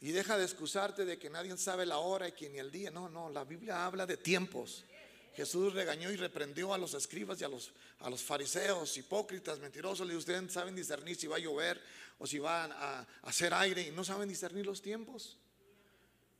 Y 0.00 0.12
deja 0.12 0.38
de 0.38 0.44
excusarte 0.44 1.04
de 1.04 1.18
que 1.18 1.28
nadie 1.28 1.56
sabe 1.56 1.84
la 1.84 1.98
hora 1.98 2.28
y 2.28 2.32
que 2.32 2.48
ni 2.48 2.58
el 2.58 2.70
día. 2.70 2.90
No, 2.90 3.08
no, 3.08 3.30
la 3.30 3.44
Biblia 3.44 3.84
habla 3.84 4.06
de 4.06 4.16
tiempos. 4.16 4.84
Jesús 5.34 5.72
regañó 5.72 6.10
y 6.10 6.16
reprendió 6.16 6.72
a 6.72 6.78
los 6.78 6.94
escribas 6.94 7.40
y 7.40 7.44
a 7.44 7.48
los, 7.48 7.72
a 8.00 8.10
los 8.10 8.22
fariseos, 8.22 8.96
hipócritas, 8.96 9.58
mentirosos. 9.58 10.06
Le 10.06 10.16
ustedes 10.16 10.52
saben 10.52 10.74
discernir 10.74 11.16
si 11.16 11.26
va 11.26 11.36
a 11.36 11.40
llover 11.40 11.80
o 12.18 12.26
si 12.26 12.38
va 12.38 12.64
a, 12.64 13.00
a 13.00 13.06
hacer 13.22 13.52
aire 13.54 13.82
y 13.82 13.90
no 13.90 14.04
saben 14.04 14.28
discernir 14.28 14.66
los 14.66 14.82
tiempos. 14.82 15.36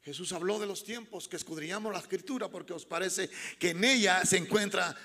Jesús 0.03 0.33
habló 0.33 0.59
de 0.59 0.67
los 0.67 0.85
tiempos, 0.85 1.29
que 1.29 1.37
escudriñamos 1.37 1.93
la 1.93 1.99
escritura 1.99 2.49
porque 2.49 2.73
os 2.73 2.87
parece 2.87 3.29
que 3.59 3.71
en 3.71 3.85
ella 3.85 4.25
se 4.25 4.37
encuentra 4.37 4.97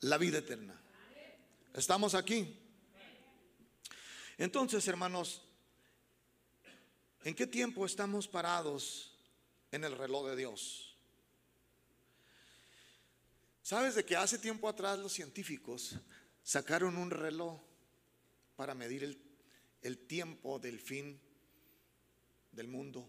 la 0.00 0.16
vida 0.16 0.38
eterna. 0.38 0.80
¿Estamos 1.76 2.14
aquí? 2.14 2.58
Entonces, 4.38 4.88
hermanos, 4.88 5.42
¿en 7.22 7.34
qué 7.34 7.46
tiempo 7.46 7.84
estamos 7.84 8.26
parados 8.26 9.14
en 9.70 9.84
el 9.84 9.94
reloj 9.94 10.28
de 10.28 10.36
Dios? 10.36 10.96
¿Sabes 13.60 13.94
de 13.94 14.06
que 14.06 14.16
hace 14.16 14.38
tiempo 14.38 14.70
atrás 14.70 14.98
los 14.98 15.12
científicos 15.12 15.96
sacaron 16.42 16.96
un 16.96 17.10
reloj 17.10 17.60
para 18.56 18.74
medir 18.74 19.20
el, 19.82 19.98
tiempo 20.06 20.58
del 20.58 20.80
fin 20.80 21.20
del 22.52 22.68
mundo? 22.68 23.06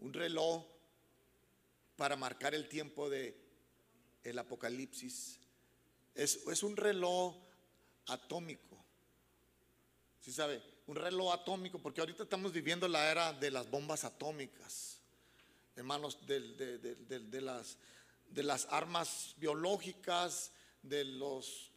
Un 0.00 0.12
reloj 0.12 0.66
para 1.96 2.14
marcar 2.14 2.54
el 2.54 2.68
tiempo 2.68 3.08
de 3.08 3.40
apocalipsis. 4.38 5.40
Es 6.14 6.62
un 6.62 6.76
reloj 6.76 7.45
atómico. 8.06 8.76
¿Sí 10.20 10.32
sabe? 10.32 10.62
Un 10.86 10.96
reloj 10.96 11.32
atómico, 11.32 11.78
porque 11.78 12.00
ahorita 12.00 12.24
estamos 12.24 12.52
viviendo 12.52 12.88
la 12.88 13.10
era 13.10 13.32
de 13.32 13.50
las 13.50 13.70
bombas 13.70 14.04
atómicas, 14.04 15.00
hermanos, 15.76 16.18
de, 16.26 16.40
de, 16.40 17.40
las, 17.40 17.76
de 18.28 18.42
las 18.42 18.66
armas 18.70 19.34
biológicas, 19.36 20.52
de 20.82 21.04
los 21.04 21.70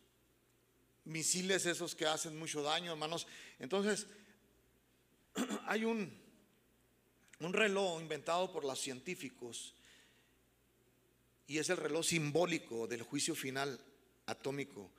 misiles 1.06 1.66
esos 1.66 1.96
que 1.96 2.06
hacen 2.06 2.38
mucho 2.38 2.62
daño, 2.62 2.92
hermanos. 2.92 3.28
Entonces, 3.58 4.08
hay 5.66 5.86
un, 5.86 6.12
un 7.40 7.54
reloj 7.54 8.02
inventado 8.02 8.52
por 8.52 8.64
los 8.64 8.80
científicos 8.80 9.74
y 11.48 11.58
es 11.58 11.70
el 11.70 11.78
reloj 11.78 12.06
simbólico 12.06 12.88
del 12.88 13.02
juicio 13.02 13.34
final 13.34 13.80
atómico 14.28 14.92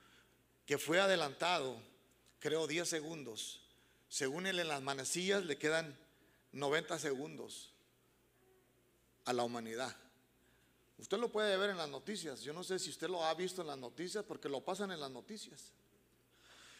que 0.65 0.77
fue 0.77 0.99
adelantado, 0.99 1.81
creo, 2.39 2.67
10 2.67 2.87
segundos. 2.87 3.61
Según 4.09 4.45
él 4.47 4.59
en 4.59 4.67
las 4.67 4.81
manecillas 4.81 5.45
le 5.45 5.57
quedan 5.57 5.97
90 6.51 6.99
segundos 6.99 7.71
a 9.25 9.33
la 9.33 9.43
humanidad. 9.43 9.95
Usted 10.97 11.17
lo 11.17 11.31
puede 11.31 11.57
ver 11.57 11.71
en 11.71 11.77
las 11.77 11.89
noticias. 11.89 12.41
Yo 12.41 12.53
no 12.53 12.63
sé 12.63 12.77
si 12.77 12.89
usted 12.89 13.09
lo 13.09 13.23
ha 13.23 13.33
visto 13.33 13.61
en 13.61 13.67
las 13.67 13.77
noticias 13.77 14.23
porque 14.23 14.49
lo 14.49 14.63
pasan 14.63 14.91
en 14.91 14.99
las 14.99 15.09
noticias. 15.09 15.71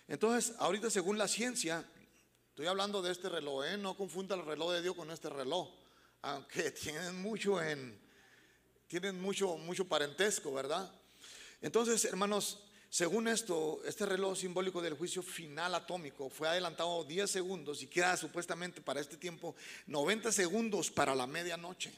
Entonces, 0.07 0.53
ahorita 0.59 0.89
según 0.89 1.17
la 1.17 1.27
ciencia, 1.27 1.83
estoy 2.49 2.67
hablando 2.67 3.01
de 3.01 3.11
este 3.11 3.29
reloj, 3.29 3.65
¿eh? 3.65 3.77
no 3.77 3.95
confunda 3.95 4.35
el 4.35 4.45
reloj 4.45 4.73
de 4.73 4.81
Dios 4.81 4.95
con 4.95 5.09
este 5.09 5.29
reloj, 5.29 5.69
aunque 6.21 6.71
tienen 6.83 7.21
mucho 7.21 7.61
en, 7.61 7.99
tienen 8.87 9.21
mucho, 9.21 9.57
mucho 9.57 9.87
parentesco, 9.87 10.53
¿verdad? 10.53 10.93
Entonces, 11.61 12.03
hermanos, 12.05 12.59
según 12.91 13.29
esto, 13.29 13.81
este 13.85 14.05
reloj 14.05 14.37
simbólico 14.37 14.81
del 14.81 14.95
juicio 14.95 15.23
final 15.23 15.73
atómico 15.75 16.29
fue 16.29 16.49
adelantado 16.49 17.05
10 17.05 17.31
segundos 17.31 17.81
y 17.81 17.87
queda 17.87 18.17
supuestamente 18.17 18.81
para 18.81 18.99
este 18.99 19.15
tiempo 19.15 19.55
90 19.87 20.29
segundos 20.29 20.91
para 20.91 21.15
la 21.15 21.25
medianoche. 21.25 21.89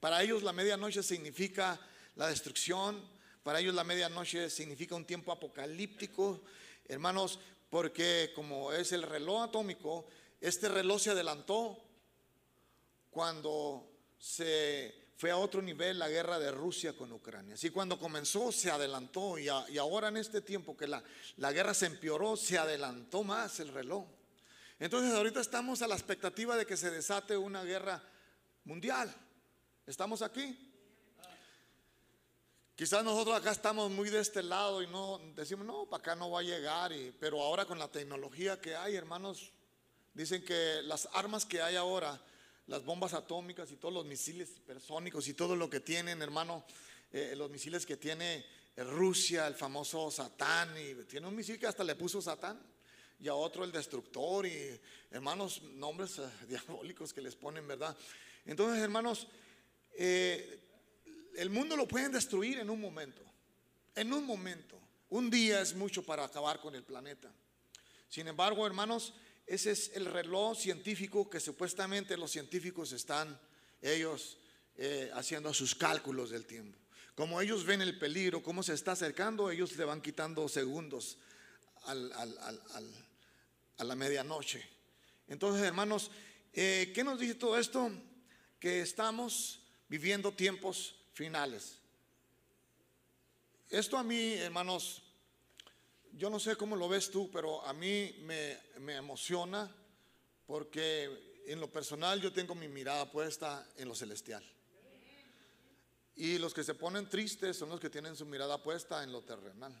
Para 0.00 0.22
ellos 0.22 0.42
la 0.42 0.54
medianoche 0.54 1.02
significa 1.02 1.78
la 2.16 2.28
destrucción, 2.28 3.06
para 3.42 3.60
ellos 3.60 3.74
la 3.74 3.84
medianoche 3.84 4.48
significa 4.48 4.94
un 4.94 5.04
tiempo 5.04 5.30
apocalíptico, 5.30 6.40
hermanos, 6.88 7.38
porque 7.68 8.32
como 8.34 8.72
es 8.72 8.92
el 8.92 9.02
reloj 9.02 9.42
atómico, 9.42 10.06
este 10.40 10.70
reloj 10.70 11.02
se 11.02 11.10
adelantó 11.10 11.78
cuando 13.10 13.86
se 14.18 14.99
fue 15.20 15.30
a 15.30 15.36
otro 15.36 15.60
nivel 15.60 15.98
la 15.98 16.08
guerra 16.08 16.38
de 16.38 16.50
Rusia 16.50 16.94
con 16.94 17.12
Ucrania. 17.12 17.52
Así 17.52 17.68
cuando 17.68 17.98
comenzó 17.98 18.50
se 18.50 18.70
adelantó 18.70 19.36
y, 19.38 19.48
ahora 19.48 20.08
en 20.08 20.16
este 20.16 20.40
tiempo 20.40 20.74
que 20.74 20.86
la, 20.86 21.04
la 21.36 21.52
guerra 21.52 21.74
se 21.74 21.84
empeoró, 21.84 22.38
se 22.38 22.56
adelantó 22.56 23.22
más 23.22 23.60
el 23.60 23.68
reloj. 23.68 24.06
Entonces 24.78 25.12
ahorita 25.12 25.42
estamos 25.42 25.82
a 25.82 25.88
la 25.88 25.94
expectativa 25.94 26.56
de 26.56 26.64
que 26.64 26.74
se 26.74 26.90
desate 26.90 27.36
una 27.36 27.62
guerra 27.64 28.02
mundial. 28.64 29.14
¿Estamos 29.86 30.22
aquí? 30.22 30.58
Quizás 32.74 33.04
nosotros 33.04 33.36
acá 33.36 33.50
estamos 33.50 33.90
muy 33.90 34.08
de 34.08 34.20
este 34.20 34.42
lado 34.42 34.80
y 34.80 34.86
no 34.86 35.20
decimos, 35.36 35.66
no, 35.66 35.84
para 35.84 36.00
acá 36.00 36.14
no 36.14 36.30
va 36.30 36.40
a 36.40 36.44
llegar. 36.44 36.92
Pero 37.18 37.42
ahora 37.42 37.66
con 37.66 37.78
la 37.78 37.88
tecnología 37.88 38.58
que 38.58 38.74
hay, 38.74 38.96
hermanos, 38.96 39.52
dicen 40.14 40.42
que 40.42 40.80
las 40.84 41.10
armas 41.12 41.44
que 41.44 41.60
hay 41.60 41.76
ahora, 41.76 42.18
las 42.70 42.84
bombas 42.84 43.14
atómicas 43.14 43.72
y 43.72 43.76
todos 43.76 43.92
los 43.92 44.06
misiles 44.06 44.56
hipersónicos 44.56 45.26
y 45.26 45.34
todo 45.34 45.56
lo 45.56 45.68
que 45.68 45.80
tienen, 45.80 46.22
hermano, 46.22 46.64
eh, 47.10 47.34
los 47.36 47.50
misiles 47.50 47.84
que 47.84 47.96
tiene 47.96 48.46
Rusia, 48.76 49.48
el 49.48 49.56
famoso 49.56 50.08
Satán, 50.08 50.72
y 50.78 50.94
tiene 51.06 51.26
un 51.26 51.34
misil 51.34 51.58
que 51.58 51.66
hasta 51.66 51.82
le 51.82 51.96
puso 51.96 52.22
Satán, 52.22 52.62
y 53.18 53.26
a 53.26 53.34
otro 53.34 53.64
el 53.64 53.72
destructor, 53.72 54.46
y 54.46 54.80
hermanos, 55.10 55.62
nombres 55.62 56.20
eh, 56.20 56.30
diabólicos 56.48 57.12
que 57.12 57.20
les 57.20 57.34
ponen, 57.34 57.66
¿verdad? 57.66 57.96
Entonces, 58.46 58.80
hermanos, 58.80 59.26
eh, 59.98 60.60
el 61.34 61.50
mundo 61.50 61.76
lo 61.76 61.88
pueden 61.88 62.12
destruir 62.12 62.60
en 62.60 62.70
un 62.70 62.80
momento, 62.80 63.22
en 63.96 64.12
un 64.12 64.24
momento. 64.24 64.78
Un 65.08 65.28
día 65.28 65.60
es 65.60 65.74
mucho 65.74 66.04
para 66.04 66.24
acabar 66.24 66.60
con 66.60 66.76
el 66.76 66.84
planeta. 66.84 67.32
Sin 68.08 68.28
embargo, 68.28 68.64
hermanos, 68.64 69.12
ese 69.50 69.72
es 69.72 69.90
el 69.96 70.04
reloj 70.04 70.56
científico 70.56 71.28
que 71.28 71.40
supuestamente 71.40 72.16
los 72.16 72.30
científicos 72.30 72.92
están 72.92 73.36
ellos 73.82 74.38
eh, 74.76 75.10
haciendo 75.12 75.52
sus 75.52 75.74
cálculos 75.74 76.30
del 76.30 76.46
tiempo. 76.46 76.78
Como 77.16 77.40
ellos 77.40 77.64
ven 77.64 77.82
el 77.82 77.98
peligro, 77.98 78.44
cómo 78.44 78.62
se 78.62 78.74
está 78.74 78.92
acercando, 78.92 79.50
ellos 79.50 79.76
le 79.76 79.84
van 79.84 80.02
quitando 80.02 80.48
segundos 80.48 81.18
a 81.82 81.94
la 83.84 83.96
medianoche. 83.96 84.64
Entonces, 85.26 85.64
hermanos, 85.64 86.12
eh, 86.52 86.92
¿qué 86.94 87.02
nos 87.02 87.18
dice 87.18 87.34
todo 87.34 87.58
esto? 87.58 87.90
Que 88.60 88.82
estamos 88.82 89.64
viviendo 89.88 90.30
tiempos 90.30 90.94
finales. 91.12 91.78
Esto 93.68 93.98
a 93.98 94.04
mí, 94.04 94.34
hermanos, 94.34 95.02
yo 96.12 96.30
no 96.30 96.38
sé 96.40 96.56
cómo 96.56 96.76
lo 96.76 96.88
ves 96.88 97.10
tú, 97.10 97.30
pero 97.30 97.64
a 97.64 97.72
mí 97.72 98.16
me, 98.22 98.58
me 98.80 98.96
emociona 98.96 99.74
porque 100.46 101.42
en 101.46 101.60
lo 101.60 101.70
personal 101.70 102.20
yo 102.20 102.32
tengo 102.32 102.54
mi 102.54 102.68
mirada 102.68 103.10
puesta 103.10 103.68
en 103.76 103.88
lo 103.88 103.94
celestial. 103.94 104.44
Y 106.16 106.38
los 106.38 106.52
que 106.52 106.64
se 106.64 106.74
ponen 106.74 107.08
tristes 107.08 107.56
son 107.56 107.70
los 107.70 107.80
que 107.80 107.88
tienen 107.88 108.14
su 108.14 108.26
mirada 108.26 108.62
puesta 108.62 109.02
en 109.02 109.12
lo 109.12 109.22
terrenal. 109.22 109.72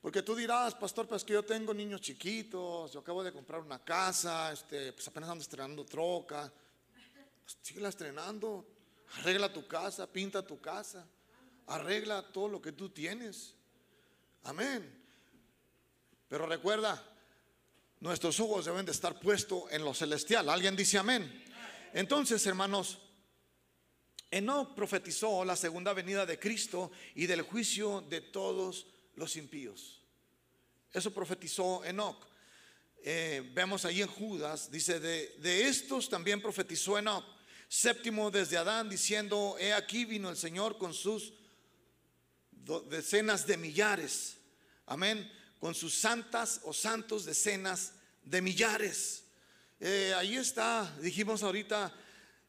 Porque 0.00 0.22
tú 0.22 0.34
dirás, 0.34 0.74
pastor, 0.74 1.08
pues 1.08 1.24
que 1.24 1.32
yo 1.32 1.44
tengo 1.44 1.74
niños 1.74 2.00
chiquitos, 2.00 2.92
yo 2.92 3.00
acabo 3.00 3.24
de 3.24 3.32
comprar 3.32 3.60
una 3.60 3.82
casa, 3.82 4.52
este, 4.52 4.92
pues 4.92 5.08
apenas 5.08 5.30
ando 5.30 5.42
estrenando 5.42 5.84
troca. 5.84 6.52
Sigue 7.62 7.86
estrenando, 7.88 8.66
arregla 9.16 9.52
tu 9.52 9.66
casa, 9.66 10.06
pinta 10.06 10.46
tu 10.46 10.60
casa, 10.60 11.06
arregla 11.66 12.22
todo 12.30 12.48
lo 12.48 12.60
que 12.60 12.72
tú 12.72 12.90
tienes. 12.90 13.54
Amén. 14.48 14.90
Pero 16.26 16.46
recuerda, 16.46 17.04
nuestros 18.00 18.40
ojos 18.40 18.64
deben 18.64 18.86
de 18.86 18.92
estar 18.92 19.20
puestos 19.20 19.64
en 19.70 19.84
lo 19.84 19.92
celestial. 19.92 20.48
¿Alguien 20.48 20.74
dice 20.74 20.96
amén? 20.96 21.44
Entonces, 21.92 22.46
hermanos, 22.46 22.98
Enoch 24.30 24.74
profetizó 24.74 25.44
la 25.44 25.54
segunda 25.54 25.92
venida 25.92 26.24
de 26.24 26.38
Cristo 26.38 26.90
y 27.14 27.26
del 27.26 27.42
juicio 27.42 28.00
de 28.08 28.22
todos 28.22 28.86
los 29.16 29.36
impíos. 29.36 30.00
Eso 30.94 31.12
profetizó 31.12 31.84
Enoch. 31.84 32.26
Eh, 33.04 33.50
vemos 33.52 33.84
ahí 33.84 34.00
en 34.00 34.08
Judas, 34.08 34.70
dice, 34.70 34.98
de, 34.98 35.36
de 35.40 35.68
estos 35.68 36.08
también 36.08 36.40
profetizó 36.40 36.98
Enoch 36.98 37.24
séptimo 37.68 38.30
desde 38.30 38.56
Adán, 38.56 38.88
diciendo, 38.88 39.56
he 39.60 39.74
aquí 39.74 40.06
vino 40.06 40.30
el 40.30 40.38
Señor 40.38 40.78
con 40.78 40.94
sus 40.94 41.34
decenas 42.90 43.46
de 43.46 43.56
millares, 43.56 44.37
amén, 44.88 45.30
con 45.60 45.74
sus 45.74 45.94
santas 45.94 46.60
o 46.64 46.72
santos 46.72 47.24
decenas 47.24 47.92
de 48.24 48.42
millares. 48.42 49.24
Eh, 49.80 50.12
ahí 50.16 50.36
está, 50.36 50.92
dijimos 51.00 51.42
ahorita, 51.42 51.94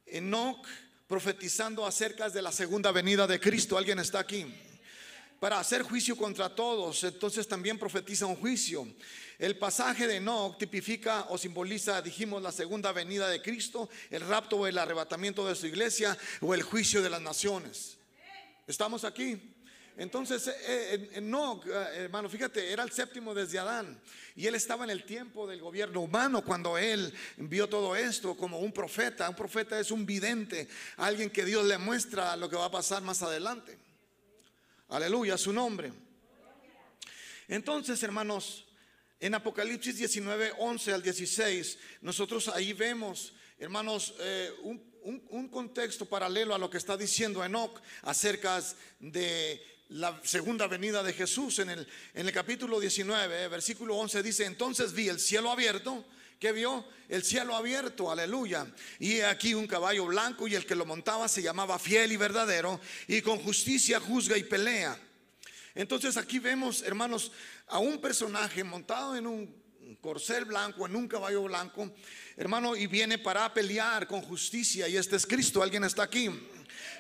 Enoch 0.06 0.66
profetizando 1.08 1.86
acerca 1.86 2.30
de 2.30 2.42
la 2.42 2.52
segunda 2.52 2.92
venida 2.92 3.28
de 3.28 3.40
Cristo. 3.40 3.78
¿Alguien 3.78 4.00
está 4.00 4.20
aquí? 4.20 4.46
Para 5.40 5.60
hacer 5.60 5.84
juicio 5.84 6.16
contra 6.18 6.54
todos, 6.54 7.04
entonces 7.04 7.48
también 7.48 7.78
profetiza 7.80 8.26
un 8.26 8.36
juicio. 8.36 8.88
El 9.38 9.58
pasaje 9.58 10.06
de 10.06 10.18
Enoch 10.18 10.58
tipifica 10.58 11.28
o 11.30 11.38
simboliza, 11.38 12.02
dijimos, 12.02 12.42
la 12.42 12.52
segunda 12.52 12.92
venida 12.92 13.30
de 13.30 13.42
Cristo, 13.42 13.90
el 14.10 14.22
rapto 14.22 14.58
o 14.58 14.68
el 14.68 14.78
arrebatamiento 14.78 15.48
de 15.48 15.56
su 15.56 15.68
iglesia 15.68 16.18
o 16.42 16.54
el 16.54 16.62
juicio 16.62 17.02
de 17.02 17.10
las 17.10 17.22
naciones. 17.22 17.98
¿Estamos 18.68 19.04
aquí? 19.04 19.56
Entonces, 20.00 20.50
eh, 20.66 21.10
Enoch, 21.16 21.66
eh, 21.68 22.04
hermano, 22.06 22.30
fíjate, 22.30 22.72
era 22.72 22.84
el 22.84 22.92
séptimo 22.94 23.34
desde 23.36 23.60
Adán 23.60 24.02
y 24.34 24.48
él 24.48 24.56
estaba 24.56 24.86
en 24.86 24.92
el 24.92 25.04
tiempo 25.04 25.46
del 25.46 25.60
gobierno 25.60 26.00
humano 26.00 26.42
cuando 26.42 26.78
él 26.78 27.14
vio 27.36 27.68
todo 27.68 27.98
esto 27.98 28.38
como 28.38 28.60
un 28.60 28.72
profeta. 28.72 29.30
Un 29.30 29.36
profeta 29.36 29.78
es 29.78 29.92
un 29.92 30.06
vidente, 30.06 30.70
alguien 30.96 31.30
que 31.30 31.44
Dios 31.44 31.66
le 31.66 31.78
muestra 31.78 32.38
lo 32.38 32.50
que 32.50 32.56
va 32.56 32.66
a 32.66 32.72
pasar 32.72 33.02
más 33.02 33.22
adelante. 33.24 33.78
Aleluya, 34.88 35.38
su 35.38 35.52
nombre. 35.52 35.92
Entonces, 37.50 38.02
hermanos, 38.02 38.68
en 39.20 39.36
Apocalipsis 39.36 39.98
19, 39.98 40.54
11 40.60 40.94
al 40.94 41.04
16, 41.04 41.78
nosotros 42.04 42.48
ahí 42.48 42.72
vemos, 42.72 43.34
hermanos, 43.58 44.16
eh, 44.20 44.50
un, 44.64 45.50
contexto 45.50 46.06
paralelo 46.06 46.56
a 46.56 46.58
lo 46.58 46.70
que 46.70 46.78
está 46.78 46.96
diciendo 46.96 47.44
Enoch 47.44 47.82
acerca 48.04 48.64
de 49.02 49.79
la 49.90 50.20
segunda 50.24 50.68
venida 50.68 51.04
de 51.04 51.14
Jesús. 51.14 51.60
En 51.60 51.70
el, 51.70 51.88
en 52.14 52.28
el 52.28 52.34
capítulo 52.34 52.80
19, 52.80 53.48
versículo 53.48 53.96
11 53.96 54.24
dice, 54.24 54.46
entonces 54.46 54.94
vi 54.94 55.10
el 55.10 55.20
cielo 55.20 55.52
abierto. 55.52 56.06
¿Qué 56.40 56.54
vio? 56.54 56.86
El 57.10 57.24
cielo 57.24 57.54
abierto, 57.56 58.10
aleluya. 58.10 58.66
Y 59.00 59.20
aquí 59.20 59.54
un 59.54 59.68
caballo 59.68 60.06
blanco 60.06 60.48
y 60.48 60.56
el 60.56 60.66
que 60.66 60.76
lo 60.76 60.86
montaba 60.86 61.28
se 61.28 61.42
llamaba 61.42 61.78
fiel 61.78 62.14
y 62.14 62.18
verdadero 62.18 62.80
y 63.08 63.22
con 63.22 63.40
justicia 63.40 64.00
juzga 64.00 64.38
y 64.38 64.44
pelea. 64.44 64.98
Entonces 65.76 66.16
aquí 66.16 66.40
vemos, 66.40 66.82
hermanos, 66.84 67.32
a 67.68 67.80
un 67.80 68.00
personaje 68.00 68.64
montado 68.64 69.18
en 69.18 69.28
un 69.28 69.98
corcel 70.02 70.46
blanco, 70.46 70.86
en 70.86 70.96
un 70.96 71.08
caballo 71.08 71.44
blanco, 71.44 71.94
hermano, 72.38 72.76
y 72.76 72.88
viene 72.88 73.18
para 73.18 73.54
pelear 73.54 74.08
con 74.08 74.22
justicia. 74.22 74.88
Y 74.88 74.96
este 74.96 75.18
es 75.18 75.26
Cristo, 75.26 75.62
alguien 75.62 75.84
está 75.84 76.04
aquí. 76.04 76.30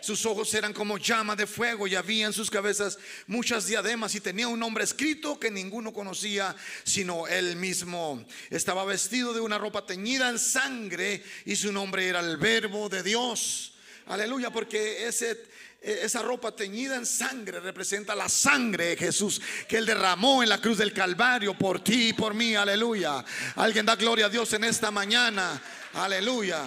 Sus 0.02 0.26
ojos 0.26 0.54
eran 0.54 0.74
como 0.74 0.98
llama 0.98 1.36
de 1.36 1.48
fuego 1.48 1.88
y 1.88 1.96
había 1.96 2.28
en 2.28 2.34
sus 2.34 2.50
cabezas 2.50 2.98
muchas 3.28 3.68
diademas 3.68 4.16
y 4.16 4.22
tenía 4.22 4.48
un 4.48 4.60
nombre 4.60 4.84
escrito 4.84 5.40
que 5.40 5.52
ninguno 5.52 5.94
conocía 5.94 6.56
sino 6.84 7.28
él 7.28 7.56
mismo. 7.56 8.26
Estaba 8.50 8.86
vestido 8.86 9.34
de 9.34 9.42
una 9.42 9.58
ropa 9.58 9.86
teñida 9.86 10.30
en 10.30 10.40
sangre 10.40 11.24
y 11.46 11.56
su 11.56 11.72
nombre 11.72 12.08
era 12.08 12.20
el 12.20 12.38
verbo 12.38 12.90
de 12.90 13.04
Dios. 13.04 13.74
Aleluya, 14.08 14.50
porque 14.50 15.08
e-, 15.08 15.48
esa 15.82 16.22
ropa 16.22 16.56
teñida 16.56 16.96
en 16.96 17.06
sangre 17.06 17.60
representa 17.60 18.16
la 18.16 18.28
sangre 18.28 18.88
de 18.88 18.98
Jesús 18.98 19.42
que 19.68 19.78
Él 19.78 19.86
derramó 19.86 20.44
en 20.44 20.50
la 20.50 20.60
cruz 20.60 20.78
del 20.78 20.94
Calvario 20.94 21.58
por 21.58 21.84
ti 21.84 22.10
y 22.10 22.14
por 22.14 22.34
mí. 22.34 22.56
Aleluya. 22.56 23.24
Alguien 23.56 23.86
da 23.86 23.96
gloria 23.96 24.26
a 24.26 24.30
Dios 24.30 24.52
en 24.54 24.64
esta 24.64 24.92
mañana. 24.92 25.62
Aleluya. 25.94 26.64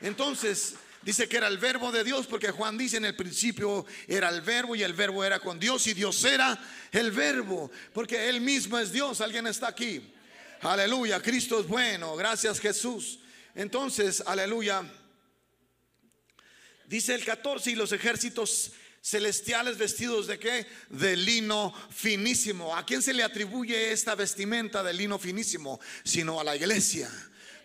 Entonces, 0.00 0.74
dice 1.02 1.28
que 1.28 1.36
era 1.36 1.48
el 1.48 1.58
verbo 1.58 1.90
de 1.92 2.04
Dios 2.04 2.26
porque 2.26 2.50
Juan 2.50 2.76
dice 2.76 2.98
en 2.98 3.04
el 3.04 3.16
principio 3.16 3.86
era 4.06 4.28
el 4.28 4.40
verbo 4.40 4.76
y 4.76 4.82
el 4.82 4.92
verbo 4.92 5.24
era 5.24 5.40
con 5.40 5.58
Dios 5.58 5.86
y 5.86 5.94
Dios 5.94 6.24
era 6.24 6.58
el 6.92 7.10
verbo 7.10 7.70
porque 7.92 8.28
Él 8.28 8.40
mismo 8.40 8.78
es 8.78 8.92
Dios. 8.92 9.20
Alguien 9.20 9.46
está 9.46 9.68
aquí. 9.68 10.12
Aleluya. 10.60 11.20
Cristo 11.22 11.60
es 11.60 11.66
bueno. 11.66 12.16
Gracias 12.16 12.60
Jesús. 12.60 13.20
Entonces, 13.54 14.22
aleluya. 14.26 14.84
Dice 16.86 17.14
el 17.14 17.24
14, 17.24 17.70
y 17.70 17.74
los 17.76 17.92
ejércitos 17.92 18.72
celestiales 19.02 19.78
vestidos 19.78 20.26
de 20.26 20.38
qué? 20.38 20.66
De 20.88 21.16
lino 21.16 21.72
finísimo. 21.90 22.76
¿A 22.76 22.84
quién 22.84 23.00
se 23.00 23.14
le 23.14 23.22
atribuye 23.22 23.92
esta 23.92 24.14
vestimenta 24.14 24.82
de 24.82 24.92
lino 24.92 25.18
finísimo? 25.18 25.80
Sino 26.04 26.40
a 26.40 26.44
la 26.44 26.56
iglesia. 26.56 27.08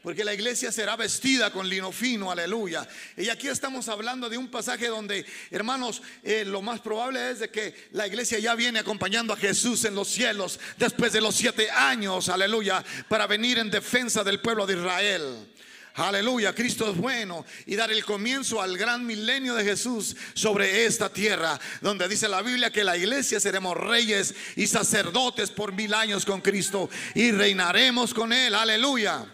Porque 0.06 0.24
la 0.24 0.36
iglesia 0.36 0.72
será 0.72 0.96
vestida 0.96 1.52
con 1.52 1.68
lino 1.68 1.92
fino, 1.92 2.30
aleluya. 2.30 2.88
Y 3.18 3.28
aquí 3.30 3.48
estamos 3.48 3.90
hablando 3.90 4.30
de 4.30 4.38
un 4.38 4.50
pasaje 4.50 4.86
donde, 4.88 5.26
hermanos, 5.50 6.04
eh, 6.22 6.46
lo 6.46 6.62
más 6.62 6.80
probable 6.80 7.32
es 7.32 7.40
de 7.40 7.50
que 7.50 7.74
la 7.92 8.06
iglesia 8.06 8.38
ya 8.38 8.54
viene 8.54 8.78
acompañando 8.78 9.34
a 9.34 9.36
Jesús 9.36 9.84
en 9.84 9.96
los 9.96 10.08
cielos 10.08 10.60
después 10.78 11.12
de 11.12 11.22
los 11.22 11.34
siete 11.34 11.72
años, 11.72 12.30
aleluya, 12.30 12.86
para 13.10 13.26
venir 13.26 13.58
en 13.58 13.72
defensa 13.72 14.24
del 14.24 14.40
pueblo 14.42 14.68
de 14.68 14.76
Israel. 14.76 15.48
Aleluya, 15.96 16.54
Cristo 16.54 16.92
es 16.92 16.98
bueno 16.98 17.44
y 17.66 17.76
dar 17.76 17.92
el 17.92 18.06
comienzo 18.06 18.62
al 18.62 18.78
gran 18.78 19.08
milenio 19.08 19.56
de 19.56 19.64
Jesús 19.64 20.16
sobre 20.36 20.86
esta 20.86 21.12
tierra, 21.12 21.60
donde 21.82 22.08
dice 22.08 22.28
la 22.28 22.44
Biblia 22.44 22.70
que 22.70 22.84
la 22.84 22.96
iglesia 22.96 23.40
seremos 23.40 23.76
reyes 23.76 24.36
y 24.56 24.68
sacerdotes 24.68 25.50
por 25.50 25.74
mil 25.74 25.96
años 25.96 26.26
con 26.26 26.42
Cristo 26.42 26.92
y 27.16 27.32
reinaremos 27.32 28.14
con 28.14 28.32
Él. 28.34 28.54
Aleluya. 28.54 29.26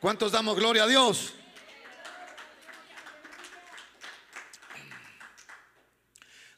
¿Cuántos 0.00 0.30
damos 0.30 0.56
gloria 0.56 0.84
a 0.84 0.86
Dios? 0.86 1.32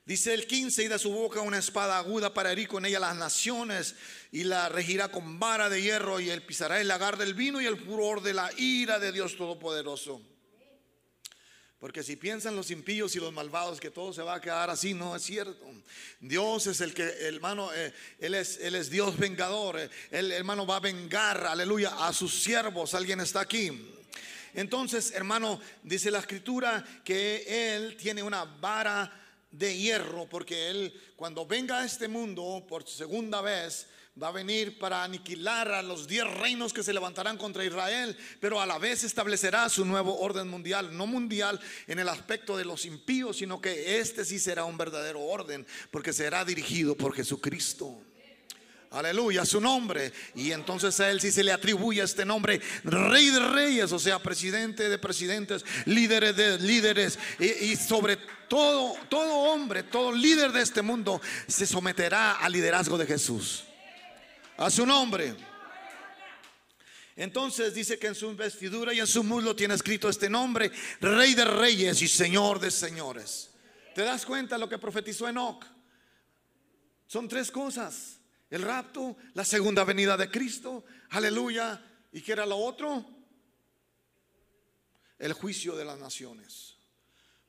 Dice 0.04 0.34
el 0.34 0.46
15, 0.46 0.84
y 0.84 0.88
de 0.88 0.98
su 0.98 1.10
boca 1.10 1.40
una 1.40 1.56
espada 1.56 1.96
aguda 1.96 2.34
para 2.34 2.52
herir 2.52 2.68
con 2.68 2.84
ella 2.84 3.00
las 3.00 3.16
naciones, 3.16 3.94
y 4.30 4.44
la 4.44 4.68
regirá 4.68 5.10
con 5.10 5.38
vara 5.38 5.70
de 5.70 5.80
hierro, 5.80 6.20
y 6.20 6.28
él 6.28 6.42
pisará 6.42 6.80
el 6.80 6.88
lagar 6.88 7.16
del 7.16 7.32
vino 7.32 7.62
y 7.62 7.66
el 7.66 7.78
furor 7.78 8.20
de 8.20 8.34
la 8.34 8.50
ira 8.58 8.98
de 8.98 9.12
Dios 9.12 9.36
Todopoderoso. 9.36 10.20
Porque 11.80 12.02
si 12.02 12.16
piensan 12.16 12.54
los 12.54 12.70
impíos 12.70 13.16
y 13.16 13.20
los 13.20 13.32
malvados 13.32 13.80
que 13.80 13.90
todo 13.90 14.12
se 14.12 14.22
va 14.22 14.34
a 14.34 14.40
quedar 14.40 14.68
así, 14.68 14.92
no 14.92 15.16
es 15.16 15.22
cierto. 15.22 15.66
Dios 16.20 16.66
es 16.66 16.82
el 16.82 16.92
que, 16.92 17.04
hermano, 17.26 17.72
eh, 17.72 17.94
él, 18.18 18.34
es, 18.34 18.58
él 18.60 18.74
es 18.74 18.90
Dios 18.90 19.16
vengador. 19.16 19.80
Eh, 19.80 19.88
el 20.10 20.30
hermano, 20.30 20.66
va 20.66 20.76
a 20.76 20.80
vengar, 20.80 21.46
aleluya, 21.46 22.06
a 22.06 22.12
sus 22.12 22.42
siervos. 22.42 22.92
Alguien 22.92 23.20
está 23.20 23.40
aquí. 23.40 23.94
Entonces, 24.52 25.12
hermano, 25.12 25.58
dice 25.82 26.10
la 26.10 26.18
escritura 26.18 26.84
que 27.02 27.74
Él 27.74 27.96
tiene 27.96 28.22
una 28.22 28.44
vara 28.44 29.10
de 29.50 29.74
hierro, 29.74 30.28
porque 30.28 30.68
Él 30.68 30.92
cuando 31.16 31.46
venga 31.46 31.80
a 31.80 31.86
este 31.86 32.08
mundo 32.08 32.64
por 32.68 32.86
segunda 32.86 33.40
vez, 33.40 33.86
va 34.20 34.28
a 34.28 34.32
venir 34.32 34.78
para 34.78 35.02
aniquilar 35.02 35.72
a 35.72 35.82
los 35.82 36.06
diez 36.06 36.24
reinos 36.24 36.72
que 36.72 36.82
se 36.82 36.92
levantarán 36.92 37.38
contra 37.38 37.64
Israel, 37.64 38.16
pero 38.38 38.60
a 38.60 38.66
la 38.66 38.78
vez 38.78 39.04
establecerá 39.04 39.68
su 39.68 39.84
nuevo 39.84 40.18
orden 40.20 40.48
mundial, 40.48 40.96
no 40.96 41.06
mundial 41.06 41.60
en 41.86 41.98
el 41.98 42.08
aspecto 42.08 42.56
de 42.56 42.64
los 42.64 42.84
impíos, 42.84 43.38
sino 43.38 43.60
que 43.60 43.98
este 43.98 44.24
sí 44.24 44.38
será 44.38 44.64
un 44.64 44.76
verdadero 44.76 45.20
orden, 45.20 45.66
porque 45.90 46.12
será 46.12 46.44
dirigido 46.44 46.96
por 46.96 47.14
Jesucristo. 47.14 47.98
Aleluya, 48.90 49.44
su 49.44 49.60
nombre. 49.60 50.12
Y 50.34 50.50
entonces 50.50 50.98
a 50.98 51.10
él 51.10 51.20
sí 51.20 51.30
se 51.30 51.44
le 51.44 51.52
atribuye 51.52 52.02
este 52.02 52.24
nombre, 52.24 52.60
rey 52.82 53.30
de 53.30 53.38
reyes, 53.38 53.92
o 53.92 54.00
sea, 54.00 54.18
presidente 54.18 54.88
de 54.88 54.98
presidentes, 54.98 55.64
líderes 55.86 56.36
de 56.36 56.58
líderes. 56.58 57.18
Y, 57.38 57.76
sobre 57.76 58.18
todo, 58.48 58.94
todo 59.08 59.32
hombre, 59.32 59.84
todo 59.84 60.12
líder 60.12 60.50
de 60.50 60.62
este 60.62 60.82
mundo 60.82 61.20
se 61.46 61.66
someterá 61.66 62.32
al 62.32 62.52
liderazgo 62.52 62.98
de 62.98 63.06
Jesús. 63.06 63.64
A 64.60 64.70
su 64.70 64.86
nombre. 64.86 65.34
Entonces 67.16 67.74
dice 67.74 67.98
que 67.98 68.06
en 68.06 68.14
su 68.14 68.34
vestidura 68.36 68.94
y 68.94 69.00
en 69.00 69.06
su 69.06 69.24
muslo 69.24 69.54
tiene 69.54 69.74
escrito 69.74 70.08
este 70.08 70.30
nombre, 70.30 70.70
rey 71.00 71.34
de 71.34 71.44
reyes 71.44 72.00
y 72.00 72.08
señor 72.08 72.60
de 72.60 72.70
señores. 72.70 73.50
¿Te 73.94 74.02
das 74.02 74.24
cuenta 74.24 74.56
lo 74.56 74.68
que 74.68 74.78
profetizó 74.78 75.28
Enoch? 75.28 75.66
Son 77.06 77.26
tres 77.26 77.50
cosas 77.50 78.20
el 78.50 78.62
rapto, 78.62 79.16
la 79.34 79.44
segunda 79.44 79.84
venida 79.84 80.16
de 80.16 80.28
Cristo, 80.28 80.84
aleluya. 81.10 81.80
¿Y 82.12 82.20
qué 82.20 82.32
era 82.32 82.44
lo 82.44 82.56
otro? 82.56 83.06
El 85.18 85.32
juicio 85.34 85.76
de 85.76 85.84
las 85.84 85.98
naciones. 85.98 86.76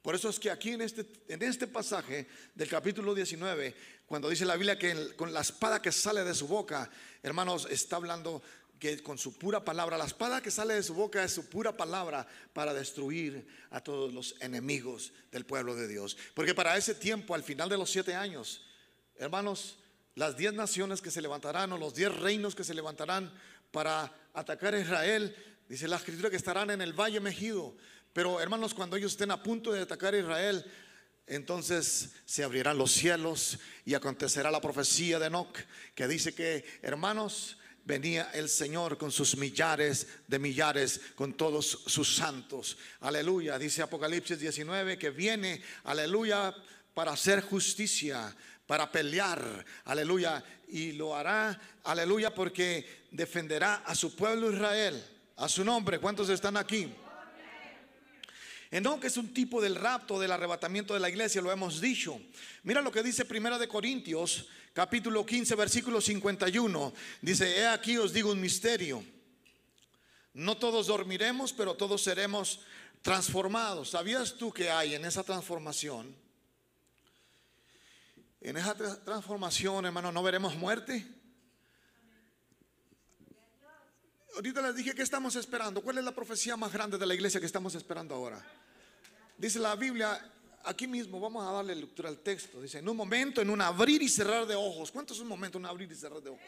Por 0.01 0.15
eso 0.15 0.29
es 0.29 0.39
que 0.39 0.49
aquí 0.49 0.71
en 0.71 0.81
este, 0.81 1.05
en 1.27 1.43
este 1.43 1.67
pasaje 1.67 2.27
del 2.55 2.67
capítulo 2.67 3.13
19, 3.13 3.75
cuando 4.07 4.29
dice 4.29 4.45
la 4.45 4.55
Biblia 4.55 4.77
que 4.77 5.15
con 5.15 5.31
la 5.31 5.41
espada 5.41 5.81
que 5.81 5.91
sale 5.91 6.23
de 6.23 6.33
su 6.33 6.47
boca, 6.47 6.89
hermanos, 7.21 7.67
está 7.69 7.97
hablando 7.97 8.41
que 8.81 9.03
con 9.03 9.19
su 9.19 9.37
pura 9.37 9.63
palabra, 9.63 9.95
la 9.95 10.05
espada 10.05 10.41
que 10.41 10.49
sale 10.49 10.73
de 10.73 10.81
su 10.81 10.95
boca 10.95 11.23
es 11.23 11.31
su 11.31 11.47
pura 11.47 11.77
palabra 11.77 12.27
para 12.51 12.73
destruir 12.73 13.47
a 13.69 13.79
todos 13.79 14.11
los 14.11 14.35
enemigos 14.39 15.13
del 15.31 15.45
pueblo 15.45 15.75
de 15.75 15.87
Dios. 15.87 16.17
Porque 16.33 16.55
para 16.55 16.75
ese 16.75 16.95
tiempo, 16.95 17.35
al 17.35 17.43
final 17.43 17.69
de 17.69 17.77
los 17.77 17.91
siete 17.91 18.15
años, 18.15 18.65
hermanos, 19.17 19.77
las 20.15 20.35
diez 20.35 20.53
naciones 20.53 20.99
que 20.99 21.11
se 21.11 21.21
levantarán 21.21 21.71
o 21.73 21.77
los 21.77 21.93
diez 21.93 22.11
reinos 22.11 22.55
que 22.55 22.63
se 22.63 22.73
levantarán 22.73 23.31
para 23.71 24.11
atacar 24.33 24.73
a 24.73 24.79
Israel, 24.79 25.35
dice 25.69 25.87
la 25.87 25.97
escritura 25.97 26.31
que 26.31 26.37
estarán 26.37 26.71
en 26.71 26.81
el 26.81 26.93
valle 26.93 27.19
Mejido. 27.19 27.75
Pero 28.13 28.41
hermanos, 28.41 28.73
cuando 28.73 28.95
ellos 28.95 29.13
estén 29.13 29.31
a 29.31 29.41
punto 29.41 29.71
de 29.71 29.81
atacar 29.81 30.13
a 30.13 30.19
Israel, 30.19 30.65
entonces 31.27 32.11
se 32.25 32.43
abrirán 32.43 32.77
los 32.77 32.91
cielos 32.91 33.57
y 33.85 33.93
acontecerá 33.93 34.51
la 34.51 34.59
profecía 34.59 35.17
de 35.17 35.27
Enoch 35.27 35.57
que 35.95 36.07
dice 36.07 36.33
que, 36.33 36.65
hermanos, 36.81 37.57
venía 37.85 38.29
el 38.33 38.49
Señor 38.49 38.97
con 38.97 39.11
sus 39.11 39.37
millares 39.37 40.07
de 40.27 40.39
millares, 40.39 40.99
con 41.15 41.33
todos 41.33 41.83
sus 41.85 42.15
santos. 42.15 42.77
Aleluya, 42.99 43.57
dice 43.57 43.81
Apocalipsis 43.81 44.39
19 44.39 44.97
que 44.97 45.09
viene, 45.09 45.61
aleluya, 45.85 46.53
para 46.93 47.13
hacer 47.13 47.41
justicia, 47.41 48.35
para 48.67 48.91
pelear, 48.91 49.65
aleluya, 49.85 50.43
y 50.67 50.93
lo 50.93 51.15
hará, 51.15 51.59
aleluya, 51.83 52.33
porque 52.33 53.05
defenderá 53.11 53.75
a 53.85 53.95
su 53.95 54.15
pueblo 54.15 54.51
Israel, 54.51 55.01
a 55.37 55.49
su 55.49 55.63
nombre. 55.65 55.99
¿Cuántos 55.99 56.29
están 56.29 56.57
aquí? 56.57 56.93
Que 58.71 59.07
es 59.07 59.17
un 59.17 59.33
tipo 59.33 59.61
del 59.61 59.75
rapto, 59.75 60.17
del 60.17 60.31
arrebatamiento 60.31 60.93
de 60.93 61.01
la 61.01 61.09
iglesia, 61.09 61.41
lo 61.41 61.51
hemos 61.51 61.81
dicho. 61.81 62.21
Mira 62.63 62.81
lo 62.81 62.89
que 62.89 63.03
dice 63.03 63.25
Primera 63.25 63.59
de 63.59 63.67
Corintios, 63.67 64.47
capítulo 64.71 65.25
15, 65.25 65.55
versículo 65.55 65.99
51. 65.99 66.93
Dice, 67.21 67.59
he 67.59 67.67
aquí 67.67 67.97
os 67.97 68.13
digo 68.13 68.31
un 68.31 68.39
misterio. 68.39 69.03
No 70.33 70.55
todos 70.55 70.87
dormiremos, 70.87 71.51
pero 71.51 71.75
todos 71.75 72.01
seremos 72.01 72.61
transformados. 73.01 73.89
¿Sabías 73.89 74.35
tú 74.35 74.53
que 74.53 74.69
hay 74.69 74.95
en 74.95 75.03
esa 75.03 75.23
transformación? 75.23 76.15
En 78.39 78.55
esa 78.55 78.73
transformación, 79.03 79.85
hermano, 79.85 80.13
no 80.13 80.23
veremos 80.23 80.55
muerte. 80.55 81.05
Ahorita 84.35 84.61
les 84.61 84.75
dije 84.75 84.93
que 84.93 85.01
estamos 85.01 85.35
esperando. 85.35 85.81
¿Cuál 85.81 85.97
es 85.97 86.03
la 86.03 86.13
profecía 86.13 86.55
más 86.55 86.71
grande 86.71 86.97
de 86.97 87.05
la 87.05 87.13
iglesia 87.13 87.39
que 87.39 87.45
estamos 87.45 87.75
esperando 87.75 88.15
ahora? 88.15 88.41
Dice 89.37 89.59
la 89.59 89.75
Biblia, 89.75 90.19
aquí 90.63 90.87
mismo, 90.87 91.19
vamos 91.19 91.45
a 91.45 91.51
darle 91.51 91.75
lectura 91.75 92.09
al 92.09 92.19
texto. 92.19 92.61
Dice, 92.61 92.79
en 92.79 92.87
un 92.87 92.95
momento, 92.95 93.41
en 93.41 93.49
un 93.49 93.61
abrir 93.61 94.01
y 94.01 94.07
cerrar 94.07 94.45
de 94.45 94.55
ojos. 94.55 94.91
¿Cuánto 94.91 95.13
es 95.13 95.19
un 95.19 95.27
momento, 95.27 95.57
un 95.57 95.65
abrir 95.65 95.91
y 95.91 95.95
cerrar 95.95 96.21
de 96.21 96.29
ojos? 96.29 96.45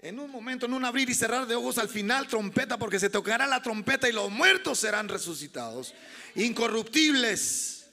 En 0.00 0.18
un 0.18 0.30
momento, 0.30 0.66
en 0.66 0.74
un 0.74 0.84
abrir 0.84 1.08
y 1.08 1.14
cerrar 1.14 1.46
de 1.46 1.54
ojos, 1.54 1.78
al 1.78 1.88
final 1.88 2.26
trompeta, 2.26 2.76
porque 2.76 2.98
se 2.98 3.08
tocará 3.08 3.46
la 3.46 3.62
trompeta 3.62 4.08
y 4.08 4.12
los 4.12 4.30
muertos 4.30 4.78
serán 4.80 5.08
resucitados. 5.08 5.94
Incorruptibles, 6.34 7.86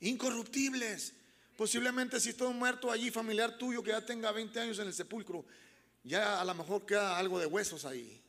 incorruptibles. 0.00 1.14
Posiblemente 1.56 2.20
si 2.20 2.28
está 2.28 2.44
un 2.44 2.58
muerto 2.58 2.92
allí, 2.92 3.10
familiar 3.10 3.58
tuyo 3.58 3.82
que 3.82 3.90
ya 3.90 4.04
tenga 4.04 4.30
20 4.30 4.60
años 4.60 4.78
en 4.78 4.86
el 4.86 4.94
sepulcro, 4.94 5.44
ya 6.08 6.40
a 6.40 6.44
lo 6.44 6.54
mejor 6.54 6.86
queda 6.86 7.18
algo 7.18 7.38
de 7.38 7.46
huesos 7.46 7.84
ahí. 7.84 8.22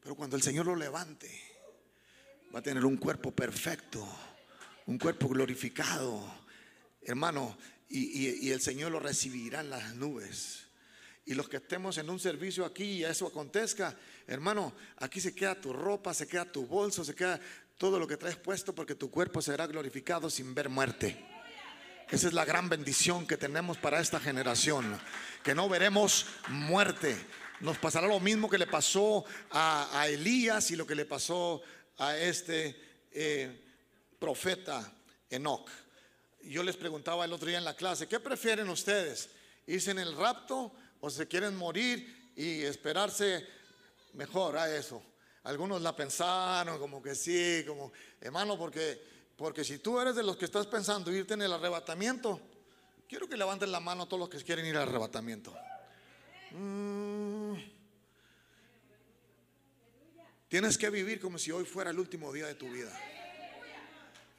Pero 0.00 0.14
cuando 0.14 0.36
el 0.36 0.42
Señor 0.42 0.66
lo 0.66 0.76
levante, 0.76 1.28
va 2.54 2.60
a 2.60 2.62
tener 2.62 2.84
un 2.84 2.96
cuerpo 2.96 3.32
perfecto, 3.32 4.06
un 4.86 4.98
cuerpo 4.98 5.28
glorificado, 5.28 6.22
hermano, 7.02 7.56
y, 7.90 8.50
el 8.50 8.60
Señor 8.60 8.92
lo 8.92 9.00
recibirá 9.00 9.60
en 9.60 9.70
las 9.70 9.94
nubes. 9.94 10.66
Y 11.24 11.34
los 11.34 11.48
que 11.48 11.58
estemos 11.58 11.98
en 11.98 12.08
un 12.08 12.18
servicio 12.18 12.64
aquí 12.64 12.84
y 12.84 13.04
eso 13.04 13.26
acontezca, 13.26 13.96
hermano, 14.26 14.74
aquí 14.96 15.20
se 15.20 15.34
queda 15.34 15.60
tu 15.60 15.72
ropa, 15.72 16.14
se 16.14 16.26
queda 16.26 16.50
tu 16.50 16.66
bolso, 16.66 17.04
se 17.04 17.14
queda 17.14 17.40
todo 17.76 17.98
lo 17.98 18.06
que 18.06 18.16
traes 18.16 18.36
puesto 18.36 18.74
porque 18.74 18.94
tu 18.94 19.10
cuerpo 19.10 19.42
será 19.42 19.66
glorificado 19.66 20.30
sin 20.30 20.54
ver 20.54 20.68
muerte. 20.68 21.27
Esa 22.10 22.28
es 22.28 22.32
la 22.32 22.46
gran 22.46 22.70
bendición 22.70 23.26
que 23.26 23.36
tenemos 23.36 23.76
para 23.76 24.00
esta 24.00 24.18
generación, 24.18 24.98
que 25.44 25.54
no 25.54 25.68
veremos 25.68 26.24
muerte. 26.48 27.14
Nos 27.60 27.76
pasará 27.76 28.06
lo 28.06 28.18
mismo 28.18 28.48
que 28.48 28.56
le 28.56 28.66
pasó 28.66 29.26
a, 29.50 30.06
Elías 30.08 30.70
y 30.70 30.76
lo 30.76 30.86
que 30.86 30.94
le 30.94 31.04
pasó 31.04 31.60
a 31.98 32.16
este 32.16 33.04
eh, 33.12 33.62
profeta 34.18 34.90
Enoch. 35.28 35.68
Yo 36.44 36.62
les 36.62 36.78
preguntaba 36.78 37.26
el 37.26 37.32
otro 37.34 37.46
día 37.46 37.58
en 37.58 37.64
la 37.64 37.76
clase, 37.76 38.08
¿qué 38.08 38.18
prefieren 38.18 38.70
ustedes? 38.70 39.28
¿Irse 39.66 39.90
en 39.90 39.98
el 39.98 40.16
rapto 40.16 40.72
o 41.00 41.10
se 41.10 41.28
quieren 41.28 41.54
morir 41.56 42.32
y 42.34 42.62
esperarse 42.62 43.46
mejor 44.14 44.56
a 44.56 44.74
eso? 44.74 45.02
Algunos 45.42 45.82
la 45.82 45.94
pensaron 45.94 46.78
como 46.78 47.02
que 47.02 47.14
sí, 47.14 47.64
como 47.66 47.92
hermano, 48.18 48.56
porque 48.56 49.17
Porque 49.38 49.62
si 49.62 49.78
tú 49.78 50.00
eres 50.00 50.16
de 50.16 50.24
los 50.24 50.36
que 50.36 50.46
estás 50.46 50.66
pensando 50.66 51.12
irte 51.12 51.34
en 51.34 51.42
el 51.42 51.52
arrebatamiento, 51.52 52.40
quiero 53.08 53.28
que 53.28 53.36
levanten 53.36 53.70
la 53.70 53.78
mano 53.78 54.08
todos 54.08 54.18
los 54.18 54.28
que 54.28 54.44
quieren 54.44 54.66
ir 54.66 54.76
al 54.76 54.88
arrebatamiento. 54.88 55.56
Mm. 56.50 57.54
Tienes 60.48 60.76
que 60.76 60.90
vivir 60.90 61.20
como 61.20 61.38
si 61.38 61.52
hoy 61.52 61.64
fuera 61.64 61.90
el 61.90 62.00
último 62.00 62.32
día 62.32 62.48
de 62.48 62.56
tu 62.56 62.68
vida. 62.68 62.90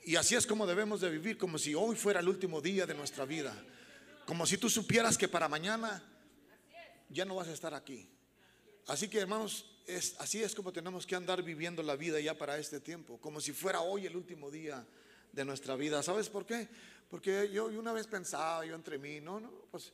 Y 0.04 0.18
así 0.18 0.36
es 0.36 0.45
como 0.45 0.68
debemos 0.68 1.00
de 1.00 1.10
vivir, 1.10 1.38
como 1.38 1.58
si 1.58 1.74
hoy 1.74 1.95
fuera 1.95 2.20
el 2.20 2.28
último 2.28 2.60
día 2.60 2.86
de 2.86 2.93
nuestra 2.93 3.24
vida. 3.24 3.56
Como 4.26 4.45
si 4.45 4.58
tú 4.58 4.70
supieras 4.70 5.18
que 5.18 5.30
para 5.30 5.47
mañana 5.47 6.04
ya 7.08 7.24
no 7.24 7.36
vas 7.36 7.47
a 7.47 7.54
estar 7.54 7.74
aquí. 7.74 8.10
Así 8.86 9.08
que 9.08 9.20
hermanos, 9.20 9.66
es, 9.88 10.15
así 10.19 10.41
es 10.43 10.55
como 10.55 10.71
tenemos 10.71 11.05
que 11.05 11.15
andar 11.15 11.43
viviendo 11.43 11.82
la 11.84 11.95
vida 11.95 12.19
ya 12.19 12.38
para 12.38 12.57
este 12.57 12.80
tiempo, 12.80 13.17
como 13.19 13.41
si 13.41 13.51
fuera 13.53 13.82
hoy 13.82 14.05
el 14.05 14.15
último 14.15 14.51
día 14.51 14.86
de 15.32 15.45
nuestra 15.45 15.75
vida. 15.75 16.01
¿Sabes 16.03 16.30
por 16.30 16.45
qué? 16.45 16.67
Porque 17.09 17.49
yo 17.51 17.65
una 17.65 17.93
vez 17.93 18.07
pensaba, 18.07 18.65
yo 18.65 18.75
entre 18.75 18.97
mí, 18.97 19.19
no, 19.19 19.39
no, 19.39 19.49
pues 19.71 19.91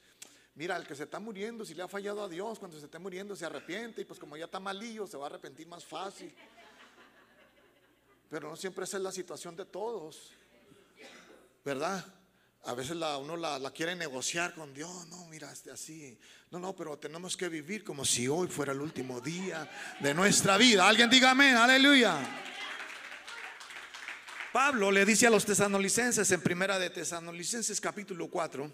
mira, 0.56 0.76
el 0.78 0.86
que 0.86 0.96
se 0.96 1.04
está 1.04 1.20
muriendo, 1.20 1.66
si 1.66 1.74
le 1.74 1.84
ha 1.84 1.88
fallado 1.88 2.24
a 2.24 2.30
Dios, 2.30 2.60
cuando 2.60 2.78
se 2.78 2.86
esté 2.86 3.00
muriendo 3.00 3.36
se 3.36 3.46
arrepiente 3.46 4.02
y 4.02 4.06
pues 4.06 4.20
como 4.20 4.36
ya 4.36 4.46
está 4.46 4.60
malillo, 4.60 5.08
se 5.08 5.18
va 5.18 5.26
a 5.26 5.30
arrepentir 5.30 5.68
más 5.68 5.86
fácil. 5.86 6.34
Pero 8.30 8.50
no 8.50 8.56
siempre 8.56 8.84
esa 8.84 8.98
es 8.98 9.04
la 9.04 9.12
situación 9.12 9.56
de 9.56 9.66
todos, 9.66 10.32
¿verdad? 11.64 12.06
A 12.66 12.74
veces 12.74 12.96
la, 12.96 13.18
uno 13.18 13.38
la, 13.38 13.72
quiere 13.72 13.96
negociar 13.96 14.56
con 14.56 14.74
Dios, 14.74 15.08
no, 15.10 15.28
mira, 15.28 15.52
este 15.52 15.70
así. 15.70 16.18
No, 16.50 16.58
no, 16.58 16.76
pero 16.76 16.98
tenemos 16.98 17.38
que 17.38 17.48
vivir 17.48 17.84
como 17.84 18.04
si 18.04 18.28
hoy 18.28 18.48
fuera 18.48 18.72
el 18.72 18.82
último 18.82 19.22
día 19.22 19.70
de 20.00 20.14
nuestra 20.16 20.58
vida. 20.58 20.88
Alguien 20.88 21.10
diga 21.10 21.32
amén, 21.32 21.56
aleluya. 21.56 22.18
Pablo 24.52 24.90
le 24.90 25.06
dice 25.06 25.28
a 25.28 25.30
los 25.30 25.46
tesanolicenses 25.46 26.32
en 26.32 26.42
primera 26.42 26.80
de 26.80 26.90
Tesanolicenses 26.90 27.80
capítulo 27.80 28.30
4, 28.30 28.72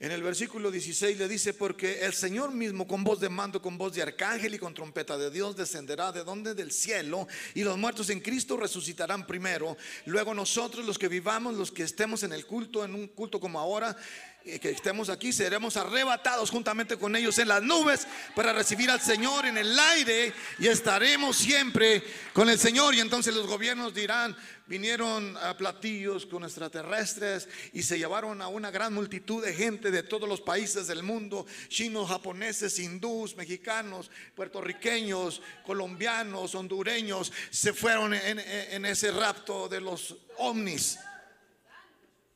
en 0.00 0.10
el 0.10 0.22
versículo 0.22 0.70
16 0.70 1.18
le 1.18 1.28
dice, 1.28 1.54
porque 1.54 2.04
el 2.04 2.12
Señor 2.12 2.52
mismo 2.52 2.86
con 2.86 3.04
voz 3.04 3.20
de 3.20 3.28
mando, 3.28 3.62
con 3.62 3.78
voz 3.78 3.94
de 3.94 4.02
arcángel 4.02 4.54
y 4.54 4.58
con 4.58 4.74
trompeta 4.74 5.16
de 5.16 5.30
Dios 5.30 5.56
descenderá 5.56 6.10
de 6.10 6.24
donde 6.24 6.54
del 6.54 6.72
cielo 6.72 7.28
y 7.54 7.62
los 7.62 7.78
muertos 7.78 8.10
en 8.10 8.20
Cristo 8.20 8.56
resucitarán 8.56 9.26
primero. 9.26 9.76
Luego 10.06 10.34
nosotros 10.34 10.84
los 10.84 10.98
que 10.98 11.08
vivamos, 11.08 11.54
los 11.54 11.70
que 11.70 11.84
estemos 11.84 12.24
en 12.24 12.32
el 12.32 12.44
culto, 12.44 12.84
en 12.84 12.94
un 12.94 13.06
culto 13.08 13.38
como 13.38 13.60
ahora, 13.60 13.96
que 14.44 14.70
estemos 14.70 15.08
aquí, 15.08 15.32
seremos 15.32 15.78
arrebatados 15.78 16.50
juntamente 16.50 16.98
con 16.98 17.16
ellos 17.16 17.38
en 17.38 17.48
las 17.48 17.62
nubes 17.62 18.06
para 18.34 18.52
recibir 18.52 18.90
al 18.90 19.00
Señor 19.00 19.46
en 19.46 19.56
el 19.56 19.78
aire 19.78 20.34
y 20.58 20.66
estaremos 20.66 21.36
siempre 21.36 22.04
con 22.34 22.50
el 22.50 22.58
Señor. 22.58 22.94
Y 22.94 23.00
entonces 23.00 23.34
los 23.34 23.46
gobiernos 23.46 23.94
dirán, 23.94 24.36
vinieron 24.66 25.34
a 25.38 25.56
platillos 25.56 26.26
con 26.26 26.44
extraterrestres 26.44 27.48
y 27.72 27.84
se 27.84 27.96
llevaron 27.96 28.42
a 28.42 28.48
una 28.48 28.70
gran 28.70 28.92
multitud 28.92 29.42
de 29.42 29.54
gente 29.54 29.90
de 29.90 30.02
todos 30.02 30.28
los 30.28 30.42
países 30.42 30.86
del 30.88 31.02
mundo, 31.02 31.46
chinos, 31.68 32.10
japoneses, 32.10 32.78
hindús, 32.78 33.36
mexicanos, 33.36 34.10
puertorriqueños, 34.34 35.40
colombianos, 35.64 36.54
hondureños, 36.54 37.32
se 37.48 37.72
fueron 37.72 38.12
en, 38.12 38.38
en 38.38 38.84
ese 38.84 39.10
rapto 39.10 39.70
de 39.70 39.80
los 39.80 40.16
ovnis. 40.36 40.98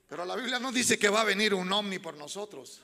Pero 0.09 0.25
la 0.25 0.37
Biblia 0.37 0.59
no 0.59 0.73
dice 0.73 0.99
que 0.99 1.11
va 1.11 1.21
a 1.21 1.25
venir 1.25 1.53
un 1.53 1.71
ovni 1.71 1.99
por 1.99 2.17
nosotros. 2.17 2.81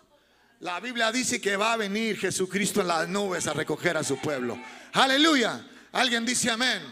La 0.60 0.78
Biblia 0.78 1.10
dice 1.10 1.40
que 1.40 1.56
va 1.56 1.72
a 1.72 1.76
venir 1.76 2.18
Jesucristo 2.18 2.80
en 2.80 2.88
las 2.88 3.08
nubes 3.08 3.46
a 3.46 3.54
recoger 3.54 3.96
a 3.96 4.04
su 4.04 4.18
pueblo. 4.18 4.58
Aleluya. 4.92 5.66
Alguien 5.92 6.24
dice 6.24 6.50
amén. 6.50 6.82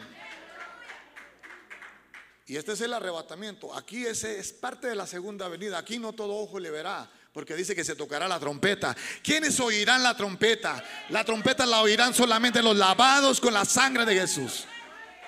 Y 2.47 2.57
este 2.57 2.73
es 2.73 2.81
el 2.81 2.93
arrebatamiento. 2.93 3.75
Aquí 3.75 4.05
ese 4.05 4.39
es 4.39 4.53
parte 4.53 4.87
de 4.89 4.95
la 4.95 5.07
segunda 5.07 5.49
venida. 5.49 5.79
Aquí 5.79 5.99
no 5.99 6.13
todo 6.13 6.35
ojo 6.37 6.59
le 6.59 6.71
verá. 6.71 7.11
Porque 7.33 7.55
dice 7.55 7.75
que 7.75 7.85
se 7.85 7.97
tocará 7.97 8.29
la 8.29 8.39
trompeta. 8.39 8.95
¿Quiénes 9.23 9.59
oirán 9.61 10.03
la 10.03 10.17
trompeta? 10.17 10.83
La 11.11 11.25
trompeta 11.25 11.65
la 11.65 11.81
oirán 11.81 12.13
solamente 12.13 12.63
los 12.63 12.77
lavados 12.77 13.41
con 13.41 13.55
la 13.55 13.65
sangre 13.65 14.05
de 14.05 14.15
Jesús. 14.15 14.65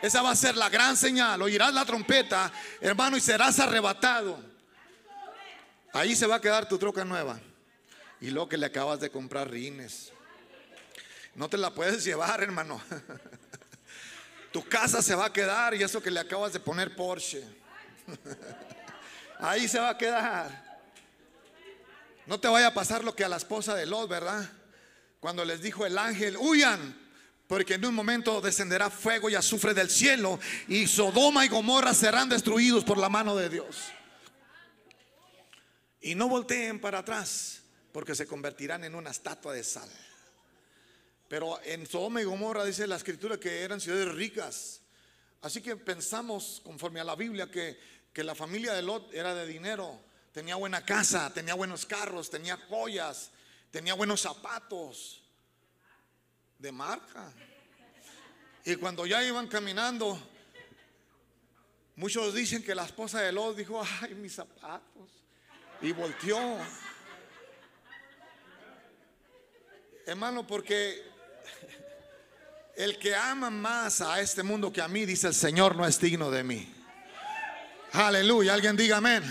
Esa 0.02 0.20
va 0.20 0.32
a 0.32 0.36
ser 0.36 0.57
la 0.57 0.68
gran 0.68 0.96
señal. 0.96 1.40
Oirás 1.40 1.72
la 1.72 1.86
trompeta, 1.86 2.52
hermano, 2.80 3.16
y 3.16 3.20
serás 3.20 3.59
arrebatado. 3.59 4.53
Ahí 5.95 6.16
se 6.16 6.26
va 6.26 6.34
a 6.34 6.40
quedar 6.40 6.68
tu 6.68 6.76
troca 6.76 7.05
nueva. 7.05 7.40
Y 8.20 8.30
lo 8.30 8.49
que 8.49 8.59
le 8.59 8.66
acabas 8.66 8.99
de 9.01 9.11
comprar 9.11 9.49
rines. 9.49 10.12
No 11.36 11.49
te 11.49 11.57
la 11.57 11.72
puedes 11.72 12.05
llevar, 12.05 12.42
hermano. 12.42 12.82
Tu 14.53 14.64
casa 14.68 15.03
se 15.03 15.16
va 15.16 15.24
a 15.24 15.32
quedar 15.32 15.74
y 15.74 15.82
eso 15.82 16.01
que 16.01 16.12
le 16.12 16.20
acabas 16.20 16.53
de 16.53 16.61
poner 16.61 16.95
Porsche. 16.95 17.42
Ahí 19.40 19.66
se 19.66 19.80
va 19.80 19.90
a 19.90 19.99
quedar. 19.99 20.80
No 22.24 22.38
te 22.38 22.47
vaya 22.47 22.68
a 22.68 22.74
pasar 22.74 23.03
lo 23.03 23.16
que 23.16 23.24
a 23.24 23.28
la 23.28 23.36
esposa 23.36 23.74
de 23.74 23.84
Lot, 23.84 24.09
¿verdad? 24.09 24.49
Cuando 25.18 25.45
les 25.45 25.61
dijo 25.61 25.84
el 25.84 25.99
ángel, 25.99 26.36
huyan, 26.36 26.97
porque 27.49 27.74
en 27.74 27.84
un 27.84 27.97
momento 27.97 28.40
descenderá 28.40 28.90
fuego 28.90 29.28
y 29.28 29.34
azufre 29.34 29.74
del 29.74 29.90
cielo 29.90 30.38
y 30.68 30.86
Sodoma 30.86 31.45
y 31.45 31.49
Gomorra 31.49 31.92
serán 31.92 32.28
destruidos 32.28 32.84
por 32.84 32.97
la 32.97 33.09
mano 33.09 33.34
de 33.34 33.49
Dios. 33.49 33.92
Y 36.05 36.14
no 36.14 36.28
volteen 36.28 36.82
para 36.82 36.98
atrás, 36.98 37.62
porque 37.90 38.14
se 38.14 38.26
convertirán 38.26 38.84
en 38.84 38.94
una 38.94 39.11
estatua 39.11 39.55
de 39.55 39.64
sal. 39.64 39.88
Pero 41.28 41.59
en 41.62 41.86
Sodoma 41.86 42.20
y 42.20 42.24
Gomorra 42.24 42.62
dice 42.62 42.86
la 42.86 42.96
escritura 42.96 43.40
que 43.40 43.62
eran 43.62 43.80
ciudades 43.80 44.14
ricas. 44.14 44.82
Así 45.40 45.62
que 45.62 45.76
pensamos, 45.76 46.61
conforme 46.62 47.00
a 47.00 47.05
la 47.05 47.16
Biblia, 47.16 47.50
que, 47.50 47.80
que 48.12 48.22
la 48.22 48.34
familia 48.34 48.74
de 48.74 48.82
Lot 48.82 49.14
era 49.14 49.34
de 49.34 49.46
dinero. 49.46 49.98
Tenía 50.30 50.57
buena 50.57 50.84
casa, 50.84 51.32
tenía 51.32 51.55
buenos 51.55 51.86
carros, 51.86 52.28
tenía 52.28 52.59
joyas, 52.68 53.30
tenía 53.70 53.94
buenos 53.94 54.20
zapatos 54.20 55.22
de 56.59 56.70
marca. 56.70 57.32
Y 58.66 58.76
cuando 58.76 59.07
ya 59.07 59.24
iban 59.24 59.48
caminando, 59.48 60.20
muchos 61.96 62.34
dicen 62.34 62.62
que 62.62 62.74
la 62.74 62.84
esposa 62.84 63.22
de 63.22 63.32
Lot 63.32 63.57
dijo, 63.57 63.82
ay, 64.02 64.14
mis 64.16 64.34
zapatos 64.34 65.24
y 65.85 65.93
volteó. 65.93 66.59
Hermano, 70.07 70.47
porque 70.47 71.03
el 72.76 72.99
que 72.99 73.14
ama 73.14 73.51
más 73.51 74.01
a 74.01 74.20
este 74.20 74.43
mundo 74.43 74.72
que 74.72 74.80
a 74.80 74.89
mí, 74.89 75.05
dice 75.05 75.28
el 75.28 75.35
Señor, 75.35 75.76
no 75.76 75.87
es 75.87 76.01
digno 76.01 76.30
de 76.30 76.43
mí. 76.43 76.74
Aleluya, 77.93 78.55
alguien 78.55 78.76
diga 78.76 78.97
amén. 78.97 79.22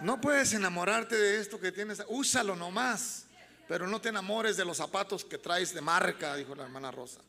No 0.00 0.20
puedes 0.20 0.52
enamorarte 0.54 1.14
de 1.14 1.40
esto 1.40 1.60
que 1.60 1.72
tienes, 1.72 2.02
úsalo 2.08 2.56
nomás, 2.56 3.26
pero 3.68 3.86
no 3.86 4.00
te 4.00 4.08
enamores 4.08 4.56
de 4.56 4.64
los 4.64 4.78
zapatos 4.78 5.24
que 5.24 5.38
traes 5.38 5.74
de 5.74 5.80
marca, 5.80 6.34
dijo 6.36 6.54
la 6.54 6.64
hermana 6.64 6.90
Rosa. 6.90 7.20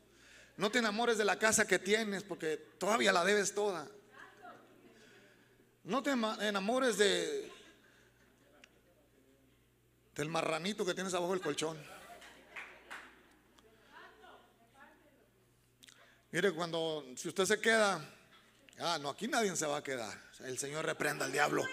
No 0.58 0.72
te 0.72 0.80
enamores 0.80 1.18
de 1.18 1.26
la 1.26 1.38
casa 1.38 1.68
que 1.68 1.80
tienes 1.80 2.24
porque 2.24 2.58
todavía 2.78 3.12
la 3.12 3.26
debes 3.26 3.54
toda. 3.54 3.88
No 5.84 6.02
te 6.02 6.12
enamores 6.12 6.98
de 6.98 7.55
del 10.16 10.30
marranito 10.30 10.86
que 10.86 10.94
tienes 10.94 11.14
abajo 11.14 11.34
del 11.34 11.42
colchón. 11.42 11.78
Mire, 16.32 16.54
cuando, 16.54 17.06
si 17.16 17.28
usted 17.28 17.46
se 17.46 17.60
queda, 17.60 18.02
ah, 18.80 18.98
no, 19.02 19.10
aquí 19.10 19.28
nadie 19.28 19.56
se 19.56 19.66
va 19.66 19.78
a 19.78 19.84
quedar. 19.84 20.18
El 20.40 20.58
Señor 20.58 20.86
reprenda 20.86 21.26
al 21.26 21.32
diablo. 21.32 21.64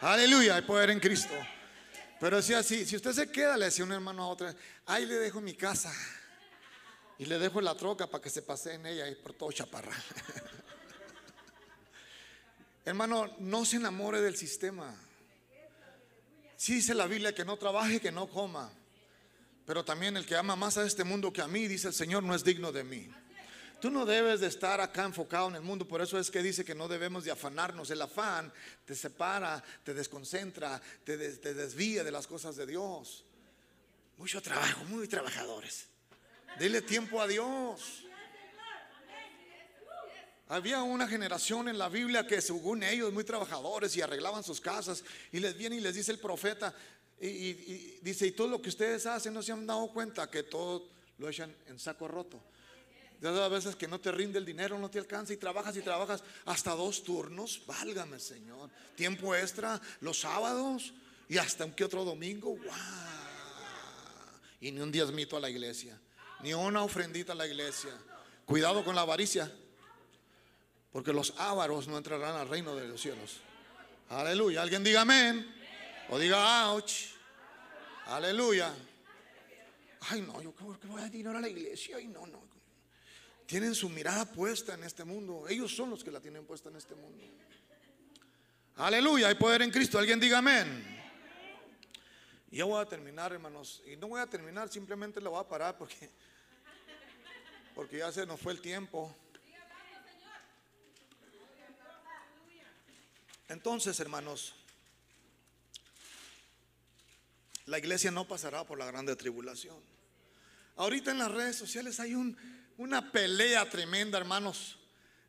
Aleluya, 0.00 0.56
hay 0.56 0.62
poder 0.62 0.90
en 0.90 1.00
Cristo. 1.00 1.34
Pero 2.20 2.42
si 2.42 2.54
así, 2.54 2.84
si 2.84 2.96
usted 2.96 3.12
se 3.12 3.30
queda, 3.30 3.56
le 3.56 3.66
decía 3.66 3.84
un 3.84 3.92
hermano 3.92 4.24
a 4.24 4.28
otro, 4.28 4.52
ahí 4.86 5.06
le 5.06 5.14
dejo 5.14 5.40
mi 5.40 5.54
casa. 5.54 5.92
Y 7.18 7.26
le 7.26 7.38
dejo 7.38 7.60
la 7.60 7.74
troca 7.74 8.06
para 8.06 8.22
que 8.22 8.30
se 8.30 8.42
pase 8.42 8.74
en 8.74 8.86
ella 8.86 9.08
y 9.08 9.14
por 9.14 9.34
todo 9.34 9.50
chaparral. 9.50 9.94
Hermano, 12.84 13.34
no 13.40 13.64
se 13.64 13.76
enamore 13.76 14.20
del 14.20 14.36
sistema. 14.36 14.94
Sí 16.58 16.74
dice 16.74 16.92
la 16.92 17.06
Biblia 17.06 17.32
que 17.32 17.44
no 17.44 17.56
trabaje, 17.56 18.00
que 18.00 18.10
no 18.10 18.26
coma. 18.26 18.68
Pero 19.64 19.84
también 19.84 20.16
el 20.16 20.26
que 20.26 20.34
ama 20.34 20.56
más 20.56 20.76
a 20.76 20.84
este 20.84 21.04
mundo 21.04 21.32
que 21.32 21.40
a 21.40 21.46
mí, 21.46 21.68
dice 21.68 21.86
el 21.86 21.94
Señor, 21.94 22.24
no 22.24 22.34
es 22.34 22.42
digno 22.42 22.72
de 22.72 22.82
mí. 22.82 23.08
Tú 23.80 23.92
no 23.92 24.04
debes 24.04 24.40
de 24.40 24.48
estar 24.48 24.80
acá 24.80 25.04
enfocado 25.04 25.48
en 25.48 25.54
el 25.54 25.62
mundo, 25.62 25.86
por 25.86 26.02
eso 26.02 26.18
es 26.18 26.32
que 26.32 26.42
dice 26.42 26.64
que 26.64 26.74
no 26.74 26.88
debemos 26.88 27.22
de 27.22 27.30
afanarnos. 27.30 27.92
El 27.92 28.02
afán 28.02 28.52
te 28.84 28.96
separa, 28.96 29.62
te 29.84 29.94
desconcentra, 29.94 30.82
te, 31.04 31.16
te 31.16 31.54
desvía 31.54 32.02
de 32.02 32.10
las 32.10 32.26
cosas 32.26 32.56
de 32.56 32.66
Dios. 32.66 33.24
Mucho 34.16 34.42
trabajo, 34.42 34.82
muy 34.86 35.06
trabajadores. 35.06 35.86
Dile 36.58 36.82
tiempo 36.82 37.22
a 37.22 37.28
Dios. 37.28 38.07
Había 40.48 40.82
una 40.82 41.06
generación 41.06 41.68
en 41.68 41.76
la 41.76 41.90
Biblia 41.90 42.26
que 42.26 42.40
según 42.40 42.82
ellos 42.82 43.12
muy 43.12 43.22
trabajadores 43.22 43.94
y 43.96 44.00
arreglaban 44.00 44.42
sus 44.42 44.60
casas 44.60 45.04
y 45.30 45.40
les 45.40 45.56
viene 45.56 45.76
y 45.76 45.80
les 45.80 45.94
dice 45.94 46.10
el 46.10 46.18
profeta 46.18 46.74
y, 47.20 47.52
dice, 48.00 48.28
y 48.28 48.30
todo 48.30 48.48
lo 48.48 48.62
que 48.62 48.70
ustedes 48.70 49.04
hacen 49.04 49.34
no 49.34 49.42
se 49.42 49.52
han 49.52 49.66
dado 49.66 49.88
cuenta 49.88 50.30
que 50.30 50.44
todo 50.44 50.88
lo 51.18 51.28
echan 51.28 51.54
en 51.66 51.78
saco 51.78 52.08
roto. 52.08 52.40
a 53.22 53.48
veces 53.48 53.76
que 53.76 53.86
no 53.88 54.00
te 54.00 54.10
rinde 54.10 54.38
el 54.38 54.46
dinero, 54.46 54.78
no 54.78 54.88
te 54.88 54.98
alcanza 54.98 55.34
y 55.34 55.36
trabajas 55.36 55.76
y 55.76 55.82
trabajas 55.82 56.22
hasta 56.46 56.70
dos 56.74 57.02
turnos. 57.02 57.60
Válgame, 57.66 58.18
Señor. 58.18 58.70
Tiempo 58.94 59.34
extra, 59.34 59.78
los 60.00 60.20
sábados 60.20 60.94
y 61.28 61.36
hasta 61.36 61.66
un 61.66 61.72
que 61.72 61.84
otro 61.84 62.04
domingo. 62.04 62.56
¡Wow! 62.56 62.72
Y 64.60 64.72
ni 64.72 64.80
un 64.80 64.90
diezmito 64.90 65.36
a 65.36 65.40
la 65.40 65.50
iglesia, 65.50 66.00
ni 66.42 66.54
una 66.54 66.82
ofrendita 66.82 67.32
a 67.32 67.36
la 67.36 67.46
iglesia. 67.46 67.90
Cuidado 68.46 68.82
con 68.82 68.94
la 68.94 69.02
avaricia, 69.02 69.52
porque 70.92 71.12
los 71.12 71.34
ávaros 71.38 71.88
no 71.88 71.96
entrarán 71.98 72.36
al 72.36 72.48
reino 72.48 72.74
de 72.74 72.88
los 72.88 73.00
cielos. 73.00 73.40
Aleluya. 74.08 74.62
Alguien 74.62 74.82
diga 74.82 75.02
amén 75.02 75.46
o 76.08 76.18
diga 76.18 76.70
ouch. 76.70 77.14
Aleluya. 78.06 78.74
Ay, 80.10 80.22
no, 80.22 80.40
yo 80.40 80.52
creo 80.52 80.78
que 80.78 80.86
voy 80.86 81.02
a 81.02 81.08
dinero 81.08 81.36
a 81.38 81.40
la 81.40 81.48
iglesia. 81.48 81.96
Ay, 81.96 82.08
no, 82.08 82.26
no. 82.26 82.42
Tienen 83.46 83.74
su 83.74 83.88
mirada 83.88 84.24
puesta 84.24 84.74
en 84.74 84.84
este 84.84 85.04
mundo. 85.04 85.46
Ellos 85.48 85.74
son 85.74 85.90
los 85.90 86.04
que 86.04 86.10
la 86.10 86.20
tienen 86.20 86.44
puesta 86.44 86.68
en 86.68 86.76
este 86.76 86.94
mundo. 86.94 87.24
Aleluya, 88.76 89.28
hay 89.28 89.34
poder 89.34 89.62
en 89.62 89.70
Cristo. 89.70 89.98
Alguien 89.98 90.20
diga 90.20 90.38
amén. 90.38 90.96
Y 92.50 92.58
ya 92.58 92.64
voy 92.64 92.80
a 92.80 92.86
terminar, 92.86 93.32
hermanos. 93.32 93.82
Y 93.86 93.96
no 93.96 94.08
voy 94.08 94.20
a 94.20 94.26
terminar, 94.26 94.68
simplemente 94.68 95.20
lo 95.20 95.30
voy 95.30 95.40
a 95.40 95.48
parar 95.48 95.76
porque, 95.76 96.10
porque 97.74 97.98
ya 97.98 98.12
se 98.12 98.24
nos 98.24 98.40
fue 98.40 98.52
el 98.52 98.60
tiempo. 98.60 99.14
Entonces, 103.48 103.98
hermanos, 104.00 104.52
la 107.64 107.78
iglesia 107.78 108.10
no 108.10 108.28
pasará 108.28 108.64
por 108.64 108.78
la 108.78 108.86
grande 108.86 109.16
tribulación. 109.16 109.76
Ahorita 110.76 111.10
en 111.10 111.18
las 111.18 111.30
redes 111.30 111.56
sociales 111.56 111.98
hay 111.98 112.14
una 112.76 113.10
pelea 113.10 113.68
tremenda, 113.68 114.18
hermanos. 114.18 114.78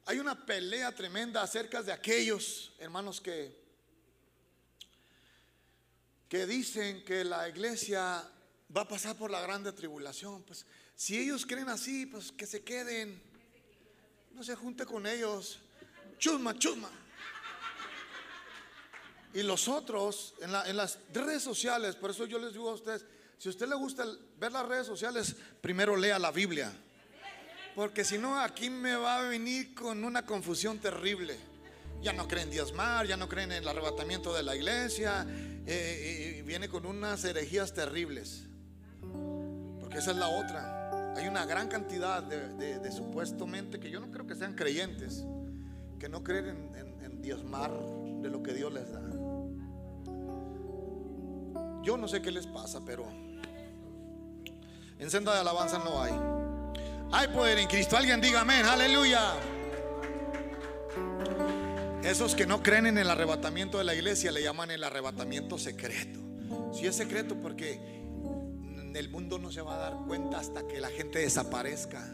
Hay 0.06 0.20
una 0.20 0.46
pelea 0.46 0.94
tremenda 0.94 1.42
acerca 1.42 1.82
de 1.82 1.92
aquellos, 1.92 2.74
hermanos, 2.80 3.22
que, 3.22 3.58
que 6.28 6.46
dicen 6.46 7.04
que 7.06 7.24
la 7.24 7.48
iglesia 7.48 8.24
va 8.76 8.82
a 8.82 8.88
pasar 8.88 9.18
por 9.18 9.32
la 9.32 9.42
grande 9.42 9.72
tribulación. 9.72 10.44
Pues 10.44 10.66
si 10.96 11.18
ellos 11.18 11.46
creen 11.46 11.70
así, 11.70 12.06
pues 12.06 12.32
que 12.32 12.46
se 12.46 12.64
queden. 12.64 13.22
No 14.34 14.44
se 14.44 14.56
junte 14.56 14.86
con 14.86 15.08
ellos. 15.08 15.60
Chusma, 16.18 16.58
chusma. 16.58 16.90
Y 19.34 19.44
los 19.44 19.68
otros, 19.68 20.34
en, 20.42 20.52
las 20.52 20.98
redes 21.14 21.44
sociales, 21.44 21.96
por 21.96 22.12
eso 22.12 22.26
yo 22.26 22.40
les 22.40 22.54
digo 22.54 22.70
a 22.70 22.74
ustedes, 22.74 23.06
si 23.38 23.48
a 23.48 23.52
usted 23.52 23.68
le 23.68 23.76
gusta 23.76 24.06
ver 24.40 24.52
las 24.52 24.68
redes 24.68 24.88
sociales, 24.88 25.36
primero 25.62 25.96
lea 25.96 26.18
la 26.18 26.32
Biblia. 26.32 26.72
Porque 27.76 28.04
si 28.04 28.18
no, 28.18 28.40
aquí 28.40 28.70
me 28.70 28.96
va 28.96 29.20
a 29.20 29.22
venir 29.22 29.74
con 29.76 30.04
una 30.04 30.26
confusión 30.26 30.80
terrible. 30.80 31.38
Ya 32.02 32.12
no 32.12 32.28
creen 32.28 32.50
diezmar, 32.50 33.06
ya 33.06 33.18
no 33.18 33.30
creen 33.30 33.52
en 33.52 33.64
el 33.64 33.68
arrebatamiento 33.68 34.34
de 34.34 34.42
la 34.42 34.56
iglesia, 34.56 35.26
eh, 35.66 36.38
y 36.40 36.42
viene 36.42 36.68
con 36.68 36.86
unas 36.86 37.24
herejías 37.24 37.74
terribles. 37.74 38.46
Porque 39.80 40.00
esa 40.00 40.12
es 40.12 40.18
la 40.18 40.28
otra. 40.28 41.14
Hay 41.16 41.28
una 41.28 41.46
gran 41.46 41.68
cantidad 41.68 42.24
de, 42.24 42.92
supuestamente 42.92 43.80
que 43.80 43.92
yo 43.92 44.00
no 44.00 44.10
creo 44.10 44.26
que 44.26 44.36
sean 44.36 44.56
creyentes, 44.56 45.24
que 46.00 46.10
no 46.10 46.24
creen 46.24 46.74
en, 46.76 47.04
en 47.04 47.22
diezmar 47.22 47.72
de 48.22 48.30
lo 48.30 48.42
que 48.42 48.54
Dios 48.54 48.74
les 48.74 48.92
da. 48.92 49.19
Yo 51.90 51.98
no 51.98 52.08
sé 52.08 52.22
qué 52.22 52.30
les 52.30 52.46
pasa, 52.46 52.82
pero 52.86 53.04
en 55.00 55.10
senda 55.10 55.34
de 55.34 55.40
alabanza 55.40 55.80
no 55.80 56.04
hay. 56.04 56.14
Hay 57.12 57.30
poder 57.30 57.58
en 57.58 57.68
Cristo. 57.68 57.98
Alguien 57.98 58.22
diga 58.22 58.42
amén, 58.42 58.64
aleluya. 58.64 59.34
Esos 62.04 62.36
que 62.36 62.46
no 62.46 62.62
creen 62.62 62.86
en 62.86 63.00
el 63.00 63.10
arrebatamiento 63.10 63.80
de 63.80 63.86
la 63.86 63.96
iglesia 63.96 64.32
le 64.32 64.44
llaman 64.44 64.70
el 64.70 64.84
arrebatamiento 64.84 65.58
secreto. 65.58 66.20
Si 66.76 66.86
es 66.86 66.96
secreto 66.96 67.34
porque 67.42 67.80
el 68.94 69.10
mundo 69.10 69.40
no 69.40 69.52
se 69.52 69.64
va 69.64 69.74
a 69.74 69.78
dar 69.80 69.98
cuenta 70.06 70.38
hasta 70.38 70.68
que 70.68 70.80
la 70.80 70.90
gente 70.90 71.18
desaparezca. 71.18 72.08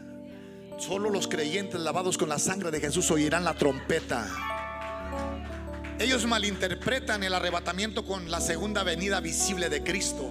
Solo 0.78 1.10
los 1.10 1.28
creyentes 1.28 1.78
lavados 1.82 2.16
con 2.16 2.30
la 2.30 2.38
sangre 2.38 2.70
de 2.70 2.80
Jesús 2.80 3.10
oirán 3.10 3.44
la 3.44 3.52
trompeta. 3.52 4.55
Ellos 5.98 6.26
malinterpretan 6.26 7.22
el 7.22 7.32
arrebatamiento 7.32 8.04
con 8.04 8.30
la 8.30 8.42
segunda 8.42 8.82
venida 8.82 9.18
visible 9.20 9.70
de 9.70 9.82
Cristo. 9.82 10.30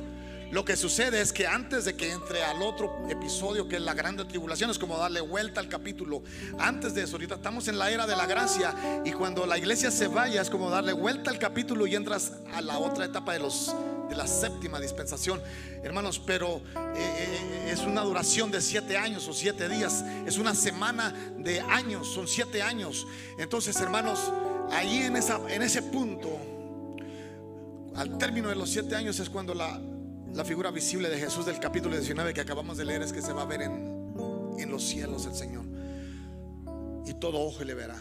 Lo 0.52 0.64
que 0.64 0.76
sucede 0.76 1.22
es 1.22 1.34
que 1.34 1.48
antes 1.48 1.86
de 1.86 1.96
que 1.96 2.12
entre 2.12 2.44
al 2.44 2.62
otro 2.62 3.08
episodio 3.10 3.68
que 3.68 3.78
es 3.78 3.82
la 3.82 3.96
grande 3.96 4.26
tribulación, 4.26 4.70
es 4.70 4.78
como 4.78 4.96
darle 4.96 5.22
vuelta 5.22 5.60
al 5.60 5.68
capítulo. 5.68 6.22
Antes 6.60 6.94
de 6.94 7.02
eso, 7.02 7.14
ahorita 7.14 7.36
estamos 7.36 7.68
en 7.68 7.80
la 7.80 7.90
era 7.90 8.06
de 8.06 8.16
la 8.16 8.28
gracia 8.28 8.76
y 9.04 9.12
cuando 9.12 9.48
la 9.48 9.58
iglesia 9.58 9.90
se 9.90 10.08
vaya 10.08 10.40
es 10.44 10.52
como 10.52 10.70
darle 10.70 10.94
vuelta 10.94 11.32
al 11.32 11.40
capítulo 11.40 11.88
y 11.88 11.96
entras 11.96 12.34
a 12.54 12.62
la 12.62 12.78
otra 12.78 13.06
etapa 13.06 13.34
de 13.34 13.40
los 13.40 13.76
de 14.08 14.16
la 14.16 14.28
séptima 14.28 14.80
dispensación, 14.80 15.42
hermanos. 15.82 16.22
Pero 16.24 16.62
eh, 16.76 16.94
eh, 16.96 17.70
es 17.72 17.80
una 17.80 18.02
duración 18.02 18.52
de 18.52 18.62
siete 18.62 18.98
años 18.98 19.28
o 19.28 19.34
siete 19.34 19.68
días, 19.68 20.06
es 20.28 20.38
una 20.38 20.54
semana 20.54 21.12
de 21.40 21.60
años, 21.60 22.14
son 22.14 22.28
siete 22.28 22.62
años. 22.62 23.08
Entonces, 23.40 23.76
hermanos 23.82 24.32
Allí 24.72 25.04
en, 25.04 25.16
ese 25.16 25.82
punto, 25.84 26.30
al 27.96 28.18
término 28.18 28.50
de 28.50 28.56
los 28.56 28.70
siete 28.70 28.96
años 28.96 29.20
es 29.20 29.30
cuando 29.30 29.54
la, 29.54 29.80
la 30.34 30.44
figura 30.46 30.72
visible 30.72 31.10
de 31.10 31.20
Jesús 31.20 31.46
del 31.46 31.60
capítulo 31.60 31.96
19 31.96 32.34
que 32.34 32.42
acabamos 32.42 32.78
de 32.78 32.86
leer 32.86 33.02
es 33.02 33.14
que 33.14 33.22
se 33.22 33.34
va 33.34 33.44
a 33.44 33.46
ver 33.46 33.62
en, 33.62 34.06
en 34.58 34.72
los 34.72 34.84
cielos 34.84 35.26
el 35.26 35.36
Señor. 35.36 35.64
Y 37.06 37.14
todo 37.14 37.40
ojo 37.42 37.64
le 37.64 37.74
verá. 37.74 37.98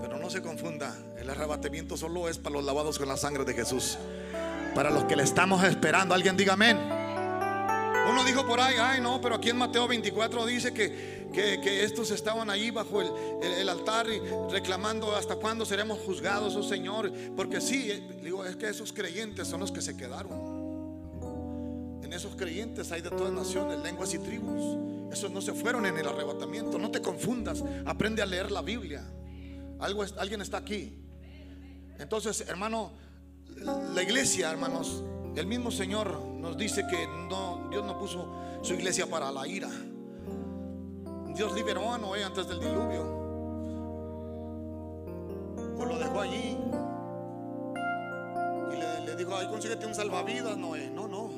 Pero 0.00 0.18
no 0.18 0.30
se 0.30 0.42
confunda, 0.42 0.96
el 1.18 1.30
arrebatamiento 1.30 1.96
solo 1.96 2.28
es 2.28 2.38
para 2.38 2.54
los 2.54 2.64
lavados 2.64 2.98
con 2.98 3.08
la 3.08 3.16
sangre 3.16 3.44
de 3.44 3.54
Jesús. 3.54 3.98
Para 4.74 4.90
los 4.90 5.04
que 5.04 5.16
le 5.16 5.22
estamos 5.22 5.62
esperando, 5.64 6.14
alguien 6.14 6.36
diga 6.36 6.54
amén. 6.54 7.01
Uno 8.10 8.24
dijo 8.24 8.46
por 8.46 8.60
ahí, 8.60 8.74
ay 8.78 9.00
no, 9.00 9.20
pero 9.20 9.36
aquí 9.36 9.50
en 9.50 9.56
Mateo 9.56 9.86
24 9.86 10.46
dice 10.46 10.74
que, 10.74 11.28
que, 11.32 11.84
estos 11.84 12.10
estaban 12.10 12.50
ahí 12.50 12.70
bajo 12.70 13.00
el, 13.00 13.08
el, 13.42 13.68
altar 13.68 14.06
reclamando 14.50 15.14
hasta 15.14 15.36
cuándo 15.36 15.64
seremos 15.64 15.98
juzgados, 16.00 16.56
oh 16.56 16.62
Señor. 16.62 17.12
Porque 17.36 17.60
sí, 17.60 17.90
eh, 17.90 18.20
digo, 18.22 18.44
es 18.44 18.56
que 18.56 18.68
esos 18.68 18.92
creyentes 18.92 19.48
son 19.48 19.60
los 19.60 19.70
que 19.70 19.80
se 19.80 19.96
quedaron. 19.96 20.52
En 22.02 22.12
esos 22.12 22.34
creyentes 22.34 22.90
hay 22.92 23.00
de 23.00 23.10
todas 23.10 23.32
naciones, 23.32 23.78
lenguas 23.80 24.12
y 24.14 24.18
tribus. 24.18 25.12
Esos 25.12 25.30
no 25.30 25.40
se 25.40 25.52
fueron 25.52 25.86
en 25.86 25.96
el 25.96 26.06
arrebatamiento. 26.06 26.78
No 26.78 26.90
te 26.90 27.00
confundas, 27.00 27.62
aprende 27.86 28.22
a 28.22 28.26
leer 28.26 28.50
la 28.50 28.62
Biblia. 28.62 29.04
Algo, 29.78 30.04
alguien 30.18 30.40
está 30.40 30.58
aquí. 30.58 30.98
Entonces, 31.98 32.44
hermano, 32.48 32.92
la 33.94 34.02
iglesia, 34.02 34.50
hermanos, 34.50 35.02
el 35.36 35.46
mismo 35.46 35.70
Señor 35.70 36.20
nos 36.36 36.56
dice 36.56 36.86
que 36.86 37.06
no, 37.28 37.68
Dios 37.70 37.84
no 37.84 37.98
puso 37.98 38.26
su 38.62 38.74
iglesia 38.74 39.06
para 39.06 39.32
la 39.32 39.46
ira. 39.46 39.70
Dios 41.34 41.54
liberó 41.54 41.92
a 41.92 41.98
Noé 41.98 42.22
antes 42.22 42.46
del 42.46 42.60
diluvio. 42.60 43.22
Pues 45.76 45.88
lo 45.88 45.98
dejó 45.98 46.20
allí. 46.20 46.58
Y 48.72 49.06
le, 49.06 49.16
dijo, 49.16 49.34
ay, 49.34 49.48
consíguete 49.48 49.86
un 49.86 49.94
salvavidas, 49.94 50.56
Noé. 50.58 50.90
No, 50.90 51.08
no. 51.08 51.30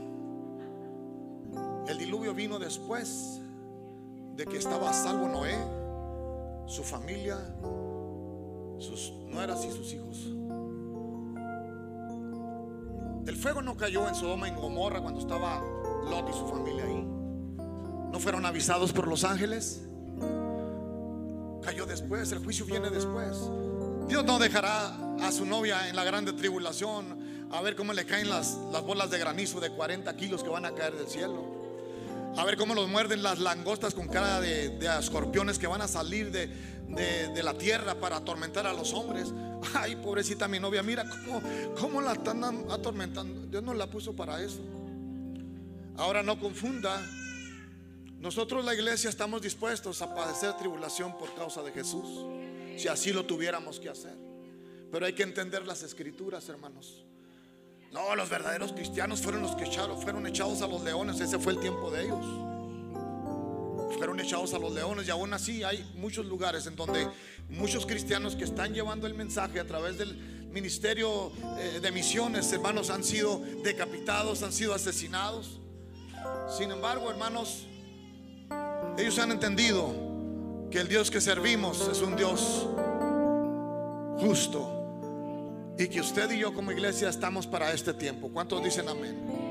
El 1.87 1.99
diluvio 1.99 2.35
vino 2.35 2.59
después 2.59 3.41
de 4.35 4.45
que 4.47 4.57
estaba 4.57 4.91
a 4.91 4.93
salvo 4.93 5.29
Noé, 5.29 5.55
su 6.67 6.83
familia, 6.83 7.39
sus 8.79 9.13
nueras 9.29 9.65
y 9.65 9.71
sus 9.71 9.93
hijos. 9.93 10.35
Fuego 13.45 13.61
no 13.61 13.77
cayó 13.77 14.09
en 14.09 14.15
Sodoma 14.15 14.49
y 14.49 14.53
en 14.53 14.57
Gomorra 14.57 15.03
cuando 15.03 15.21
estaba 15.21 15.61
Lot 16.09 16.31
y 16.31 16.33
su 16.33 16.49
familia 16.49 16.85
ahí. 16.85 17.07
¿No 18.11 18.19
fueron 18.19 18.47
avisados 18.47 18.91
por 18.95 19.07
los 19.07 19.23
ángeles? 19.23 19.83
Cayó 21.63 21.85
después, 21.85 22.33
el 22.33 22.39
juicio 22.39 22.65
viene 22.65 22.89
después. 22.89 23.37
Dios 24.09 24.25
no 24.25 24.39
dejará 24.39 24.97
a 25.21 25.31
su 25.31 25.45
novia 25.45 25.91
en 25.91 25.97
la 25.97 26.05
grande 26.05 26.33
tribulación 26.33 27.19
a 27.51 27.61
ver 27.61 27.77
cómo 27.77 27.93
le 27.93 28.07
caen 28.07 28.31
las, 28.31 28.57
las 28.73 28.83
bolas 28.83 29.11
de 29.11 29.19
granizo 29.19 29.61
de 29.61 29.69
40 29.69 30.17
kilos 30.17 30.43
que 30.43 30.49
van 30.49 30.65
a 30.65 30.75
caer 30.75 30.95
del 30.95 31.07
cielo. 31.07 31.45
A 32.37 32.45
ver 32.45 32.57
cómo 32.57 32.75
los 32.75 32.89
muerden 32.89 33.23
las 33.23 33.39
langostas 33.39 33.95
con 33.95 34.09
cara 34.09 34.41
de, 34.41 34.77
escorpiones 34.99 35.59
que 35.59 35.67
van 35.67 35.83
a 35.83 35.89
salir 35.89 36.33
de, 36.33 37.43
la 37.43 37.55
tierra 37.55 37.95
para 37.95 38.17
atormentar 38.17 38.67
a 38.67 38.73
los 38.73 38.93
hombres. 38.93 39.33
Ay, 39.75 39.97
pobrecita 39.97 40.49
mi 40.49 40.59
novia, 40.59 40.83
mira 40.83 41.09
cómo, 41.09 41.43
cómo 41.79 42.01
la 42.01 42.13
están 42.13 42.43
atormentando. 42.71 43.47
Dios 43.47 43.63
no 43.63 43.73
la 43.73 43.89
puso 43.89 44.15
para 44.15 44.43
eso. 44.43 44.61
Ahora 45.97 46.23
no 46.23 46.39
confunda. 46.41 47.01
Nosotros 48.19 48.65
la 48.65 48.75
iglesia 48.75 49.11
estamos 49.11 49.43
dispuestos 49.43 50.03
a 50.03 50.15
padecer 50.15 50.57
tribulación 50.57 51.17
por 51.17 51.35
causa 51.35 51.63
de 51.63 51.71
Jesús. 51.71 52.27
Si 52.77 52.89
así 52.89 53.13
lo 53.13 53.25
tuviéramos 53.25 53.79
que 53.79 53.91
hacer. 53.91 54.17
Pero 54.91 55.07
hay 55.07 55.13
que 55.13 55.23
entender 55.23 55.67
las 55.67 55.83
escrituras, 55.83 56.49
hermanos. 56.49 57.05
No, 57.95 58.17
los 58.17 58.29
verdaderos 58.29 58.73
cristianos 58.73 59.23
fueron 59.23 59.43
los 59.43 59.55
que 59.55 59.67
fueron 60.03 60.27
echados 60.27 60.63
a 60.63 60.67
los 60.67 60.83
leones. 60.83 61.21
Ese 61.21 61.39
fue 61.39 61.53
el 61.53 61.61
tiempo 61.61 61.93
de 61.93 62.03
ellos. 62.03 62.27
fueron 63.97 64.19
echados 64.19 64.53
a 64.53 64.59
los 64.59 64.73
leones 64.73 65.07
y 65.07 65.13
aún 65.13 65.33
así 65.33 65.63
hay 65.63 65.89
muchos 65.95 66.27
lugares 66.27 66.67
en 66.67 66.75
donde 66.75 67.09
muchos 67.49 67.87
cristianos 67.87 68.35
que 68.35 68.43
están 68.43 68.75
llevando 68.75 69.07
el 69.07 69.15
mensaje 69.15 69.61
a 69.61 69.67
través 69.69 69.97
del 69.97 70.17
ministerio 70.51 71.31
eh, 71.57 71.79
de 71.81 71.93
misiones, 71.93 72.53
hermanos, 72.53 72.91
han 72.91 73.05
sido 73.05 73.41
decapitados, 73.63 74.43
han 74.43 74.53
sido 74.53 74.75
asesinados. 74.75 75.61
Sin 76.49 76.73
embargo, 76.73 77.09
hermanos, 77.13 77.69
ellos 78.99 79.17
han 79.21 79.31
entendido 79.31 79.95
que 80.69 80.81
el 80.81 80.89
Dios 80.89 81.13
que 81.13 81.21
servimos 81.21 81.87
es 81.87 82.03
un 82.03 82.17
Dios 82.17 82.67
justo 84.19 84.74
y 85.79 85.89
que 85.89 86.01
usted 86.01 86.31
y 86.31 86.39
yo 86.39 86.55
como 86.55 86.73
iglesia 86.73 87.09
estamos 87.09 87.47
para 87.47 87.73
este 87.73 87.93
tiempo. 87.95 88.31
¿Cuántos 88.33 88.63
dicen 88.63 88.89
amén? 88.89 89.44